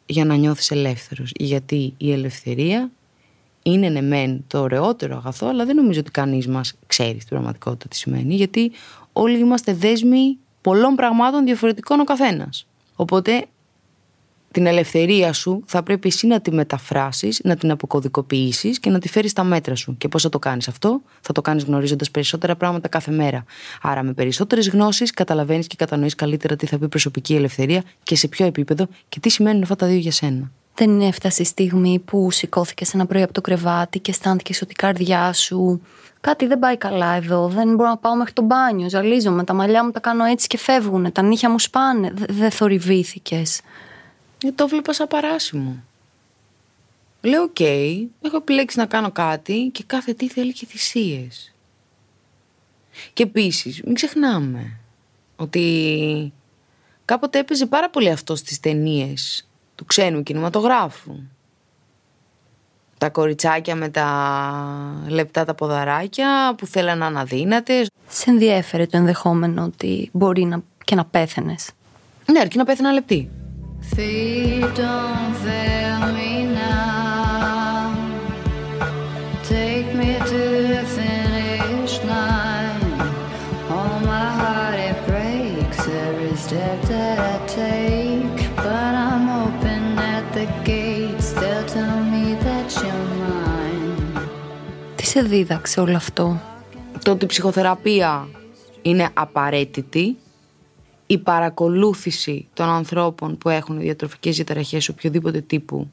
για 0.06 0.26
να 0.26 0.36
νιώθεις 0.36 0.72
ελεύθερος. 0.72 1.32
Γιατί 1.36 1.94
η 1.98 2.12
ελευθερία 2.12 2.92
είναι 3.64 3.90
ναι 3.90 4.02
μεν 4.02 4.44
το 4.48 4.60
ωραιότερο 4.60 5.16
αγαθό, 5.16 5.48
αλλά 5.48 5.66
δεν 5.66 5.76
νομίζω 5.76 6.00
ότι 6.00 6.12
κανείς 6.12 6.48
μας 6.48 6.74
ξέρει 6.88 7.16
στην 7.16 7.28
πραγματικότητα 7.28 7.88
τι 7.88 7.96
σημαίνει, 7.96 8.36
γιατί 8.36 8.72
όλοι 9.14 9.40
είμαστε 9.40 9.74
δέσμοι 9.74 10.38
πολλών 10.62 10.96
πραγμάτων 10.96 11.46
διαφορετικών 11.46 12.00
ο 12.00 12.04
καθένας. 12.04 12.68
Οπότε 12.96 13.46
την 14.52 14.66
ελευθερία 14.66 15.34
σου 15.34 15.64
θα 15.66 15.84
πρέπει 15.84 16.08
εσύ 16.08 16.28
να 16.28 16.42
τη 16.42 16.52
μεταφράσεις, 16.52 17.40
να 17.44 17.56
την 17.56 17.72
αποκωδικοποιήσεις 17.72 18.80
και 18.80 18.90
να 18.90 19.00
τη 19.00 19.10
φέρεις 19.10 19.32
στα 19.32 19.44
μέτρα 19.44 19.76
σου. 19.76 19.98
Και 19.98 20.08
πώς 20.08 20.22
θα 20.22 20.30
το 20.30 20.40
κάνεις 20.40 20.68
αυτό, 20.68 21.02
θα 21.22 21.34
το 21.34 21.42
κάνεις 21.42 21.64
γνωρίζοντας 21.64 22.12
περισσότερα 22.12 22.56
πράγματα 22.56 22.88
κάθε 22.88 23.12
μέρα. 23.12 23.44
Άρα 23.82 24.04
με 24.04 24.14
περισσότερες 24.14 24.70
γνώσεις 24.70 25.12
καταλαβαίνεις 25.12 25.68
και 25.68 25.76
κατανοείς 25.76 26.16
καλύτερα 26.16 26.56
τι 26.56 26.66
θα 26.66 26.78
πει 26.78 26.88
προσωπική 26.88 27.36
ελευθερία 27.36 27.84
και 28.04 28.16
σε 28.16 28.28
ποιο 28.28 28.46
επίπεδο 28.46 28.88
και 29.10 29.20
τι 29.20 29.30
σημαίνουν 29.30 29.62
αυτά 29.62 29.76
τα 29.76 29.88
δύο 29.88 29.98
για 29.98 30.12
σένα. 30.12 30.52
Δεν 30.80 31.02
έφτασε 31.02 31.42
η 31.42 31.46
στιγμή 31.46 32.00
που 32.00 32.32
σηκώθηκε 32.32 32.86
ένα 32.94 33.06
πρωί 33.06 33.22
από 33.22 33.34
το 33.34 33.42
κρεβάτι 33.42 34.00
και 34.00 34.12
αισθάνθηκε 34.12 34.54
ότι 34.64 34.72
η 34.72 34.76
καρδιά 34.76 35.34
σου 35.34 35.82
κάτι 36.22 36.48
δεν 36.48 36.60
πάει 36.60 36.78
καλά 36.78 37.14
εδώ. 37.14 37.48
Δεν 37.48 37.76
μπορώ 37.76 37.90
να 37.90 37.98
πάω 37.98 38.16
μέχρι 38.16 38.34
το 38.34 38.42
μπάνιο. 38.42 38.90
Ζαλίζομαι. 38.90 39.44
Τα 39.44 39.54
μαλλιά 39.54 39.86
μου 39.86 39.92
τα 39.92 40.00
κάνω 40.00 40.24
έτσι 40.24 40.48
και 40.48 40.58
φεύγουν. 40.58 41.12
Τα 41.12 41.22
νύχια 41.22 41.50
μου 41.50 41.60
σπάνε. 41.60 42.14
Δεν 42.16 42.52
θορυβήθηκες. 42.52 43.62
Ε, 44.46 44.52
το 44.52 44.68
βλέπα 44.68 44.94
σαν 44.94 45.08
παράσημο. 45.08 45.84
Λέω, 47.22 47.44
οκ, 47.44 47.60
έχω 47.60 48.38
επιλέξει 48.38 48.78
να 48.78 48.86
κάνω 48.86 49.12
κάτι 49.12 49.70
και 49.74 49.84
κάθε 49.88 50.14
τι 50.14 50.30
θέλει 50.30 50.54
και 50.54 50.66
θυσίες. 50.66 51.54
Και 53.14 53.24
επίσης, 53.24 53.82
μην 53.86 53.94
ξεχνάμε 53.94 54.80
ότι 55.36 56.34
κάποτε 57.06 57.40
έπαιζε 57.40 57.66
πάρα 57.66 57.90
πολύ 57.90 58.10
αυτό 58.10 58.36
στις 58.36 58.60
ταινίες 58.60 59.49
του 59.80 59.86
ξένου 59.86 60.24
κινηματογράφου. 60.24 61.16
Τα 62.98 63.10
κοριτσάκια 63.10 63.76
με 63.76 63.90
τα 63.90 64.08
λεπτά 65.08 65.46
τα 65.46 65.54
ποδαράκια 65.54 66.56
που 66.58 66.66
θέλαν 66.66 66.98
να 66.98 67.06
αναδύνατες. 67.06 67.90
Σε 68.08 68.30
ενδιέφερε 68.30 68.86
το 68.86 68.98
ενδεχόμενο 68.98 69.64
ότι 69.64 70.10
μπορεί 70.14 70.44
να, 70.44 70.62
και 70.84 70.96
να 70.96 71.06
πέθαινες. 71.06 71.70
Ναι, 72.32 72.40
αρκεί 72.40 72.58
να 72.58 72.64
πέθαινα 72.64 72.92
λεπτή. 72.92 73.30
Feet 73.96 74.76
don't 74.80 75.36
fail 75.44 76.00
me 76.16 76.32
now. 76.56 76.99
Σε 95.10 95.22
δίδαξε 95.22 95.80
όλο 95.80 95.96
αυτό; 95.96 96.42
Το 97.04 97.12
ότι 97.12 97.24
η 97.24 97.28
ψυχοθεραπεία 97.28 98.28
είναι 98.82 99.10
απαραίτητη 99.14 100.18
η 101.08 101.18
παρακολούθηση 101.18 102.48
των 102.54 102.68
ανθρώπων 102.68 103.38
που 103.38 103.50
έχουν 103.50 103.80
διατροφικές 103.80 104.36
διαταραχές 104.36 104.90
οποιοδήποτε 104.90 105.42
τύπου 105.42 105.92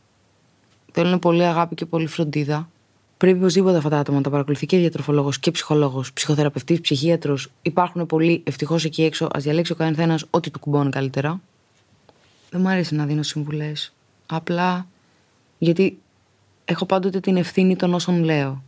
θέλουν 0.93 1.19
πολύ 1.19 1.45
αγάπη 1.45 1.75
και 1.75 1.87
πολύ 1.87 2.07
φροντίδα. 2.07 2.69
Πρέπει 3.17 3.39
οπωσδήποτε 3.39 3.77
αυτά 3.77 3.89
τα 3.89 3.99
άτομα 3.99 4.17
να 4.17 4.23
τα 4.23 4.31
παρακολουθεί 4.31 4.67
και 4.67 4.79
διατροφολόγος 4.79 5.39
και 5.39 5.51
ψυχολόγος, 5.51 6.13
ψυχοθεραπευτής, 6.13 6.81
ψυχίατρος. 6.81 7.51
Υπάρχουν 7.63 8.07
πολλοί 8.07 8.43
ευτυχώς 8.45 8.85
εκεί 8.85 9.03
έξω. 9.03 9.25
Α 9.25 9.39
διαλέξει 9.39 9.73
ο 9.73 9.75
καθένας 9.75 10.25
ό,τι 10.31 10.51
του 10.51 10.59
κουμπώνει 10.59 10.91
καλύτερα. 10.91 11.41
Δεν 12.51 12.61
μου 12.61 12.69
αρέσει 12.69 12.95
να 12.95 13.05
δίνω 13.07 13.23
συμβουλές. 13.23 13.93
Απλά 14.27 14.87
γιατί 15.59 15.99
έχω 16.65 16.87
πάντοτε 16.87 17.21
την 17.21 17.37
ευθύνη 17.37 17.77
των 17.77 17.95
όσων 17.95 18.25
λέω. 18.25 18.63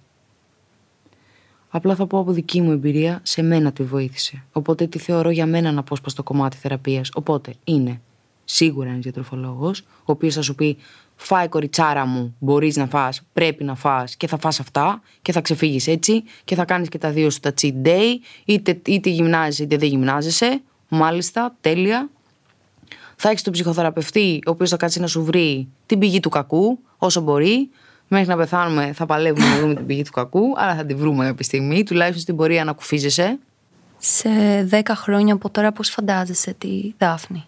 Απλά 1.70 1.94
θα 1.94 2.06
πω 2.06 2.18
από 2.18 2.32
δική 2.32 2.60
μου 2.60 2.72
εμπειρία, 2.72 3.20
σε 3.22 3.42
μένα 3.42 3.72
τη 3.72 3.82
βοήθησε. 3.82 4.44
Οπότε 4.52 4.86
τη 4.86 4.98
θεωρώ 4.98 5.30
για 5.30 5.46
μένα 5.46 5.68
ένα 5.68 5.80
απόσπαστο 5.80 6.22
κομμάτι 6.22 6.56
θεραπείας. 6.56 7.10
Οπότε 7.14 7.54
είναι 7.64 8.00
σίγουρα 8.44 8.88
ένας 8.88 9.02
διατροφολόγος, 9.02 9.80
ο 9.80 10.12
οποίος 10.12 10.34
θα 10.34 10.42
σου 10.42 10.54
πει: 10.54 10.76
Φάει 11.16 11.48
κοριτσάρα 11.48 12.06
μου, 12.06 12.34
μπορείς 12.38 12.76
να 12.76 12.86
φας, 12.86 13.22
πρέπει 13.32 13.64
να 13.64 13.74
φας 13.74 14.16
και 14.16 14.26
θα 14.26 14.38
φας 14.38 14.60
αυτά 14.60 15.02
και 15.22 15.32
θα 15.32 15.40
ξεφύγεις 15.40 15.86
έτσι 15.86 16.22
και 16.44 16.54
θα 16.54 16.64
κάνεις 16.64 16.88
και 16.88 16.98
τα 16.98 17.10
δύο 17.10 17.30
σου 17.30 17.40
τα 17.40 17.52
cheat 17.60 17.74
day, 17.84 18.14
είτε, 18.44 18.80
είτε 18.86 19.10
γυμνάζεσαι 19.10 19.62
είτε 19.62 19.76
δεν 19.76 19.88
γυμνάζεσαι. 19.88 20.62
Μάλιστα, 20.88 21.56
τέλεια. 21.60 22.10
Θα 23.16 23.28
έχεις 23.28 23.42
τον 23.42 23.52
ψυχοθεραπευτή, 23.52 24.42
ο 24.46 24.50
οποίος 24.50 24.70
θα 24.70 24.76
κάτσει 24.76 25.00
να 25.00 25.06
σου 25.06 25.24
βρει 25.24 25.68
την 25.86 25.98
πηγή 25.98 26.20
του 26.20 26.28
κακού 26.28 26.78
όσο 26.98 27.20
μπορεί. 27.20 27.70
Μέχρι 28.08 28.26
να 28.28 28.36
πεθάνουμε 28.36 28.92
θα 28.92 29.06
παλεύουμε 29.06 29.48
να 29.48 29.56
βρούμε 29.56 29.74
την 29.74 29.86
πηγή 29.86 30.02
του 30.02 30.10
κακού, 30.10 30.54
αλλά 30.56 30.74
θα 30.74 30.84
τη 30.84 30.94
βρούμε 30.94 31.26
κάποια 31.26 31.44
στιγμή, 31.44 31.82
τουλάχιστον 31.82 32.20
στην 32.22 32.36
πορεία 32.36 32.64
να 32.64 32.72
κουφίζεσαι. 32.72 33.38
Σε 33.98 34.28
10 34.70 34.80
χρόνια 34.94 35.34
από 35.34 35.50
τώρα 35.50 35.72
πώς 35.72 35.88
φαντάζεσαι 35.88 36.52
τη 36.52 36.92
Δάφνη; 36.98 37.44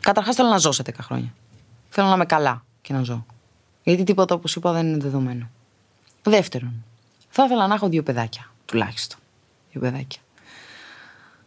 Καταρχάς 0.00 0.34
θέλω 0.34 0.48
να 0.48 0.58
ζω 0.58 0.72
σε 0.72 0.82
10 0.86 0.90
χρόνια. 1.00 1.34
Θέλω 1.88 2.08
να 2.08 2.14
είμαι 2.14 2.24
καλά 2.26 2.64
και 2.82 2.92
να 2.92 3.02
ζω. 3.02 3.26
Γιατί 3.82 4.04
τίποτα 4.04 4.34
όπως 4.34 4.56
είπα 4.56 4.72
δεν 4.72 4.86
είναι 4.86 4.96
δεδομένο. 4.96 5.48
Δεύτερον, 6.22 6.84
θα 7.28 7.44
ήθελα 7.44 7.66
να 7.66 7.74
έχω 7.74 7.88
δύο 7.88 8.02
παιδάκια, 8.02 8.50
τουλάχιστον. 8.64 9.18
Δύο 9.72 9.80
παιδάκια. 9.80 10.20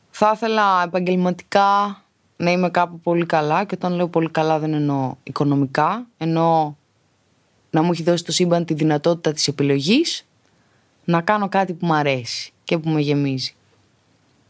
Θα 0.10 0.32
ήθελα 0.36 0.84
επαγγελματικά 0.84 2.02
να 2.38 2.52
είμαι 2.52 2.70
κάπου 2.70 3.00
πολύ 3.00 3.26
καλά 3.26 3.64
και 3.64 3.76
όταν 3.76 3.94
λέω 3.94 4.08
πολύ 4.08 4.30
καλά 4.30 4.60
δεν 4.60 4.74
εννοώ 4.74 5.16
οικονομικά, 5.24 6.06
εννοώ 6.18 6.74
να 7.70 7.82
μου 7.82 7.92
έχει 7.92 8.04
δώσει 8.04 8.24
το 8.24 8.32
σύμπαν 8.32 8.66
τη 8.66 8.74
δυνατότητα 8.74 9.32
της 9.32 9.48
επιλογής 9.48 10.26
να 11.06 11.22
κάνω 11.22 11.50
κάτι 11.50 11.74
που 11.74 11.86
μου 11.86 11.94
αρέσει 11.94 12.52
και 12.64 12.78
που 12.78 12.90
με 12.90 13.02
γεμίζει. 13.02 13.56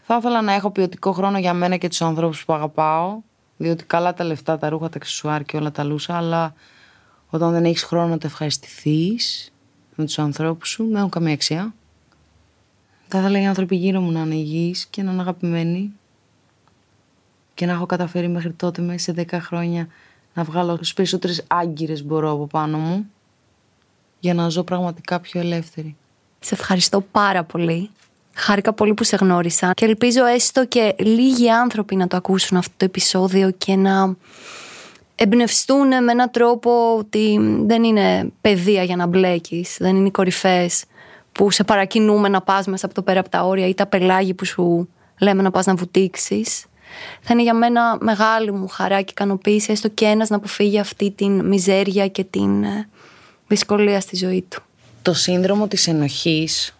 Θα 0.04 0.16
ήθελα 0.16 0.42
να 0.42 0.54
έχω 0.54 0.72
ποιοτικό 0.72 1.12
χρόνο 1.12 1.40
για 1.40 1.54
μένα 1.54 1.78
και 1.78 1.88
τους 1.88 2.02
ανθρώπους 2.02 2.46
που 2.46 2.54
αγαπάω, 2.54 3.20
διότι 3.58 3.84
καλά 3.84 4.14
τα 4.14 4.24
λεφτά, 4.24 4.58
τα 4.58 4.70
ρούχα, 4.70 4.90
τα 4.90 4.96
αξισουάρ 4.96 5.44
και 5.44 5.58
όλα 5.58 5.72
τα 5.72 5.84
λούσα, 5.84 6.18
αλλά 6.18 6.54
όταν 7.30 7.52
δεν 7.52 7.66
έχεις 7.66 7.84
χρόνο 7.84 8.08
να 8.08 8.18
τα 8.18 8.28
ευχαριστηθείς 8.28 9.52
με 9.96 10.06
τους 10.06 10.20
ανθρώπους 10.20 10.70
σου, 10.70 10.86
δεν 10.86 10.96
έχουν 10.96 11.10
καμία 11.10 11.34
αξία. 11.34 11.74
Θα 13.08 13.20
ήθελα 13.20 13.42
οι 13.42 13.46
άνθρωποι 13.46 13.76
γύρω 13.76 14.02
μου 14.02 14.12
να 14.12 14.20
είναι 14.20 14.36
υγιείς 14.36 14.86
και 14.86 15.04
να 15.04 15.12
είναι 15.12 15.22
αγαπημένοι 15.22 15.94
και 17.54 17.66
να 17.66 17.72
έχω 17.72 17.86
καταφέρει 17.86 18.28
μέχρι 18.28 18.52
τότε 18.52 18.82
μέσα 18.82 19.14
σε 19.14 19.26
10 19.32 19.38
χρόνια 19.42 19.88
να 20.38 20.44
βγάλω 20.44 20.78
τις 20.78 20.94
περισσότερες 20.94 21.44
άγκυρες 21.48 22.04
μπορώ 22.04 22.32
από 22.32 22.48
πάνω 22.48 22.78
μου 22.78 23.10
για 24.20 24.34
να 24.34 24.50
ζω 24.50 24.64
πραγματικά 24.64 25.20
πιο 25.20 25.40
ελεύθερη. 25.40 25.96
Σε 26.40 26.54
ευχαριστώ 26.54 27.02
πάρα 27.02 27.44
πολύ. 27.44 27.90
Χάρηκα 28.34 28.74
πολύ 28.74 28.94
που 28.94 29.04
σε 29.04 29.16
γνώρισα 29.16 29.72
και 29.74 29.86
ελπίζω 29.86 30.26
έστω 30.26 30.66
και 30.66 30.96
λίγοι 30.98 31.50
άνθρωποι 31.50 31.96
να 31.96 32.08
το 32.08 32.18
ακούσουν 32.18 32.58
αυτό 32.58 32.74
το 32.78 32.86
επεισόδιο 32.86 33.52
και 33.52 33.76
να 33.76 34.16
εμπνευστούν 35.16 35.88
με 35.88 36.12
έναν 36.12 36.32
τρόπο 36.32 36.98
ότι 36.98 37.40
δεν 37.66 37.84
είναι 37.84 38.32
παιδεία 38.42 38.84
για 38.84 38.96
να 38.96 39.06
μπλέκεις, 39.06 39.78
δεν 39.80 39.96
είναι 39.96 40.08
οι 40.08 40.12
κορυφές 40.12 40.84
που 41.32 41.52
σε 41.52 41.64
παρακινούμε 41.64 42.30
να 42.30 42.42
πας 42.42 42.68
μέσα 42.68 42.86
από 42.86 42.96
το 42.96 43.02
πέρα 43.02 43.20
από 43.20 43.30
τα 43.30 43.44
όρια 43.44 43.68
ή 43.68 43.74
τα 43.74 43.86
πελάγη 43.86 44.34
που 44.34 44.46
σου 44.46 44.90
λέμε 45.20 45.42
να 45.42 45.52
πας 45.52 45.66
να 45.66 45.76
βουτήξεις. 45.76 46.66
Θα 47.22 47.34
είναι 47.34 47.42
για 47.42 47.54
μένα 47.54 47.98
μεγάλη 48.02 48.52
μου 48.52 48.68
χαρά 48.68 49.02
και 49.02 49.12
ικανοποίηση 49.12 49.72
έστω 49.72 49.88
και 49.88 50.06
ένας 50.06 50.30
να 50.30 50.36
αποφύγει 50.36 50.80
αυτή 50.80 51.12
την 51.12 51.46
μιζέρια 51.46 52.08
και 52.08 52.24
την 52.24 52.64
ε, 52.64 52.90
δυσκολία 53.48 54.02
στη 54.02 54.16
ζωή 54.16 54.46
του. 54.50 54.62
Το 55.02 55.14
σύνδρομο 55.14 55.68
της 55.68 55.88
ενοχής 55.88 56.78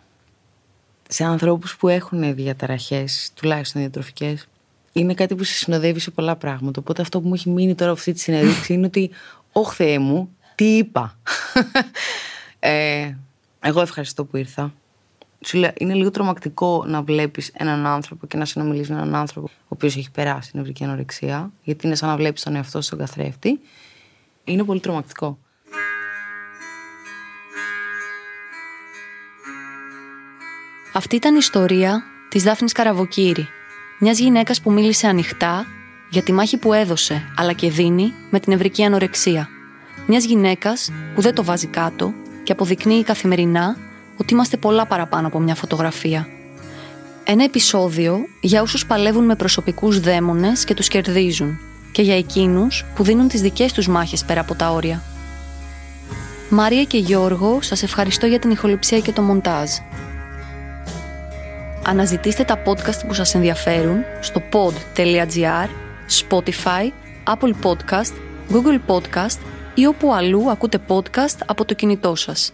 σε 1.10 1.24
ανθρώπους 1.24 1.78
που 1.78 1.88
έχουν 1.88 2.36
διαταραχές, 2.36 3.32
τουλάχιστον 3.34 3.82
διατροφικές, 3.82 4.48
είναι 4.92 5.14
κάτι 5.14 5.36
που 5.36 5.44
σε 5.44 5.54
συνοδεύει 5.54 6.00
σε 6.00 6.12
πολλά 6.12 6.36
πράγματα. 6.36 6.80
Οπότε 6.80 7.02
αυτό 7.02 7.22
που 7.22 7.28
μου 7.28 7.34
έχει 7.34 7.50
μείνει 7.50 7.76
τώρα 7.76 7.92
από 7.92 8.00
αυτή 8.00 8.14
τη 8.14 8.20
συνέντευξη 8.20 8.74
είναι 8.74 8.86
ότι, 8.86 9.10
«Ωχ 9.52 9.74
Θεέ 9.74 10.00
μου, 10.00 10.36
τι 10.56 10.78
είπα». 10.78 11.18
ε, 12.60 13.12
εγώ 13.60 13.82
ευχαριστώ 13.82 14.26
που 14.26 14.38
ήρθα. 14.38 14.74
Σου 15.46 15.58
λέω, 15.58 15.72
είναι 15.78 15.94
λίγο 15.94 16.12
τρομακτικό 16.12 16.84
να 16.88 17.02
βλέπεις 17.02 17.52
έναν 17.54 17.86
άνθρωπο 17.86 18.28
και 18.28 18.38
να 18.38 18.46
συνομιλείς 18.46 18.90
με 18.90 18.96
έναν 18.96 19.16
άνθρωπο 19.16 19.50
ο 19.54 19.68
οποίος 19.68 19.96
έχει 19.96 20.12
περάσει 20.12 20.52
νευρική 20.54 20.84
ανορεξία, 20.84 21.52
γιατί 21.64 21.86
είναι 21.86 21.96
σαν 21.96 22.10
να 22.10 22.16
βλέπεις 22.16 22.44
τον 22.44 22.56
εαυτό 22.56 22.78
σου 22.78 22.86
στον 22.86 23.00
καθρέφτη. 23.00 23.60
Είναι 24.44 24.64
πολύ 24.64 24.80
τρομακτικό. 24.80 25.38
Αυτή 30.94 31.16
ήταν 31.16 31.34
η 31.34 31.38
ιστορία 31.40 32.04
της 32.30 32.44
Δάφνης 32.44 32.72
Καραβοκύρη, 32.72 33.48
μιας 34.00 34.20
γυναίκας 34.20 34.62
που 34.62 34.72
μίλησε 34.72 35.08
ανοιχτά 35.08 35.66
για 36.10 36.22
τη 36.22 36.32
μάχη 36.32 36.58
που 36.58 36.74
έδωσε 36.74 37.34
αλλά 37.38 37.54
και 37.54 37.70
δίνει 37.70 38.14
με 38.30 38.40
την 38.40 38.54
ευρική 38.54 38.84
ανορεξία. 38.84 39.50
Μιας 40.08 40.24
γυναίκας 40.24 40.92
που 41.16 41.22
δεν 41.22 41.36
το 41.36 41.44
βάζει 41.44 41.68
κάτω 41.68 42.14
και 42.44 42.52
αποδεικνύει 42.52 43.04
καθημερινά 43.04 43.78
ότι 44.18 44.34
είμαστε 44.34 44.58
πολλά 44.58 44.86
παραπάνω 44.86 45.28
από 45.28 45.40
μια 45.40 45.56
φωτογραφία. 45.56 46.28
Ένα 47.24 47.44
επεισόδιο 47.44 48.18
για 48.42 48.62
όσους 48.62 48.86
παλεύουν 48.86 49.26
με 49.26 49.36
προσωπικούς 49.36 50.00
δαίμονες 50.00 50.64
και 50.64 50.74
τους 50.74 50.88
κερδίζουν 50.88 51.60
και 51.92 52.02
για 52.02 52.18
εκείνους 52.18 52.86
που 52.96 53.04
δίνουν 53.04 53.28
τις 53.28 53.42
δικές 53.42 53.74
τους 53.74 53.88
μάχες 53.88 54.26
πέρα 54.26 54.42
από 54.42 54.56
τα 54.56 54.72
όρια. 54.72 55.04
Μάρια 56.50 56.84
και 56.84 56.98
Γιώργο, 56.98 57.62
σας 57.62 57.84
ευχαριστώ 57.84 58.26
για 58.26 58.40
την 58.40 58.52
ηχοληψία 58.52 59.00
και 59.00 59.12
το 59.12 59.22
μοντάζ. 59.22 59.70
Αναζητήστε 61.86 62.44
τα 62.44 62.62
podcast 62.66 63.06
που 63.08 63.14
σας 63.14 63.36
ενδιαφέρουν 63.36 63.98
στο 64.22 64.42
pod.gr, 64.52 65.70
Spotify, 66.22 66.92
Apple 67.24 67.54
Podcast, 67.64 68.14
Google 68.52 68.80
Podcast 68.88 69.40
ή 69.74 69.86
όπου 69.86 70.14
αλλού 70.14 70.50
ακούτε 70.50 70.80
podcast 70.88 71.38
από 71.46 71.66
το 71.66 71.74
κινητό 71.74 72.16
σας. 72.16 72.54